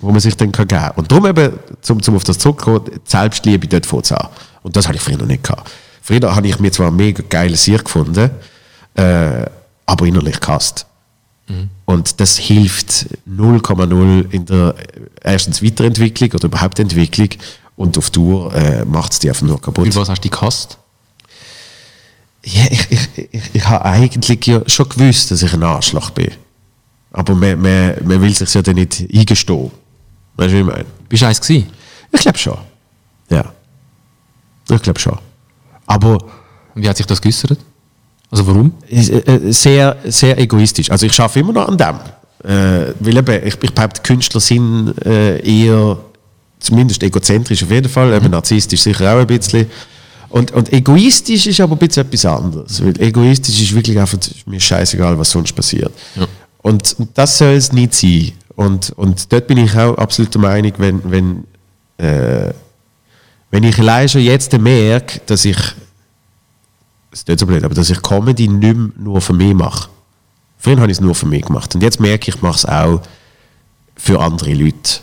[0.00, 0.92] wo man sich dann kann geben kann.
[0.96, 4.30] Und darum eben, zum, zum auf das zurückkommen, die Selbstliebe dort vorzuhaben.
[4.62, 5.70] Und das hatte ich früher noch nicht gehabt.
[6.02, 8.30] Früher habe ich mir zwar ein mega geiles Sieg gefunden,
[8.94, 9.44] äh,
[9.84, 10.86] aber innerlich gehasst.
[11.84, 17.28] Und das hilft 0,0 in der äh, erstens Weiterentwicklung oder überhaupt Entwicklung
[17.76, 19.92] und auf Tour äh, macht es die einfach nur kaputt.
[19.92, 20.78] Für was hast du dich gehasst?
[22.44, 26.30] Ja, ich, ich, ich, ich habe eigentlich ja schon gewusst, dass ich ein Arschloch bin.
[27.12, 29.70] Aber man, man, man will sich ja dann nicht eingestehen.
[30.36, 30.84] Weißt du, wie ich meine?
[31.08, 31.70] Bist du eins gewesen?
[32.12, 32.58] Ich glaube schon.
[33.30, 33.52] Ja.
[34.70, 35.18] Ich glaube schon.
[35.86, 36.18] Aber
[36.74, 37.58] wie hat sich das geäußert?
[38.30, 38.72] Also warum?
[38.90, 40.90] äh, äh, sehr, sehr egoistisch.
[40.90, 41.96] Also ich schaffe immer noch an dem.
[42.44, 45.98] Äh, weil eben, ich, ich behaupte, Künstler sind äh, eher,
[46.58, 49.66] zumindest egozentrisch auf jeden Fall, eben narzisstisch sicher auch ein bisschen.
[50.28, 52.84] Und, und egoistisch ist aber ein bisschen etwas anderes.
[52.84, 55.92] Weil egoistisch ist wirklich einfach, ist mir scheißegal, was sonst passiert.
[56.62, 58.32] Und, und das soll es nicht sein.
[58.56, 61.44] Und, und dort bin ich auch absolut der Meinung, wenn, wenn,
[61.98, 62.52] äh,
[63.50, 65.56] wenn ich allein schon jetzt merke, dass ich
[67.20, 69.88] ist nicht so blöd, aber dass ich Comedy nicht mehr nur für mich mache.
[70.58, 71.74] Früher habe ich es nur für mich gemacht.
[71.74, 73.02] Und jetzt merke ich, ich mache es auch
[73.96, 75.00] für andere Leute.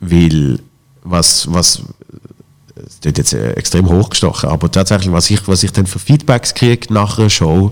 [0.00, 0.60] Weil
[1.02, 1.82] was, was
[2.86, 6.54] es wird jetzt äh, extrem hochgestochen, aber tatsächlich, was ich, was ich dann für Feedbacks
[6.54, 7.70] kriege nach einer Show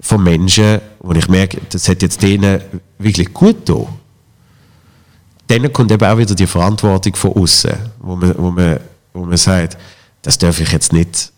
[0.00, 2.60] von Menschen, wo ich merke, das hat jetzt denen
[2.98, 3.86] wirklich gut getan,
[5.46, 8.80] dann kommt eben auch wieder die Verantwortung von außen, wo man, wo, man,
[9.14, 9.78] wo man sagt,
[10.22, 11.32] das darf ich jetzt nicht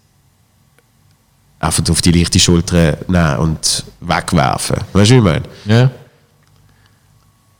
[1.61, 4.77] einfach auf die leichte Schulter nehmen und wegwerfen.
[4.93, 5.43] Weißt du, wie ich meine?
[5.67, 5.91] Ja.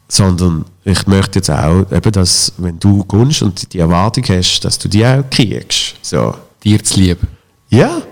[0.09, 4.79] Sondern ich möchte jetzt auch, eben, dass, wenn du kommst und die Erwartung hast, dass
[4.79, 5.95] du die auch kriegst.
[6.03, 6.35] So.
[6.65, 7.19] Dir zu lieb.
[7.69, 8.03] Ja,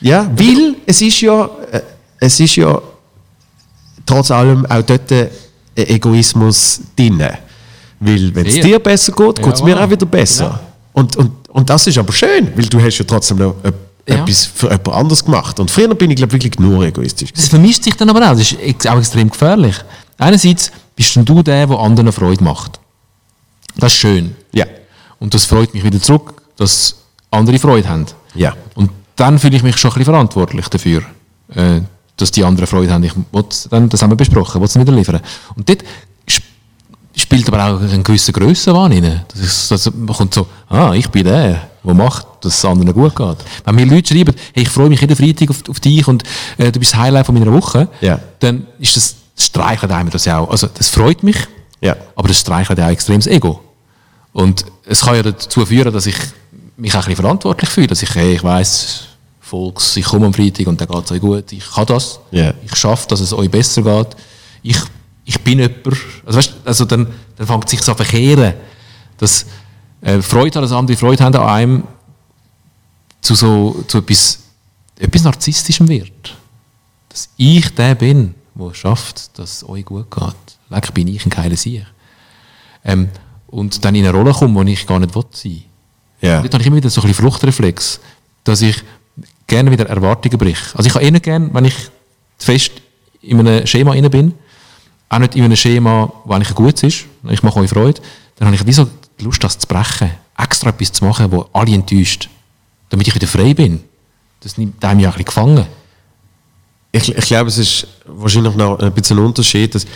[0.00, 1.80] ja, weil es ist ja, äh,
[2.20, 2.80] es ist ja
[4.04, 5.28] trotz allem auch dort ein
[5.74, 7.24] Egoismus drin.
[8.00, 10.44] Weil wenn es dir besser geht, geht es Ja, mir auch wieder besser.
[10.44, 10.60] Genau.
[10.92, 13.56] Und, und, und das ist aber schön, weil du hast ja trotzdem noch
[14.08, 14.22] Ja.
[14.22, 15.60] etwas für jemand anderes gemacht.
[15.60, 17.32] Und früher bin ich glaube wirklich nur egoistisch.
[17.32, 18.36] Das vermischt sich dann aber auch.
[18.36, 19.76] Das ist auch extrem gefährlich.
[20.16, 22.80] Einerseits bist du der, der anderen Freude macht.
[23.76, 24.34] Das ist schön.
[24.52, 24.64] Ja.
[25.20, 26.96] Und das freut mich wieder zurück, dass
[27.30, 28.06] andere Freude haben.
[28.34, 28.54] Ja.
[28.74, 31.02] Und dann fühle ich mich schon ein bisschen verantwortlich dafür,
[31.54, 31.80] äh,
[32.16, 33.04] dass die anderen Freude haben.
[33.04, 33.12] Ich
[33.70, 35.20] dann, das haben wir besprochen, ich es wieder liefern.
[35.54, 35.82] Und dort
[36.26, 36.46] sp-
[37.14, 39.24] spielt aber auch ein gewisser Grössenwahn rein.
[39.28, 42.92] Das ist, das, man kommt so, ah, ich bin der, der macht, dass es anderen
[42.92, 43.36] gut geht.
[43.64, 46.22] Wenn mir Leute schreiben, hey, ich freue mich jeden Freitag auf, auf dich und
[46.58, 48.20] äh, du bist das Highlight von meiner Woche, Ja.
[48.40, 50.50] dann ist das, das streichelt einem das ja auch.
[50.50, 51.36] Also, das freut mich,
[51.80, 51.96] Ja.
[52.16, 53.60] aber das streichelt auch extrem das Ego.
[54.32, 56.16] Und es kann ja dazu führen, dass ich
[56.76, 59.00] mich auch ein bisschen verantwortlich fühle, dass ich, hey, ich weiss,
[59.40, 62.52] Volks, ich komme am Freitag und dann geht es euch gut, ich kann das, Ja.
[62.64, 64.08] ich schaffe, dass es euch besser geht,
[64.62, 64.76] ich,
[65.24, 65.78] ich bin jemand,
[66.26, 68.52] also, weißt, also dann, dann fängt es sich so an verkehren,
[69.16, 69.46] dass
[70.00, 71.82] äh, Freude haben, dass andere Freude haben an einem,
[73.20, 74.40] zu so zu etwas,
[74.98, 76.36] etwas Narzisstischem wird.
[77.08, 80.34] Dass ich der bin, der es schafft, dass es euch gut geht.
[80.70, 81.86] Leck bin ich ein geiler Sieg.
[82.84, 83.08] Ähm,
[83.48, 85.62] und dann in eine Rolle komme, wo ich gar nicht will sein
[86.20, 86.40] Ja.
[86.42, 88.00] Dort habe ich immer wieder so ein bisschen Fluchtreflex,
[88.44, 88.82] dass ich
[89.46, 90.60] gerne wieder Erwartungen brich.
[90.74, 91.74] Also ich habe eh nicht gerne, wenn ich
[92.38, 92.72] fest
[93.22, 94.34] in einem Schema inne bin,
[95.08, 98.00] auch nicht in einem Schema, wo eigentlich ein gutes ist, ich mache euch Freude,
[98.36, 101.46] dann habe ich wie so die Lust, das zu brechen, extra etwas zu machen, wo
[101.52, 102.28] alle enttäuscht,
[102.88, 103.80] damit ich wieder frei bin.
[104.40, 105.66] Das nimmt einem ja ein bisschen gefangen.
[106.92, 109.74] Ich, ich glaube, es ist wahrscheinlich noch ein bisschen ein Unterschied.
[109.74, 109.86] Dass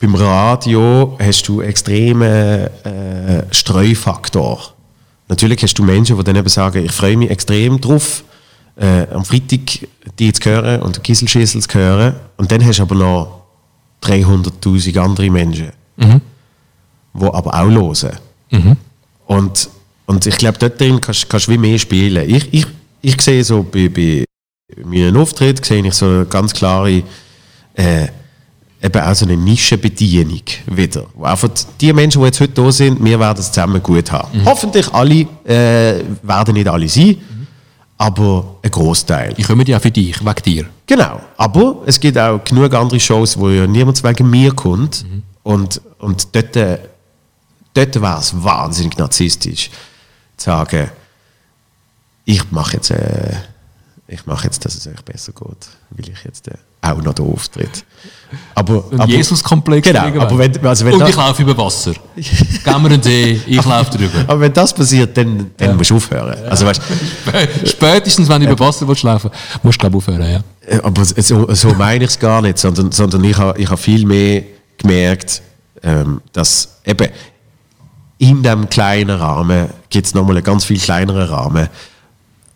[0.00, 4.74] beim Radio hast du extremen äh, Streufaktor.
[5.28, 8.24] Natürlich hast du Menschen, die dann eben sagen, ich freue mich extrem drauf,
[8.76, 9.88] äh, am Freitag
[10.18, 12.14] die zu hören und Kieselschissel zu hören.
[12.36, 13.42] Und dann hast du aber noch
[14.02, 15.72] 300'000 andere Menschen,
[17.14, 18.18] die aber auch hören.
[19.26, 19.68] Und,
[20.06, 22.28] und ich glaube, dort drin kannst du wie mehr spielen.
[22.28, 22.66] Ich, ich,
[23.02, 24.24] ich sehe so bei, bei
[24.84, 27.02] meinen Auftritt sehe ich so eine ganz klare
[27.74, 28.08] äh,
[28.82, 31.06] eben auch so eine Nischenbedienung wieder.
[31.22, 31.48] Einfach
[31.80, 34.44] die Menschen, die jetzt heute da sind, wir werden es zusammen gut haben.
[34.44, 37.16] Hoffentlich alle äh, werden nicht alle sein,
[37.96, 39.34] aber ein Großteil.
[39.36, 40.64] Ich komme ja für dich, wegen dir.
[40.86, 41.20] Genau.
[41.36, 45.04] Aber es gibt auch genug andere Shows, wo ja niemand wegen mir kommt.
[45.42, 46.78] Und, und dort, äh,
[47.78, 49.70] dort wäre es wahnsinnig narzisstisch,
[50.36, 50.90] zu sagen,
[52.24, 53.34] ich mache jetzt, äh,
[54.06, 57.22] ich mache jetzt, dass es euch besser geht, weil ich jetzt äh, auch noch da
[57.22, 57.84] auftritt.
[58.54, 59.86] Aber, aber Jesus-Komplex.
[59.86, 61.92] Genau, aber wenn, also wenn Und das, ich laufe über Wasser.
[62.14, 64.20] Gehen wir einen See, ich laufe drüber.
[64.26, 66.44] aber wenn das passiert, dann, dann musst du aufhören.
[66.44, 66.82] Also, weißt,
[67.64, 69.30] Spätestens, wenn du über Wasser willst laufen
[69.62, 70.30] musst du, glaube aufhören.
[70.30, 70.40] Ja.
[70.66, 73.76] Äh, Aber so, so meine ich es gar nicht, sondern, sondern ich habe ich ha
[73.76, 74.42] viel mehr
[74.76, 75.42] gemerkt,
[75.82, 77.08] ähm, dass eben
[78.18, 81.68] in diesem kleinen Rahmen gibt es nochmal einen ganz viel kleineren Rahmen.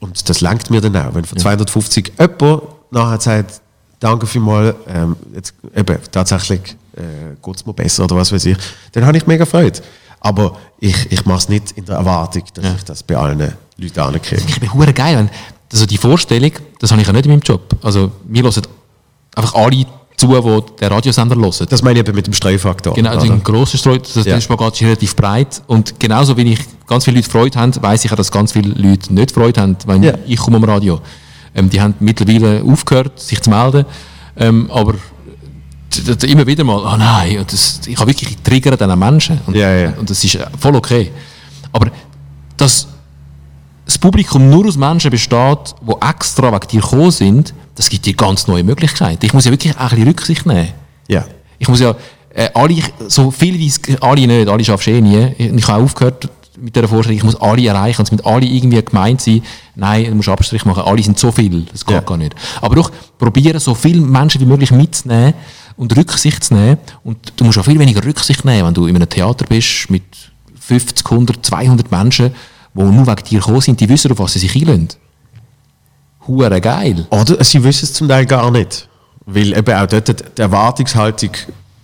[0.01, 1.15] Und das langt mir dann auch.
[1.15, 3.61] Wenn von 250 jemand nachher sagt,
[4.01, 6.61] danke vielmals, ähm, jetzt eben tatsächlich
[6.97, 8.57] äh, geht es mir besser oder was weiß ich,
[8.93, 9.81] dann habe ich mega Freude.
[10.21, 14.01] Aber ich, ich mache es nicht in der Erwartung, dass ich das bei allen Leuten
[14.01, 14.43] ankriege.
[14.47, 15.17] Ich bin hure geil.
[15.17, 15.31] Wenn,
[15.73, 17.77] also die Vorstellung, das habe ich ja nicht in meinem Job.
[17.83, 18.63] Also, wir hören
[19.35, 19.87] einfach alle
[20.23, 21.67] zu, die den Radiosender hören.
[21.69, 22.95] Das meine ich eben mit dem Streufaktor.
[22.95, 24.41] Genau, also ein grosser Streu, das, Ja.
[24.41, 25.63] Spagat ist relativ breit.
[25.67, 28.71] Und genauso wie ich ganz viele Leute Freude haben, weiss ich auch, dass ganz viele
[28.75, 30.15] Leute nicht Freude haben, wenn Ja.
[30.27, 31.01] ich komme am Radio.
[31.55, 33.85] Ähm, die haben mittlerweile aufgehört, sich zu melden.
[34.37, 34.95] Ähm, aber
[36.27, 39.41] immer wieder mal, oh nein, und das, ich habe wirklich triggert an Menschen.
[39.47, 39.93] Und, Ja, ja.
[39.99, 41.11] und das ist äh, voll okay.
[41.73, 41.91] Aber
[42.57, 42.87] dass
[43.85, 48.15] das Publikum nur aus Menschen besteht, die extra wegen dir gekommen sind, das gibt dir
[48.15, 49.25] ganz neue Möglichkeiten.
[49.25, 50.69] Ich muss ja wirklich auch ein bisschen Rücksicht nehmen.
[51.09, 51.25] Ja.
[51.59, 51.95] Ich muss ja
[52.35, 52.77] äh, alle,
[53.09, 55.33] so viel wie es, alle nicht, alle schaffst eh nie.
[55.39, 56.29] Ich, ich habe aufgehört
[56.61, 59.43] mit dieser Vorstellung, ich muss alle erreichen, es müssen alle irgendwie gemeint sein.
[59.75, 62.01] Nein, du musst Abstrich machen, alle sind so viel, das geht Ja.
[62.03, 62.35] gar nicht.
[62.61, 65.35] Aber doch probieren, so viele Menschen wie möglich mitzunehmen
[65.77, 66.79] und Rücksicht zu nehmen.
[67.05, 70.03] Und du musst auch viel weniger Rücksicht nehmen, wenn du in einem Theater bist mit
[70.61, 72.31] 50, 100, 200 Menschen,
[72.75, 74.89] die nur wegen dir gekommen sind, die wissen, auf was sie sich einlösen.
[76.27, 77.07] Hure geil.
[77.11, 78.89] Oder sie wissen es zum Teil gar nicht.
[79.27, 81.31] Weil eben auch dort die Erwartungshaltung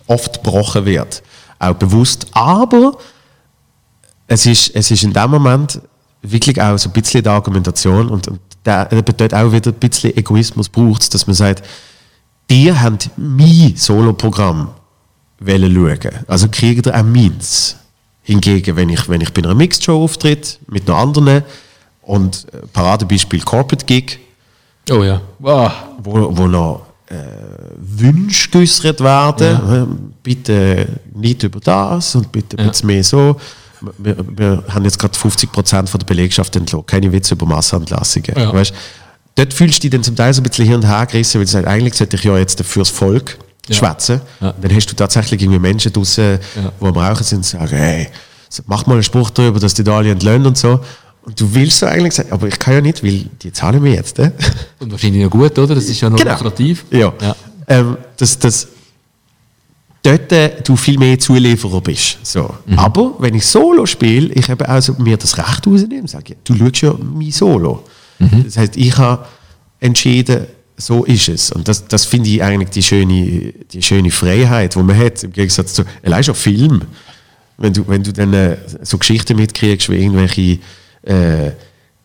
[0.06, 1.22] oft gebrochen wird.
[1.58, 2.26] auch bewusst.
[2.32, 2.96] Aber
[4.26, 5.80] es ist, es ist in dem Moment
[6.22, 10.16] wirklich auch so ein bisschen die Argumentation und, und da bedeutet auch wieder ein bisschen
[10.16, 11.62] Egoismus braucht dass man sagt,
[12.50, 14.70] die haben mein Soloprogramm
[15.40, 15.98] schauen.
[16.26, 17.76] Also kriegt ihr auch meins.
[18.22, 21.44] Hingegen, wenn ich, wenn ich bei einer Mixed Show auftritt mit noch anderen
[22.02, 24.18] und äh, Paradebeispiel Corporate Gig,
[24.90, 25.20] Oh ja.
[25.38, 25.72] Wow.
[26.02, 27.14] wo, wo noch äh,
[27.78, 29.48] Wünsche geäußert werden.
[29.48, 29.86] Ja.
[30.22, 32.70] Bitte nicht über das und bitte ein Ja.
[32.70, 33.36] bisschen mehr so.
[33.98, 36.84] Wir, wir haben jetzt gerade 50% von der Belegschaft entlassen.
[36.86, 38.32] Keine Witze über Massenentlassungen.
[38.36, 38.52] Ja.
[38.52, 38.74] Weißt?
[39.36, 41.44] Dort fühlst du dich dann zum Teil so ein bisschen hin und her gerissen, weil
[41.46, 43.38] du sagst, eigentlich sollte ich ja jetzt fürs Volk
[43.68, 43.74] Ja.
[43.76, 44.20] schwätzen.
[44.40, 44.52] Ja.
[44.60, 46.72] Dann hast du tatsächlich irgendwie Menschen draußen, Ja.
[46.80, 48.08] die am Rauchen sind und sagen, hey,
[48.66, 50.80] mach mal einen Spruch darüber, dass die da alle entlöhnen und so.
[51.28, 53.92] Und du willst so eigentlich sagen, aber ich kann ja nicht, weil die zahlen mir
[53.92, 54.16] jetzt.
[54.16, 54.32] Ne?
[54.78, 55.74] Und wahrscheinlich noch gut, oder?
[55.74, 56.32] Das ist ja noch Genau.
[56.32, 56.86] lukrativ.
[56.90, 57.12] Ja.
[57.20, 57.36] Ja.
[57.66, 58.66] Ähm, dass, dass
[60.02, 62.16] dort äh, du viel mehr Zulieferer bist.
[62.22, 62.48] So.
[62.64, 62.78] Mhm.
[62.78, 66.80] Aber wenn ich Solo spiele, ich habe also mir das Recht rausnehmen, sage du schaust
[66.80, 67.84] ja mein Solo.
[68.18, 68.44] Mhm.
[68.44, 69.26] Das heißt, ich habe
[69.80, 70.46] entschieden,
[70.78, 71.52] so ist es.
[71.52, 75.32] Und das, das finde ich eigentlich die schöne, die schöne Freiheit, die man hat, im
[75.32, 76.80] Gegensatz zu, allein schon Film.
[77.58, 80.58] Wenn du, wenn du dann äh, so Geschichten mitkriegst, wie irgendwelche
[81.02, 81.52] äh,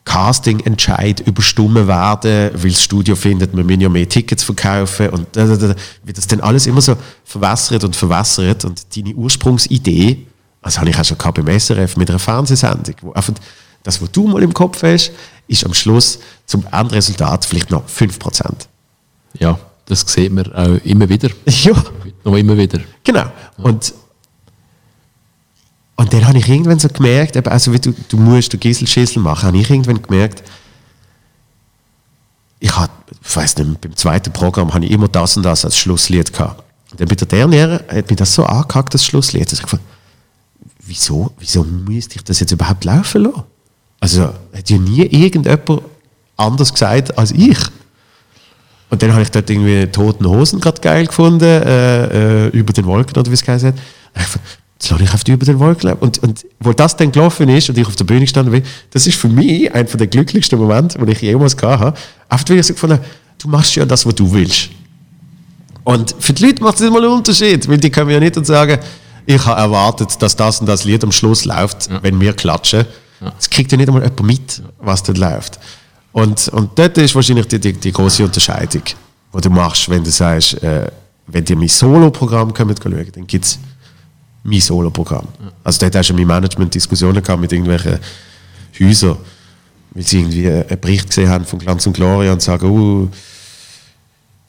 [0.06, 5.28] Casting-Entscheid überstimmen werden, weil das Studio findet, wir müssen ja mehr Tickets verkaufen und
[6.04, 10.26] wie das dann alles immer so verwässert und verwässert und deine Ursprungsidee,
[10.62, 13.34] das habe ich auch schon gehabt beim SRF mit einer Fernsehsendung, wo einfach
[13.84, 15.12] das, was du mal im Kopf hast,
[15.48, 18.44] ist am Schluss zum Endresultat vielleicht noch 5%.
[19.40, 21.30] Ja, das sieht man auch immer wieder.
[21.46, 21.74] Ja.
[22.26, 22.80] Noch immer wieder.
[23.04, 23.26] Genau.
[23.58, 23.94] Und,
[25.96, 29.22] und dann habe ich irgendwann so gemerkt, eben, also wie du, du musst den Gisselschissel
[29.22, 30.44] machen, habe ich irgendwann gemerkt,
[32.60, 32.92] ich habe,
[33.22, 36.64] ich weiß nicht, beim zweiten Programm habe ich immer das und das als Schlusslied gehabt.
[36.92, 39.82] Und dann bei der Derniere hat mich das so angehackt, das Schlusslied, dass ich gedacht,
[40.86, 43.44] wieso, wieso müsste ich das jetzt überhaupt laufen lassen?
[44.00, 45.82] Also hat ja nie irgendjemand
[46.38, 47.58] anders gesagt als ich.
[48.90, 52.86] Und dann habe ich dort irgendwie Toten Hosen gerade geil gefunden, äh, äh, über den
[52.86, 53.80] Wolken oder wie es geheißen hat.
[54.92, 56.02] Und ich auf die über den Wolken laufen.
[56.02, 59.08] Und, und wo das dann gelaufen ist und ich auf der Bühne gestanden bin, das
[59.08, 61.98] ist für mich einer der glücklichsten Momente, den ich jemals gehabt habe.
[62.28, 63.06] Einfach weil ich so gefunden habe,
[63.38, 64.70] du machst ja das, was du willst.
[65.84, 68.38] Und für die Leute macht es nicht mal einen Unterschied, weil die können ja nicht
[68.38, 68.80] und sagen,
[69.26, 72.86] ich habe erwartet, dass das und das Lied am Schluss läuft, wenn wir klatschen.
[73.20, 75.60] Das kriegt ja nicht einmal jemand mit, was dort läuft.
[76.12, 78.84] Und, und dort ist wahrscheinlich die, die, die große Unterscheidung,
[79.34, 80.92] die du machst, wenn du sagst, äh,
[81.28, 83.60] wenn dir mein Solo-Programm kommt, schauen, dann gibt es
[84.44, 85.28] mein Solo-Programm.
[85.64, 88.00] Also dort hast du mein Management Diskussionen gehabt mit irgendwelchen
[88.80, 89.18] Häusern,
[89.92, 93.10] weil sie irgendwie einen Bericht gesehen haben von Glanz und Gloria und sagen, oh,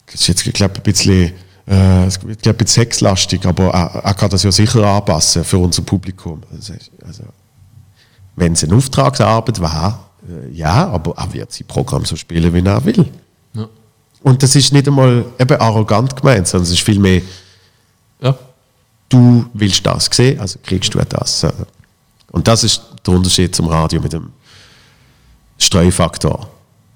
[0.05, 1.31] das ist jetzt, glaube ein bisschen,
[1.67, 5.43] äh, es wird, glaub, ein bisschen sexlastig, aber er, er kann das ja sicher anpassen
[5.43, 6.41] für unser Publikum.
[6.51, 6.73] Also,
[7.05, 7.23] also,
[8.35, 12.67] wenn es eine Auftragsarbeit war, äh, ja, aber er wird sein Programm so spielen, wie
[12.67, 13.05] er will.
[13.53, 13.67] Ja.
[14.23, 17.21] Und das ist nicht einmal eben arrogant gemeint, sondern es ist vielmehr,
[18.21, 18.37] Ja.
[19.09, 21.41] Du willst das sehen, also kriegst du das.
[21.41, 21.51] So.
[22.31, 24.31] Und das ist der Unterschied zum Radio mit dem
[25.57, 26.49] Streufaktor.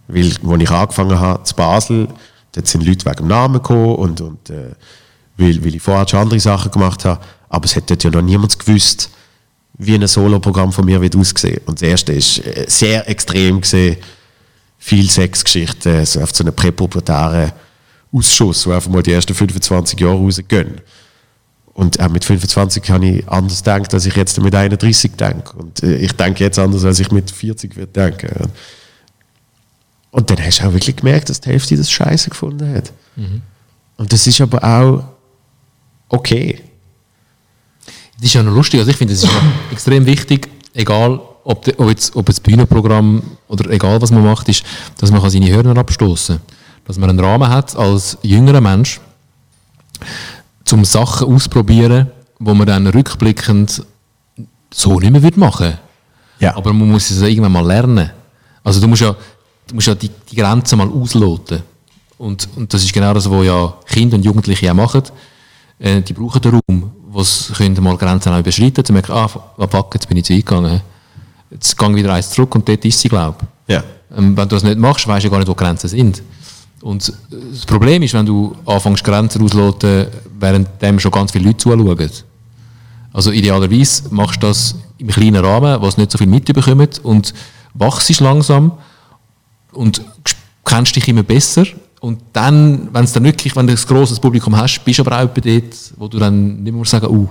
[0.08, 2.08] Weil, als ich angefangen habe, zu Basel,
[2.52, 4.72] dort sind Leute wegen dem Namen gekommen und, und äh,
[5.38, 8.22] weil, weil ich vorher schon andere Sachen gemacht habe, aber es hat dort ja noch
[8.22, 9.10] niemand gewusst,
[9.78, 11.62] wie ein Soloprogramm von mir wird aussehen.
[11.66, 13.98] Und das erste ist äh, sehr extrem gesehen,
[14.78, 17.52] viel Sexgeschichten, so auf so einen präpubertären
[18.12, 20.82] Ausschuss, wo einfach mal die ersten 25 Jahre rausgehen.
[21.80, 25.54] Und auch mit 25 habe ich anders gedacht, als ich jetzt mit 31 denke.
[25.56, 28.52] Und äh, ich denke jetzt anders, als ich mit 40 würde denken.
[30.12, 32.92] Und dann hast du auch wirklich gemerkt, dass die Hälfte das Scheiße gefunden hat.
[33.96, 35.06] Und das ist aber auch
[36.10, 36.60] okay.
[38.18, 38.82] Das ist ja noch lustig.
[38.82, 39.32] Also ich finde, es ist
[39.72, 44.50] extrem wichtig, egal ob, de, ob, jetzt, ob jetzt Bühnenprogramm oder egal was man macht,
[44.50, 44.66] ist,
[44.98, 46.46] dass man seine Hörner abstoßen kann.
[46.88, 49.00] Dass man einen Rahmen hat als jüngerer Mensch,
[50.70, 53.84] zum Sachen ausprobieren, wo man dann rückblickend
[54.72, 55.74] so nicht mehr würde machen
[56.40, 56.56] Ja.
[56.56, 58.12] Aber man muss es irgendwann mal lernen.
[58.64, 59.16] Also du musst ja,
[59.68, 61.64] du musst ja die, die Grenzen mal ausloten.
[62.20, 65.02] Und, und das ist genau das, was ja Kinder und Jugendliche auch machen.
[65.80, 68.86] Äh, die brauchen den Raum, wo sie können mal Grenzen auch überschreiten können.
[68.86, 70.82] Sie merken, ah, fuck, jetzt bin ich zu weit gegangen.
[71.50, 73.74] Jetzt gehe ich wieder eins zurück und dort ist sie, glaube ich.
[73.74, 73.84] Ja.
[74.16, 76.22] Ähm, wenn du das nicht machst, weißt du gar nicht, wo die Grenzen sind.
[76.82, 80.08] Und das Problem ist, wenn du anfängst, Grenzen auszuloten,
[80.40, 82.10] während dem schon ganz viele Leute zuschauen.
[83.12, 87.34] Also idealerweise machst du das im kleinen Rahmen, was nicht so viel mitbekommen und
[87.74, 88.72] wachst langsam
[89.72, 90.02] und
[90.64, 91.66] kennst dich immer besser.
[92.00, 95.22] Und dann, wenn es dann wirklich, wenn du ein grosses Publikum hast, bist du aber
[95.22, 97.28] auch dort, wo du dann nicht mehr sagen, uh,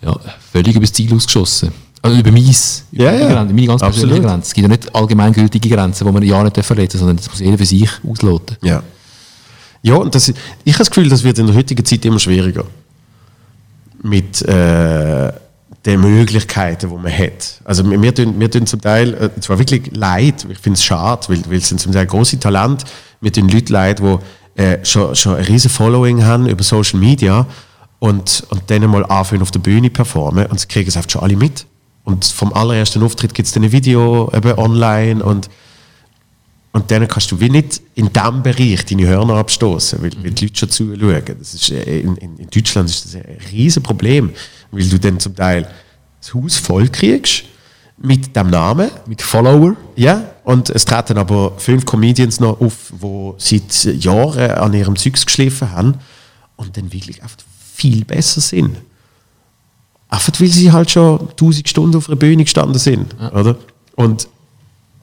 [0.00, 0.18] ja,
[0.52, 1.72] völlig übers Ziel ausgeschossen.
[2.02, 3.28] Also über meins, über Ja, ja.
[3.28, 4.22] Grenze, meine ganz persönliche.
[4.22, 4.46] Grenze.
[4.48, 7.58] Es gibt ja nicht allgemeingültige Grenzen, die man ja nicht verletzen sondern das muss jeder
[7.58, 8.56] für sich ausloten.
[8.62, 8.82] Ja.
[9.82, 10.34] Ja, und das, ich
[10.74, 12.64] habe das Gefühl, das wird in der heutigen Zeit immer schwieriger.
[14.02, 15.32] Mit äh,
[15.86, 17.60] den Möglichkeiten, die man hat.
[17.64, 20.84] Also wir, wir, tun, wir tun zum Teil, äh, zwar wirklich leid, ich finde es
[20.84, 22.84] schade, weil, weil es sind zum Teil große Talente,
[23.20, 27.46] wir tun Leute leid, die äh, schon, schon ein riesen Following haben über Social Media
[28.00, 31.22] und, und dann mal anfangen auf der Bühne performen und sie kriegen es einfach schon
[31.22, 31.64] alle mit.
[32.08, 35.50] Und vom allerersten Auftritt gibt es dann ein Video eben online und
[36.72, 40.46] und dann kannst du wie nicht in diesem Bereich deine Hörner abstoßen, weil, weil die
[40.46, 41.22] Leute schon zuschauen.
[41.38, 44.30] Das ist, äh, in, in, in Deutschland ist das ein riesen Problem,
[44.70, 45.68] weil du dann zum Teil
[46.20, 47.44] das Haus voll kriegst
[47.96, 48.90] mit dem Namen.
[49.06, 49.76] Mit Follower.
[49.96, 55.26] Ja, und es treten aber fünf Comedians noch auf, die seit Jahren an ihrem Zeugs
[55.26, 55.94] geschliffen haben
[56.56, 57.38] und dann wirklich einfach
[57.74, 58.76] viel besser sind.
[60.08, 63.14] Einfach weil sie halt schon tausend Stunden auf einer Bühne gestanden sind.
[63.32, 63.56] Oder?
[63.94, 64.28] Und,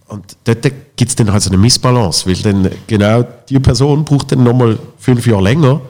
[0.07, 0.63] und dort
[0.95, 4.79] gibt es dann halt so eine Missbalance, weil dann genau die Person braucht dann nochmal
[4.97, 5.81] fünf Jahre länger,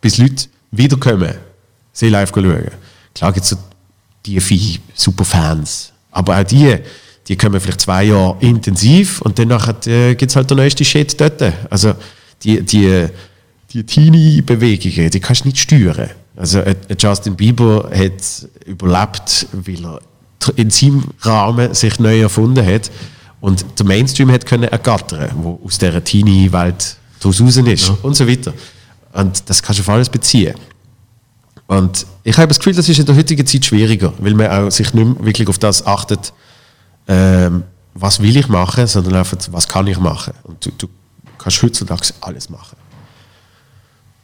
[0.00, 1.34] bis Leute wiederkommen,
[1.92, 2.70] sie live schauen.
[3.14, 3.56] Klar gibt es so
[4.24, 6.78] die vier Superfans, aber auch die,
[7.28, 11.20] die kommen vielleicht zwei Jahre intensiv und dann äh, gibt es halt der neueste Shit
[11.20, 11.42] dort.
[11.68, 11.94] Also
[12.42, 13.06] die, die,
[13.70, 16.10] die Teenie-Bewegungen, die kannst du nicht steuern.
[16.36, 20.00] Also äh, Justin Bieber hat überlebt, weil er
[20.56, 22.90] in seinem Rahmen sich neu erfunden hat
[23.40, 28.26] und der Mainstream hat können ergattern, wo aus dieser Teenie-Welt daraus raus ist und so
[28.26, 28.52] weiter.
[29.12, 30.54] Und das kannst du auf alles beziehen.
[31.66, 34.70] Und ich habe das Gefühl, das ist in der heutigen Zeit schwieriger, weil man auch
[34.70, 36.32] sich nicht mehr wirklich auf das achtet,
[37.08, 37.64] ähm,
[37.94, 40.34] was will ich machen, sondern einfach, was kann ich machen.
[40.44, 40.88] Und du, du
[41.38, 42.76] kannst heutzutage alles machen.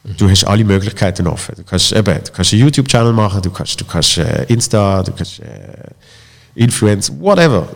[0.03, 1.55] Du hast alle Möglichkeiten offen.
[1.57, 5.11] Du kannst, eben, du kannst einen YouTube-Channel machen, du kannst, du kannst äh, Insta, du
[5.11, 5.91] kannst äh,
[6.55, 7.67] Influence, whatever,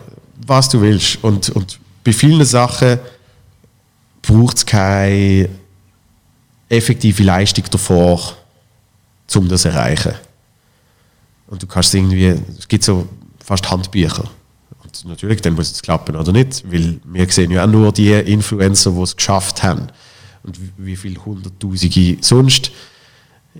[0.46, 1.22] was du willst.
[1.22, 2.98] Und, und bei vielen Sachen
[4.22, 5.48] braucht es keine
[6.68, 8.36] effektive Leistung davor,
[9.34, 10.14] um das zu erreichen.
[11.46, 13.06] Und du kannst irgendwie, es gibt so
[13.44, 14.24] fast Handbücher.
[14.82, 18.12] Und natürlich, dann muss es klappen oder nicht, weil wir sehen ja auch nur die
[18.12, 19.88] Influencer, die es geschafft haben.
[20.44, 22.70] Und wie- viele Hunderttausende sonst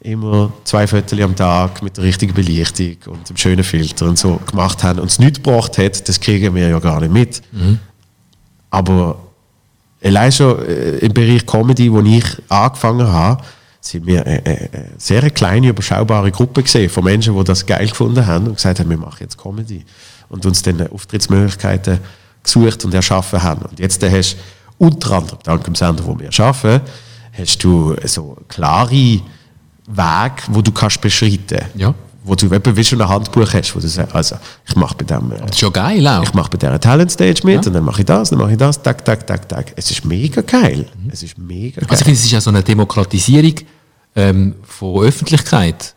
[0.03, 4.41] immer zwei Viertel am Tag mit der richtigen Belichtung und dem schönen Filter und so
[4.47, 7.43] gemacht haben und es nichts gebracht hat, das kriegen wir ja gar nicht mit.
[8.71, 9.19] Aber
[10.03, 13.43] allein schon äh, im Bereich Comedy, wo ich angefangen habe,
[13.81, 17.87] sind wir eine, eine, eine sehr kleine, überschaubare Gruppe gesehen von Menschen, die das geil
[17.89, 19.85] gefunden haben und gesagt haben, wir machen jetzt Comedy.
[20.29, 21.99] Und uns dann Auftrittsmöglichkeiten
[22.43, 23.63] gesucht und erschaffen haben.
[23.67, 24.39] Und jetzt äh, hast du
[24.79, 26.81] unter anderem, dank dem Sender, wo wir schaffen,
[27.33, 31.61] hast du so klare Wege, wo du kannst beschreiten.
[31.75, 31.95] Ja.
[32.27, 34.37] Wo du eben wie schon ein Handbuch hast, wo du sagst, also
[34.67, 35.31] ich mache bei dem...
[35.31, 36.23] Äh, Das ist ja geil auch.
[36.23, 37.69] ich mache bei dieser Talent Stage mit Ja.
[37.69, 39.73] und dann mache ich das, dann mache ich das, tak, tak, tak, tak.
[39.77, 40.87] Es ist mega geil.
[41.13, 41.87] Es ist mega geil.
[41.91, 43.55] Also ich finde, es ist ja so eine Demokratisierung
[44.17, 45.95] ähm, von Öffentlichkeit,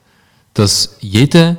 [0.53, 1.53] dass jeder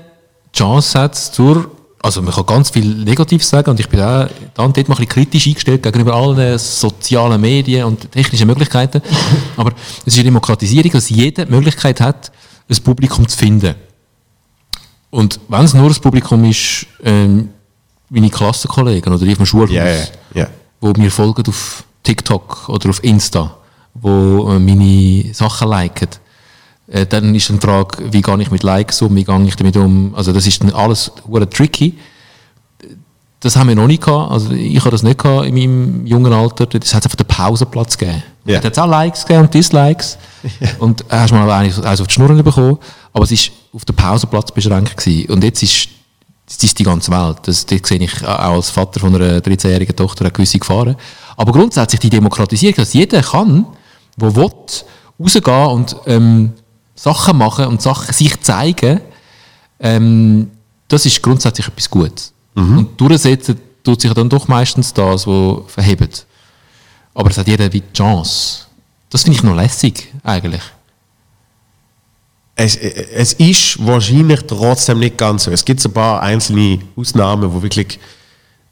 [0.54, 1.70] die Chance hat zur,
[2.00, 4.86] also man kann ganz viel Negatives sagen und ich bin auch dann dort mal ein
[4.88, 9.02] bisschen kritisch eingestellt gegenüber allen sozialen Medien und technischen Möglichkeiten,
[9.56, 12.30] aber es ist eine Demokratisierung, dass jeder die Möglichkeit hat,
[12.68, 13.74] ein Publikum zu finden.
[15.10, 17.48] Und wenn es nur das Publikum ist, ähm,
[18.10, 20.04] meine Klassenkollegen oder die dem Schulhaus, Ja, ja,
[20.34, 20.46] ja.
[20.80, 23.56] wo mir folgen auf TikTok oder auf Insta,
[23.94, 26.08] wo äh, meine Sachen liken,
[26.90, 29.56] äh, dann ist dann die Frage, wie gehe ich mit Likes um, wie gehe ich
[29.56, 31.98] damit um, also das ist dann alles hure tricky.
[33.40, 36.32] Das haben wir noch nicht gehabt, also ich habe das nicht gehabt in meinem jungen
[36.32, 38.22] Alter, das hat einfach den Pausenplatz gegeben.
[38.44, 38.58] Ja.
[38.58, 40.18] Da hat es auch Likes gegeben und Dislikes
[40.80, 42.78] und äh, hast mal eins eins auf die Schnurren bekommen,
[43.12, 45.30] aber es ist auf den Pausenplatz beschränkt gewesen.
[45.30, 45.88] und jetzt ist
[46.46, 47.36] das ist die ganze Welt.
[47.42, 50.96] Das, das sehe ich auch als Vater von einer 13-jährigen Tochter eine gewisse Gefahren.
[51.36, 53.66] Aber grundsätzlich die Demokratisierung, dass jeder kann,
[54.16, 54.50] der will,
[55.20, 56.52] rausgehen und ähm,
[56.98, 59.00] Sachen machen und Sachen sich zeigen,
[59.78, 60.50] ähm,
[60.88, 62.32] das ist grundsätzlich etwas Gutes.
[62.54, 66.26] Und durchsetzen tut sich dann doch meistens das, was verhebt.
[67.14, 68.66] Aber es hat jeder wie die Chance.
[69.10, 70.62] Das finde ich noch lässig, eigentlich.
[72.56, 75.52] Es, es ist wahrscheinlich trotzdem nicht ganz so.
[75.52, 78.00] Es gibt so ein paar einzelne Ausnahmen, wo wirklich,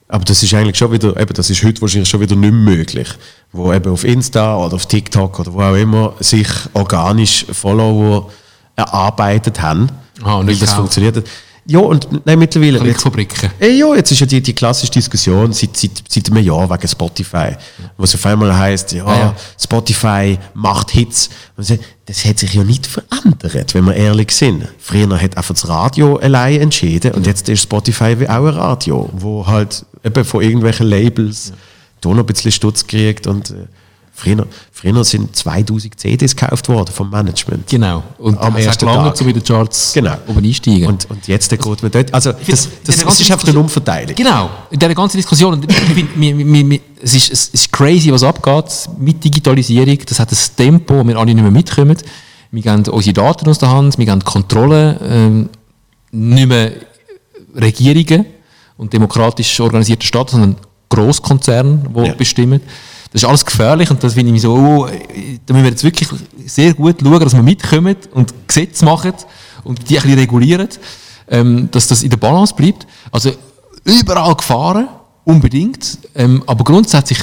[0.09, 3.09] aber das ist eigentlich schon wieder, eben, das ist heute wahrscheinlich schon wieder nicht möglich,
[3.57, 8.31] wo eben auf Insta oder auf TikTok oder wo auch immer sich organisch Follower
[8.77, 9.89] erarbeitet haben,
[10.23, 10.81] Ah, und weil das kaufen.
[10.83, 11.17] funktioniert.
[11.17, 11.25] hat.
[11.69, 12.79] Ja, und nein, mittlerweile.
[12.79, 13.51] Klickfabriken.
[13.59, 16.87] Äh, ja, jetzt ist ja die, die klassische Diskussion seit, seit, seit einem Jahr wegen
[16.87, 17.57] Spotify.
[17.97, 19.35] Wo es auf einmal heisst, ja, Ja, ja.
[19.61, 21.29] Spotify macht Hits.
[21.57, 24.69] Das hat sich ja nicht verändert, wenn wir ehrlich sind.
[24.79, 29.11] Früher hat einfach das Radio allein entschieden und jetzt ist Spotify wie auch ein Radio,
[29.13, 31.53] wo halt eben von irgendwelchen Labels
[32.01, 33.67] da noch ein bisschen Stutz kriegt und äh,
[34.13, 37.67] früher, früher sind 2000 CDs gekauft worden vom Management.
[37.69, 38.03] Genau.
[38.19, 39.17] Und Am es hat ersten Tag.
[39.17, 40.17] so wie die Charts Genau.
[40.27, 40.87] oben einsteigen.
[40.87, 42.15] Und, und jetzt geht man dort.
[42.15, 44.15] Also, das, das, in das, ist einfach eine Umverteilung.
[44.15, 45.61] Genau, in dieser ganzen Diskussion.
[46.17, 49.99] Mir- es, ist, es ist crazy, was abgeht mit Digitalisierung.
[50.07, 51.97] Das hat ein Tempo, wo wir alle nicht mehr mitkommen.
[52.53, 55.49] Wir geben unsere Daten aus der Hand, wir geben Kontrolle, ähm,
[56.13, 56.73] nicht mehr
[57.55, 58.25] Regierungen
[58.79, 60.57] und demokratisch organisierte Staaten, sondern
[60.89, 62.15] Großkonzerne, die Ja.
[62.15, 62.61] bestimmen.
[63.13, 64.87] Das ist alles gefährlich und das finde ich so, oh,
[65.47, 66.09] da müssen wir jetzt wirklich
[66.47, 69.13] sehr gut schauen, dass wir mitkommen und Gesetze machen
[69.65, 70.69] und die ein bisschen regulieren,
[71.29, 72.87] ähm, dass das in der Balance bleibt.
[73.11, 73.33] Also
[73.85, 74.89] überall Gefahren,
[75.25, 77.19] unbedingt, ähm, aber grundsätzlich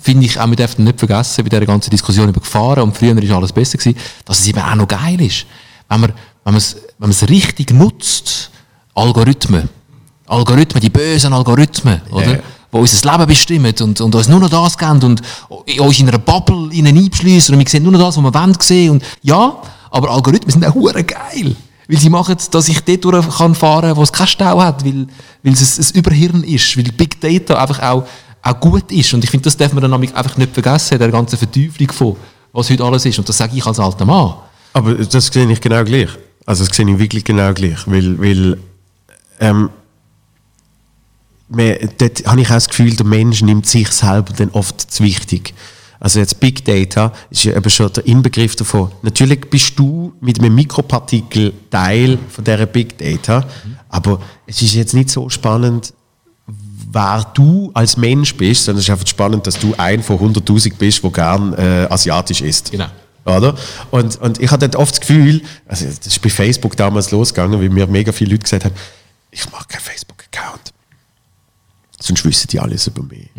[0.00, 3.16] finde ich, auch wir dürfen nicht vergessen, bei dieser ganzen Diskussion über Gefahren und früher
[3.16, 5.46] ist alles besser gewesen, dass es eben auch noch geil ist.
[5.88, 6.10] Wenn man,
[6.44, 8.50] wenn man es, wenn man es richtig nutzt,
[8.94, 9.68] Algorithmen,
[10.26, 12.32] Algorithmen, die bösen Algorithmen, oder?
[12.34, 12.38] ja.
[12.74, 15.22] Die unser Leben bestimmen und, und uns nur noch das geben und
[15.78, 18.90] uns in einer Bubble einschliessen und wir sehen nur noch das, was wir wollen sehen.
[18.90, 19.56] Und ja,
[19.90, 21.54] aber Algorithmen sind auch geil.
[21.86, 25.06] Weil sie machen, dass ich dort durch kann fahren, wo es keinen Stau hat, weil,
[25.44, 28.06] weil es ein Überhirn ist, weil Big Data einfach auch,
[28.42, 29.14] auch gut ist.
[29.14, 32.16] Und ich finde, das darf man dann einfach nicht vergessen, der ganzen Verteuflung von,
[32.52, 33.18] was heute alles ist.
[33.18, 34.34] Und das sage ich als alter Mann.
[34.72, 36.08] Aber das sehe ich genau gleich.
[36.44, 37.86] Also das sehe ich wirklich genau gleich.
[37.86, 38.58] Weil, weil
[39.38, 39.70] ähm,
[41.48, 45.04] man, dort habe ich auch das Gefühl, der Mensch nimmt sich selber dann oft zu
[45.04, 45.54] wichtig.
[46.00, 48.90] Also jetzt Big Data ist ja eben schon der Inbegriff davon.
[49.02, 53.46] Natürlich bist du mit einem Mikropartikel Teil von dieser Big Data,
[53.88, 55.94] aber es ist jetzt nicht so spannend,
[56.90, 60.74] wer du als Mensch bist, sondern es ist einfach spannend, dass du ein von 100'000
[60.76, 62.70] bist, der gern äh, asiatisch isst.
[62.70, 62.88] Genau.
[63.24, 63.54] Oder?
[63.90, 67.70] Und, und ich hatte oft das Gefühl, also das ist bei Facebook damals losgegangen, weil
[67.70, 68.74] mir mega viele Leute gesagt haben,
[69.30, 70.73] ich mache keinen Facebook-Account.
[72.04, 73.30] Sonst wissen die alles über mich.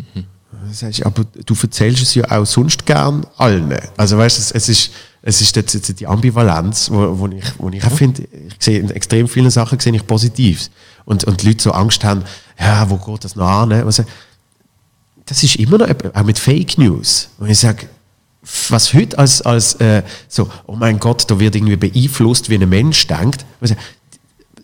[0.50, 3.72] Dann sag ich, aber du erzählst es ja auch sonst gern allen.
[3.96, 4.90] Also weißt du, es, es ist,
[5.22, 8.90] es ist jetzt, die Ambivalenz, wo, wo ich, wo ich auch finde, ich sehe in
[8.90, 10.72] extrem vielen Sachen sehe ich Positives.
[11.04, 12.24] Und, und die Leute so Angst haben,
[12.58, 13.72] ja, wo geht das noch an?
[13.72, 14.04] Also,
[15.26, 17.28] das ist immer noch, auch mit Fake News.
[17.38, 17.86] Und ich sage,
[18.68, 22.68] was heute als, als äh, so, oh mein Gott, da wird irgendwie beeinflusst, wie ein
[22.68, 23.46] Mensch denkt.
[23.60, 23.76] Also,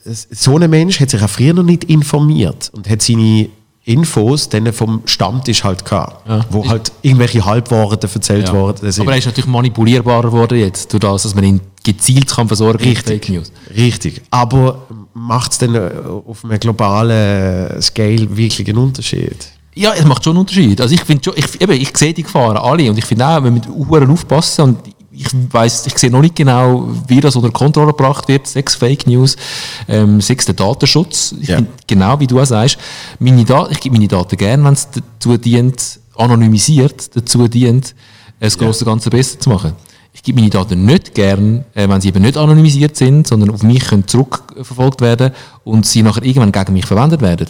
[0.04, 3.48] so ein Mensch hat sich auch früher noch nicht informiert und hat seine
[3.84, 6.44] Infos dann vom Stammtisch halt gehabt, Ja.
[6.50, 8.54] wo halt irgendwelche Halbwahrheiten erzählt Ja.
[8.54, 9.02] worden sind.
[9.02, 12.78] Aber er ist natürlich manipulierbarer geworden jetzt, durch das, dass man ihn gezielt kann versorgen
[12.88, 13.42] mit Richtig.
[13.76, 14.22] Richtig.
[14.30, 14.82] Aber
[15.14, 15.90] macht es denn äh,
[16.26, 19.48] auf einem globalen Scale wirklich einen Unterschied?
[19.74, 20.80] Ja, es macht schon einen Unterschied.
[20.80, 23.42] Also ich finde schon, ich, eben, ich sehe die Gefahren alle und ich finde auch,
[23.42, 24.78] wenn wir Uhren aufpassen und
[25.14, 29.06] ich weiß, ich sehe noch nicht genau, wie das unter Kontrolle gebracht wird, sechs Fake
[29.06, 29.36] News,
[29.88, 31.34] ähm, sechs der Datenschutz.
[31.40, 31.56] Ich Ja.
[31.56, 32.78] finde, genau wie du auch sagst,
[33.18, 37.94] meine Da ich gebe meine Daten gerne, wenn es dazu dient, anonymisiert, dazu dient,
[38.40, 39.72] das große Ganze besser zu machen.
[40.14, 43.62] Ich gebe meine Daten nicht gern, äh, wenn sie eben nicht anonymisiert sind, sondern auf
[43.62, 45.32] mich können zurückverfolgt werden
[45.64, 47.46] und sie nachher irgendwann gegen mich verwendet werden.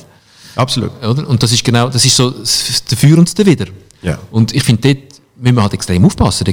[0.54, 0.90] Absolut.
[1.02, 1.28] Oder?
[1.28, 3.66] Und das ist genau, das ist so das Dafür und Dawider.
[4.02, 4.18] Ja.
[4.30, 6.44] Und ich finde, dort müssen wir halt extrem aufpassen.
[6.44, 6.52] Da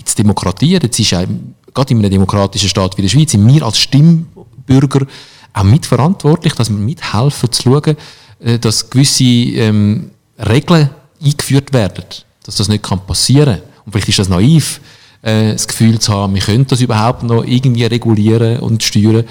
[0.00, 1.26] gibt es Demokratie, jetzt ist auch,
[1.74, 5.06] gerade in einem demokratischen Staat wie der Schweiz, sind wir als Stimmbürger
[5.52, 7.96] auch mitverantwortlich, dass wir mithelfen zu schauen,
[8.40, 10.88] äh, dass gewisse ähm, Regeln
[11.22, 12.04] eingeführt werden,
[12.46, 13.62] dass das nicht kann passieren kann.
[13.84, 14.80] Und vielleicht ist das naiv,
[15.20, 19.24] äh, das Gefühl zu haben, wir können das überhaupt noch irgendwie regulieren und steuern.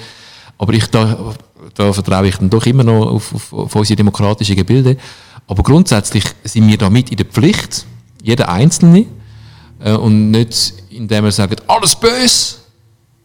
[0.56, 1.34] Aber ich, da,
[1.74, 4.96] da vertraue ich dann doch immer noch auf, auf, auf unsere demokratischen Gebilde.
[5.48, 7.86] Aber grundsätzlich sind wir damit in der Pflicht,
[8.22, 9.06] jeder Einzelne,
[9.80, 12.56] äh, und nicht indem wir sagen, alles böse.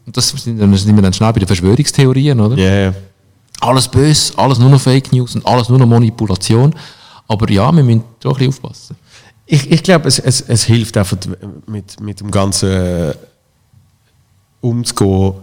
[0.06, 2.56] Und das sind, wir dann schnell bei den Verschwörungstheorien, oder?
[2.56, 2.94] Ja, ja.
[3.60, 6.74] Alles böse, alles nur noch Fake News und alles nur noch Manipulation.
[7.26, 8.96] Aber ja, wir müssen doch ein bisschen aufpassen.
[9.46, 11.16] Ich, ich glaube, es, es, es hilft einfach
[11.66, 13.14] mit, mit dem Ganzen äh,
[14.60, 15.34] umzugehen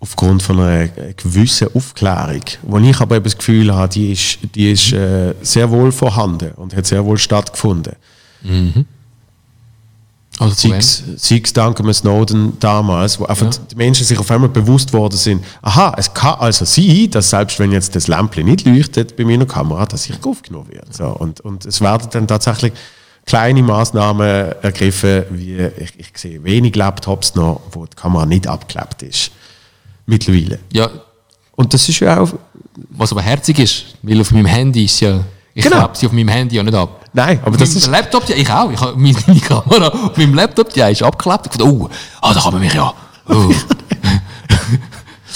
[0.00, 2.42] aufgrund von einer gewissen Aufklärung.
[2.62, 6.52] Wo ich aber eben das Gefühl habe, die ist, die ist äh, sehr wohl vorhanden
[6.52, 7.94] und hat sehr wohl stattgefunden.
[10.38, 13.60] Also von Sei es- sei es dank dem Snowden damals, wo einfach Ja.
[13.70, 17.58] die Menschen sich auf einmal bewusst worden sind, aha, es kann also sein, dass selbst
[17.58, 20.88] wenn jetzt das Lämpchen nicht leuchtet bei meiner Kamera, dass ich aufgenommen werde.
[20.92, 22.72] So, und, und es werden dann tatsächlich
[23.26, 29.02] kleine Maßnahmen ergriffen, wie ich, ich sehe wenig Laptops noch, wo die Kamera nicht abgeklebt
[29.02, 29.30] ist.
[30.06, 30.58] Mittlerweile.
[30.72, 30.88] Ja,
[31.56, 32.30] Und das ist ja auch,
[32.90, 35.20] Was aber herzig ist, weil auf meinem Handy ist ja,
[35.52, 35.78] ich Genau.
[35.80, 36.97] klebe sie auf meinem Handy ja nicht ab.
[37.12, 38.70] Nein, aber das ist, Laptop, ja, ich auch.
[38.70, 41.46] Ich habe meine, meine Kamera auf meinem Laptop, die ist abgeklebt.
[41.46, 41.88] Ich dachte, oh,
[42.20, 42.92] ah, da kann man mich ja.
[43.28, 43.52] Oh.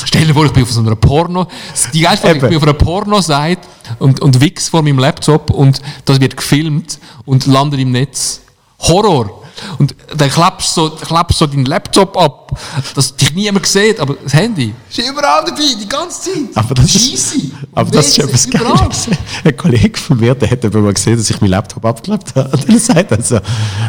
[0.05, 1.47] Stell dir vor, ich bin auf so einer Porno.
[1.93, 3.62] Die Geist, ich bin auf einer Porno-Seite
[3.99, 8.40] und, und wix vor meinem Laptop und das wird gefilmt und landet im Netz.
[8.81, 9.41] Horror!
[9.79, 12.59] Und dann klappst du so, klappst so deinen Laptop ab,
[12.95, 16.57] dass dich niemand sieht, aber das Handy ist überall dabei, die ganze Zeit.
[16.57, 17.53] aber das ist, Easy.
[17.74, 18.51] aber das ist etwas.
[18.51, 19.09] Geiles.
[19.45, 22.57] Ein Kollege von mir, der hat eben mal gesehen, dass ich meinen Laptop abgeklappt habe.
[22.57, 23.41] Und er sagt dann so,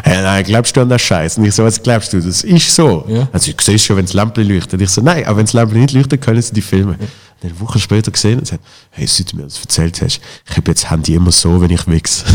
[0.03, 1.37] hey, nein, glaubst du an das Scheiß?
[1.37, 2.21] Und ich so, was glaubst du?
[2.21, 3.05] Das ist so.
[3.07, 3.27] Ja.
[3.31, 4.81] Also ich sehe schon, wenn das Lämpchen leuchtet.
[4.81, 6.97] Ich so, nein, aber wenn das Lämpchen nicht leuchtet, können sie die filmen.
[7.41, 10.57] Dann eine Woche später gesehen und sagt, hey, seit du mir das erzählt hast, ich
[10.57, 12.23] habe jetzt das Handy immer so, wenn ich wichs.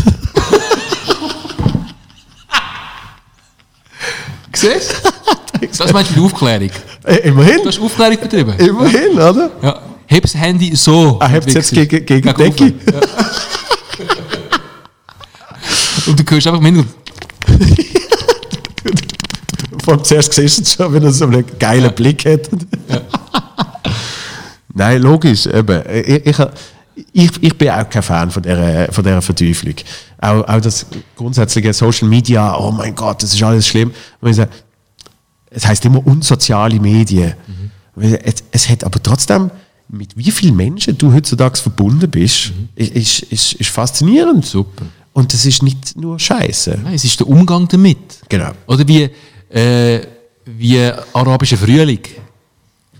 [4.60, 4.94] Siehst
[5.60, 5.66] du?
[5.66, 6.70] Das meinst du mit Aufklärung.
[7.04, 8.54] Äh, Immerhin, Du hast Aufklärung betrieben.
[8.58, 9.50] immerhin, oder?
[9.62, 9.80] Ja.
[10.06, 11.18] Heb das Handy so.
[11.20, 12.64] Er hebt es jetzt gegen, gegen Gegen Decke.
[12.92, 13.00] Ja.
[16.06, 16.94] Und du hörst einfach im Hintergrund,
[19.84, 22.48] Vor allem zuerst siehst du es schon, wenn er so einen geilen Blick hat.
[24.74, 25.46] Nein, logisch.
[25.46, 25.82] Eben.
[26.06, 26.36] Ich, ich,
[27.18, 29.74] ich, ich bin auch kein Fan von dieser, von dieser Verteuflung.
[30.20, 30.86] Auch, auch das
[31.16, 33.92] grundsätzliche Social Media, oh mein Gott, das ist alles schlimm.
[34.22, 34.50] Sage,
[35.50, 37.34] es heißt immer unsoziale Medien.
[37.96, 39.50] Es, es hat aber trotzdem,
[39.88, 44.46] mit wie vielen Menschen du heutzutage verbunden bist, ist, ist, ist, ist faszinierend.
[44.46, 44.86] Super.
[45.12, 46.78] Und das ist nicht nur Scheiße.
[46.84, 48.20] Nein, es ist der Umgang damit.
[48.28, 48.52] Genau.
[48.68, 49.10] Oder wie,
[49.50, 50.06] äh,
[50.44, 50.78] wie
[51.12, 52.00] arabischer Frühling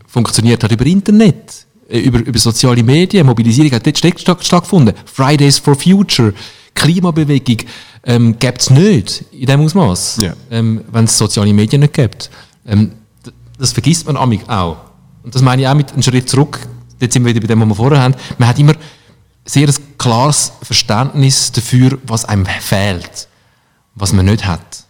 [0.09, 4.95] funktioniert hat über Internet, über, über soziale Medien, Mobilisierung hat dort statt- statt- stattgefunden.
[5.07, 6.35] Fridays for Future,
[6.75, 7.59] Klimabewegung,
[8.05, 10.35] ähm, gibt es nicht in dem Ausmaß, Ja.
[10.51, 12.31] ähm, wenn es soziale Medien nicht gibt.
[12.67, 12.93] Ähm,
[13.59, 14.77] das vergisst man amig auch.
[15.25, 16.61] Und das meine ich auch mit einem Schritt zurück.
[17.01, 18.15] Jetzt sind wir wieder bei dem, was wir vorher haben.
[18.39, 18.75] Man hat immer
[19.45, 23.29] sehr ein klares Verständnis dafür, was einem fehlt,
[23.95, 24.85] was man nicht hat,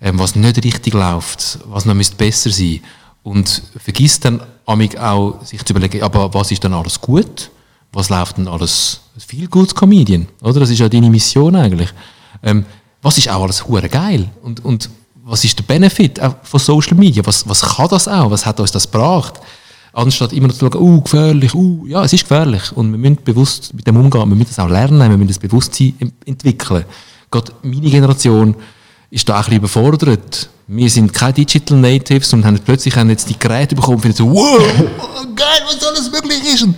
[0.00, 2.80] ähm, was nicht richtig läuft, was noch müsste besser sein
[3.22, 7.50] und vergisst dann auch sich zu überlegen, aber was ist dann alles gut,
[7.92, 10.60] was läuft denn alles viel gutes Comedian, oder?
[10.60, 11.92] Das ist ja deine Mission eigentlich.
[12.42, 12.64] Ähm,
[13.02, 14.88] was ist auch alles hure geil und, und
[15.24, 17.24] was ist der Benefit von Social Media?
[17.24, 18.30] Was, was kann das auch?
[18.30, 19.34] Was hat uns das gebracht?
[19.92, 22.72] Anstatt immer noch zu schauen, uh, gefährlich, uh, ja, es ist gefährlich.
[22.72, 25.38] Und wir müssen bewusst mit dem umgehen, wir müssen das auch lernen, wir müssen das
[25.38, 26.84] Bewusstsein entwickeln.
[27.30, 28.54] Gerade meine Generation
[29.10, 30.48] ist da ein bisschen überfordert.
[30.72, 34.30] Wir sind keine Digital Natives und haben plötzlich haben jetzt die Geräte bekommen und so,
[34.30, 34.62] wow,
[35.34, 36.62] geil, was alles möglich ist.
[36.62, 36.76] Und,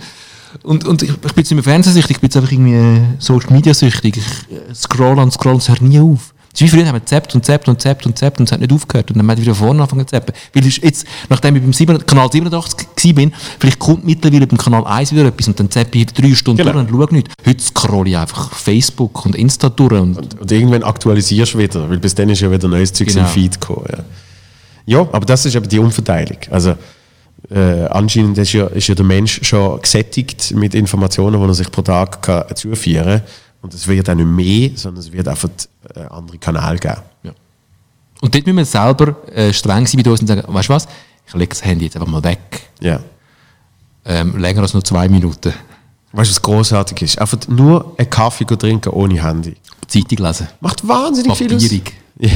[0.63, 3.01] und, und ich, ich bin jetzt nicht mehr fernsehsüchtig, ich bin jetzt einfach irgendwie äh,
[3.19, 4.17] Social Media süchtig.
[4.17, 6.32] Ich äh, scroll und scroll und es hört nie auf.
[6.57, 8.71] Wie früher haben wir zappt und zappt und zappt und zappt und es hat nicht
[8.71, 9.09] aufgehört.
[9.09, 10.33] Und dann haben wir wieder vorne angefangen zu zappen.
[10.53, 14.85] Weil jetzt, nachdem ich beim 7, Kanal 87 gsi bin, vielleicht kommt mittlerweile beim Kanal
[14.85, 16.73] 1 wieder etwas und dann zappe ich drei Stunden Genau.
[16.73, 17.29] durch und schaue nicht.
[17.45, 21.97] Heute scroll ich einfach Facebook und Insta durch und Und irgendwann aktualisierst du wieder, weil
[21.97, 23.21] bis dann ist ja wieder neues Zeug Genau.
[23.21, 23.87] im Feed gekommen.
[23.91, 24.03] Ja.
[24.85, 26.37] ja, aber das ist eben die Umverteilung.
[26.51, 26.75] Also
[27.49, 31.71] äh, anscheinend ist ja, ist ja der Mensch schon gesättigt mit Informationen, die er sich
[31.71, 33.21] pro Tag kann zuführen kann.
[33.63, 35.49] Und es wird auch nicht mehr, sondern es wird einfach
[35.95, 37.01] äh, andere Kanäle geben.
[38.21, 40.87] Und dort müssen wir selber äh, streng sein mit uns und sagen, weißt du was,
[41.25, 42.69] ich lege das Handy jetzt einfach mal weg.
[42.79, 42.99] Ja.
[44.05, 45.53] Ähm, länger als nur zwei Minuten.
[46.11, 47.19] Weißt du, was großartig ist?
[47.19, 49.55] Einfach nur einen Kaffee trinken ohne Handy.
[49.87, 50.47] Zeitung lesen.
[50.61, 51.63] Macht wahnsinnig viel aus.
[51.63, 51.93] Papierig.
[52.19, 52.29] Ja.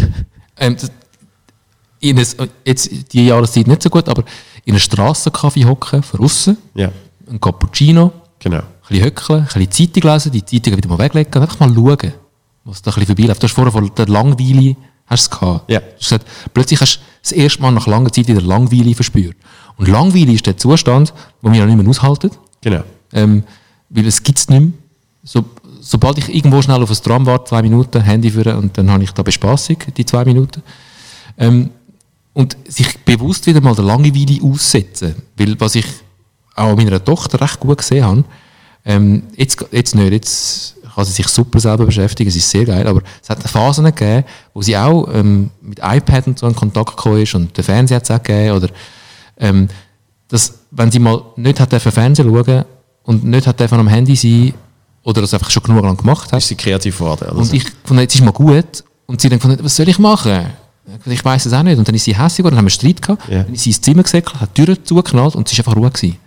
[0.58, 0.78] Ähm,
[2.00, 2.26] in ein,
[2.66, 4.24] jetzt die Jahreszeit nicht so gut, aber
[4.66, 6.92] in einem Strassenkaffee hocken, von außen, ja,
[7.30, 8.64] ein Cappuccino, genau.
[8.90, 12.14] Ein bisschen höckeln, ein bisschen Zeitung lesen, die Zeitung wieder mal weglegen einfach mal schauen,
[12.64, 13.44] was da ein bisschen vorbeiläuft.
[13.44, 14.76] Du hast vorher von der Langweile
[15.08, 15.70] hast es gehabt.
[15.70, 15.80] Ja.
[15.80, 19.36] Du hast gesagt, plötzlich hast du das erste Mal nach langer Zeit wieder Langweile verspürt.
[19.78, 22.32] Und Langweile ist der Zustand, wo wir ja nicht mehr aushalten.
[22.62, 22.84] genau.
[23.14, 23.44] Ähm,
[23.90, 24.72] weil es gibt es nicht mehr.
[25.24, 25.46] So,
[25.80, 29.04] sobald ich irgendwo schnell auf ein Tram warte, zwei Minuten, Handy führen und dann habe
[29.04, 30.62] ich da Bespassung, die zwei Minuten.
[31.38, 31.70] Ähm,
[32.34, 35.16] und sich bewusst wieder mal der Langeweile aussetzen.
[35.38, 35.86] Weil was ich
[36.56, 38.24] auch an meiner Tochter recht gut gesehen habe,
[38.88, 42.88] ähm, jetzt, jetzt nicht, jetzt kann sie sich super selber beschäftigen, es ist sehr geil,
[42.88, 44.24] aber es hat Phasen gegeben,
[44.54, 47.98] wo sie auch ähm, mit iPad und so in Kontakt gekommen ist und der Fernseher
[47.98, 48.70] hat es auch gegeben, oder
[49.38, 49.68] ähm,
[50.30, 52.66] dass, wenn sie mal nicht hat Fernsehen schauen
[53.04, 54.54] und nicht hat am Handy sein
[55.04, 57.30] oder das einfach schon genug lang gemacht hat, Ist sie kreativ geworden?
[57.30, 58.84] oder und ich fand, jetzt ist mal gut.
[59.06, 60.48] Und sie dann was soll ich machen?
[61.06, 61.78] Ich weiß es auch nicht.
[61.78, 63.28] Und dann ist sie hässlich geworden, dann haben wir Streit gehabt.
[63.30, 63.44] Ja.
[63.44, 65.90] Dann ist sie ins Zimmer gesäckelt, hat die Tür zugeknallt und es war einfach Ruhe.
[65.90, 66.18] Gewesen.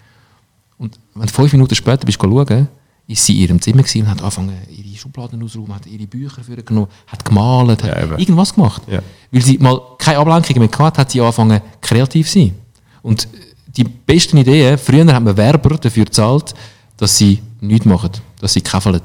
[0.80, 2.68] Und wenn du fünf Minuten später bist schauen,
[3.06, 6.86] ist sie in ihrem Zimmer und hat angefangen, ihre Schubladen auszuräumen, hat ihre Bücher vorgenommen,
[7.06, 8.18] hat gemalt, Ja, hat eben.
[8.18, 8.82] irgendwas gemacht.
[8.88, 9.00] Ja.
[9.30, 12.54] Weil sie mal keine Ablenkung mehr gehabt hat, sie angefangen, kreativ zu sein.
[13.02, 13.28] Und
[13.76, 16.54] die besten Ideen, früher haben wir Werber dafür gezahlt,
[16.96, 19.02] dass sie nichts machen, dass sie käfeln.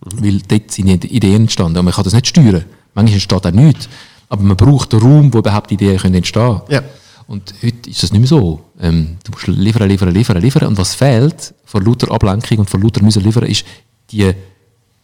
[0.00, 1.78] Weil dort sind Ideen entstanden.
[1.78, 2.64] Und man kann das nicht steuern.
[2.94, 3.88] Manchmal entsteht auch nichts.
[4.28, 6.82] Aber man braucht einen Raum, wo überhaupt Ideen können entstehen Ja.
[7.28, 8.64] Und heute ist das nicht mehr so.
[8.80, 10.66] Ähm, du musst liefern, liefern, liefern, liefern.
[10.66, 13.66] Und was fehlt von lauter Ablenkung und von lauter müssen liefern, ist
[14.10, 14.32] die,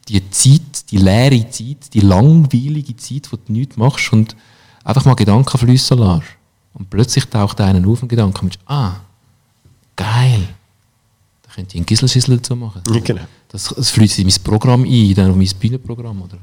[0.09, 4.35] die Zeit, die leere Zeit, die langweilige Zeit, wo du nichts machst und
[4.85, 6.23] einfach mal Gedanken fließen lässt.
[6.73, 8.97] Und plötzlich taucht einer auf ein Gedanke und ah,
[9.95, 10.49] geil.
[11.43, 12.81] Da könnte ich einen Gisselschissel dazu machen.
[12.91, 13.23] Ja, genau.
[13.49, 16.23] Das, das fließt in mein Programm ein, dann auf mein Bühnenprogramm.
[16.23, 16.39] Oder,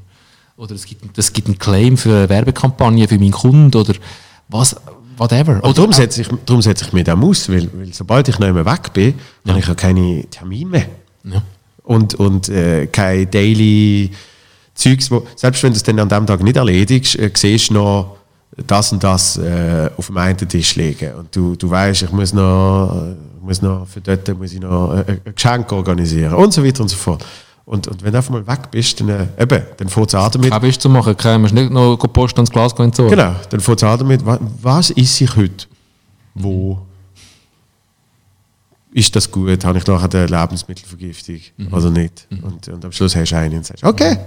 [0.56, 3.94] oder es, gibt, es gibt einen Claim für eine Werbekampagne für meinen Kunden oder
[4.48, 4.76] was,
[5.16, 5.62] whatever.
[5.62, 8.48] Und darum setze ich, darum setze ich mich da aus, weil, weil sobald ich noch
[8.48, 9.14] immer weg bin,
[9.46, 10.86] habe ich ja keine Termine mehr.
[11.24, 11.42] Ja.
[11.84, 14.10] Und, und äh, keine Daily
[14.74, 17.74] Zeugs, wo, selbst wenn du es dann an dem Tag nicht erledigst, äh, siehst du
[17.74, 18.16] noch
[18.56, 21.14] das und das äh, auf dem einen Tisch liegen.
[21.14, 24.94] Und du, du weißt, ich muss noch, äh, muss noch für dort muss ich noch
[24.94, 27.24] äh, ein Geschenk organisieren und so weiter und so fort.
[27.64, 30.30] Und, und wenn du einfach mal weg bist, dann, äh, eben, dann fängt es an
[30.32, 30.50] damit.
[30.50, 33.16] Kein Bist zu machen, kein, musst nicht noch Post ans Glas gehen entsorgen.
[33.16, 35.66] Genau, dann fängt es an damit, wa- was ist ich heute?
[36.34, 36.78] Wo?
[38.94, 39.64] Ist das gut?
[39.64, 41.40] Habe ich nachher eine Lebensmittelvergiftung
[41.70, 42.26] oder nicht?
[42.42, 44.18] Und, und am Schluss hast du einen und sagst, okay.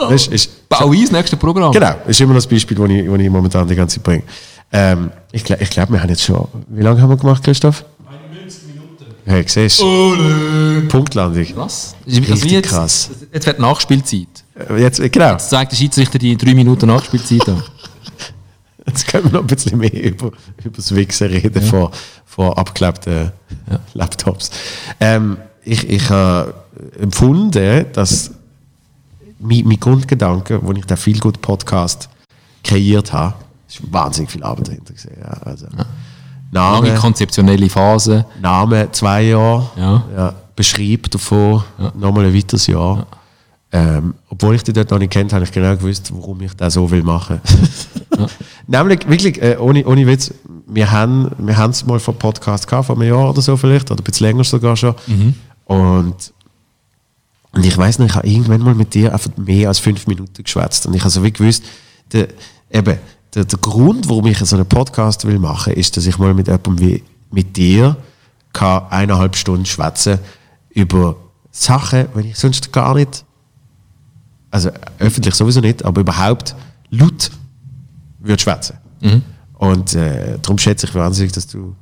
[0.00, 1.70] Das ist, ist, Bau ein, das nächste Programm.
[1.72, 4.22] genau, das ist immer das Beispiel, das ich, ich momentan die ganze Zeit bringe.
[4.72, 7.84] Ähm, ich glaube, ich glaub, wir haben jetzt schon, wie lange haben wir gemacht, Christoph?
[9.26, 9.30] 91 Minuten.
[9.30, 10.88] Hey, siehst du?
[10.88, 11.46] Punktlandung.
[11.54, 11.94] Was?
[12.06, 13.10] Richtig jetzt, krass.
[13.32, 14.28] Jetzt wird Nachspielzeit.
[14.68, 17.62] Äh, Jetzt, genau, Jetzt zeigt der Schiedsrichter die drei Minuten Nachspielzeit an.
[18.86, 20.32] Jetzt können wir noch ein bisschen mehr über,
[20.64, 21.90] über das Wichsen reden von,
[22.24, 23.30] von abgeklebten
[23.94, 24.50] Laptops.
[24.98, 26.54] Ähm, ich ich habe
[26.98, 28.32] empfunden, dass
[29.38, 32.08] mein, mein Grundgedanke, als ich den viel gut Podcast
[32.64, 33.34] kreiert habe,
[33.68, 35.16] ist wahnsinnig viel Arbeit dahinter gesehen.
[35.20, 35.86] Ja, also, Lange
[36.50, 38.24] Name, konzeptionelle Phase.
[38.40, 40.34] Name zwei Jahre, Ja.
[40.56, 41.62] Beschreib davon,
[41.98, 43.06] nochmal ein weiteres Jahr.
[43.72, 46.74] Ähm, obwohl ich die dort noch nicht kennt, habe ich genau gewusst, warum ich das
[46.74, 47.40] so will machen.
[48.66, 50.34] Nämlich, wirklich, äh, ohne, ohne Witz,
[50.66, 53.90] wir haben wir haben es mal vor Podcast gehabt, vor einem Jahr oder so vielleicht,
[53.90, 54.94] oder ein bisschen länger sogar schon.
[55.64, 56.32] Und,
[57.52, 60.42] und ich weiß noch, ich habe irgendwann mal mit dir einfach mehr als fünf Minuten
[60.42, 60.86] geschwätzt.
[60.86, 61.62] Und ich habe so wie gewusst,
[62.12, 62.28] der,
[62.72, 62.98] eben,
[63.34, 66.46] der, der Grund, warum ich so einen Podcast will machen, ist, dass ich mal mit
[66.48, 67.96] jemandem wie mit dir
[68.52, 70.18] kann eineinhalb Stunden schwätzen
[70.70, 71.16] über
[71.52, 73.24] Sachen, wenn ich sonst gar nicht,
[74.50, 76.54] also öffentlich sowieso nicht, aber überhaupt
[76.90, 77.30] laut
[78.18, 78.76] würde schwätzen.
[79.58, 81.74] Und äh, darum schätze ich wahnsinnig, dass du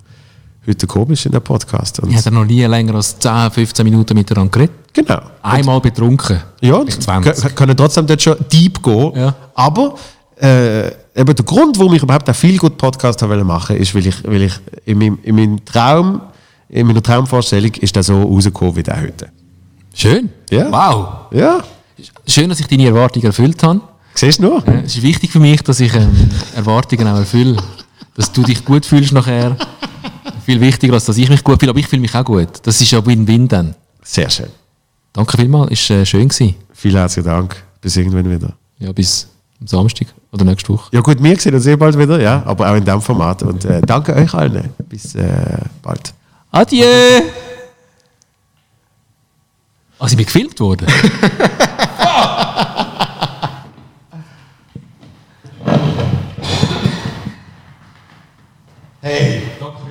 [0.66, 2.00] heute bist in den Podcast.
[2.00, 4.74] Und Ich habe noch nie länger als 10, 15 Minuten miteinander geredet.
[4.92, 5.20] genau.
[5.42, 6.40] Einmal betrunken.
[6.60, 7.44] Ja, und Vielleicht 20.
[7.44, 9.12] kö- können trotzdem dort schon deep gehen.
[9.16, 9.34] Ja.
[9.54, 9.94] Aber
[10.36, 13.94] äh, eben der Grund, warum ich überhaupt einen viel gut Podcast habe wollen machen, ist,
[13.94, 14.52] weil ich, weil ich
[14.86, 16.20] in, meinem, in meinem Traum,
[16.68, 19.28] in meiner Traumvorstellung ist der so rausgekommen wie der heute.
[19.94, 20.30] Schön.
[20.50, 20.70] Ja.
[20.70, 21.32] Wow.
[21.32, 21.62] Ja,
[22.28, 23.80] Schön, dass ich deine Erwartungen erfüllt habe.
[24.14, 24.58] siehst du?
[24.58, 27.56] Äh, Es ist wichtig für mich, dass ich ähm, Erwartungen auch erfülle.
[28.14, 29.56] Dass du dich gut fühlst nachher.
[30.46, 31.70] Viel wichtiger, als dass ich mich gut fühle.
[31.70, 32.48] Aber ich fühle mich auch gut.
[32.62, 33.74] Das ist ja Win-Win dann.
[34.02, 34.48] Sehr schön.
[35.12, 36.54] Danke vielmals, ist äh, schön gewesen.
[36.72, 37.56] Vielen herzlichen Dank.
[37.80, 38.52] Bis irgendwann wieder.
[38.78, 39.26] Ja, bis
[39.60, 40.88] am Samstag oder nächste Woche.
[40.92, 43.42] Ja gut, wir sehen uns eh bald wieder, ja, aber auch in diesem Format.
[43.42, 44.70] Und äh, danke euch allen.
[44.88, 46.12] Bis äh, bald.
[46.50, 46.84] Adieu!
[49.98, 50.86] Ah, sind wir gefilmt worden?
[59.00, 59.42] Hey!
[59.60, 59.87] Danke.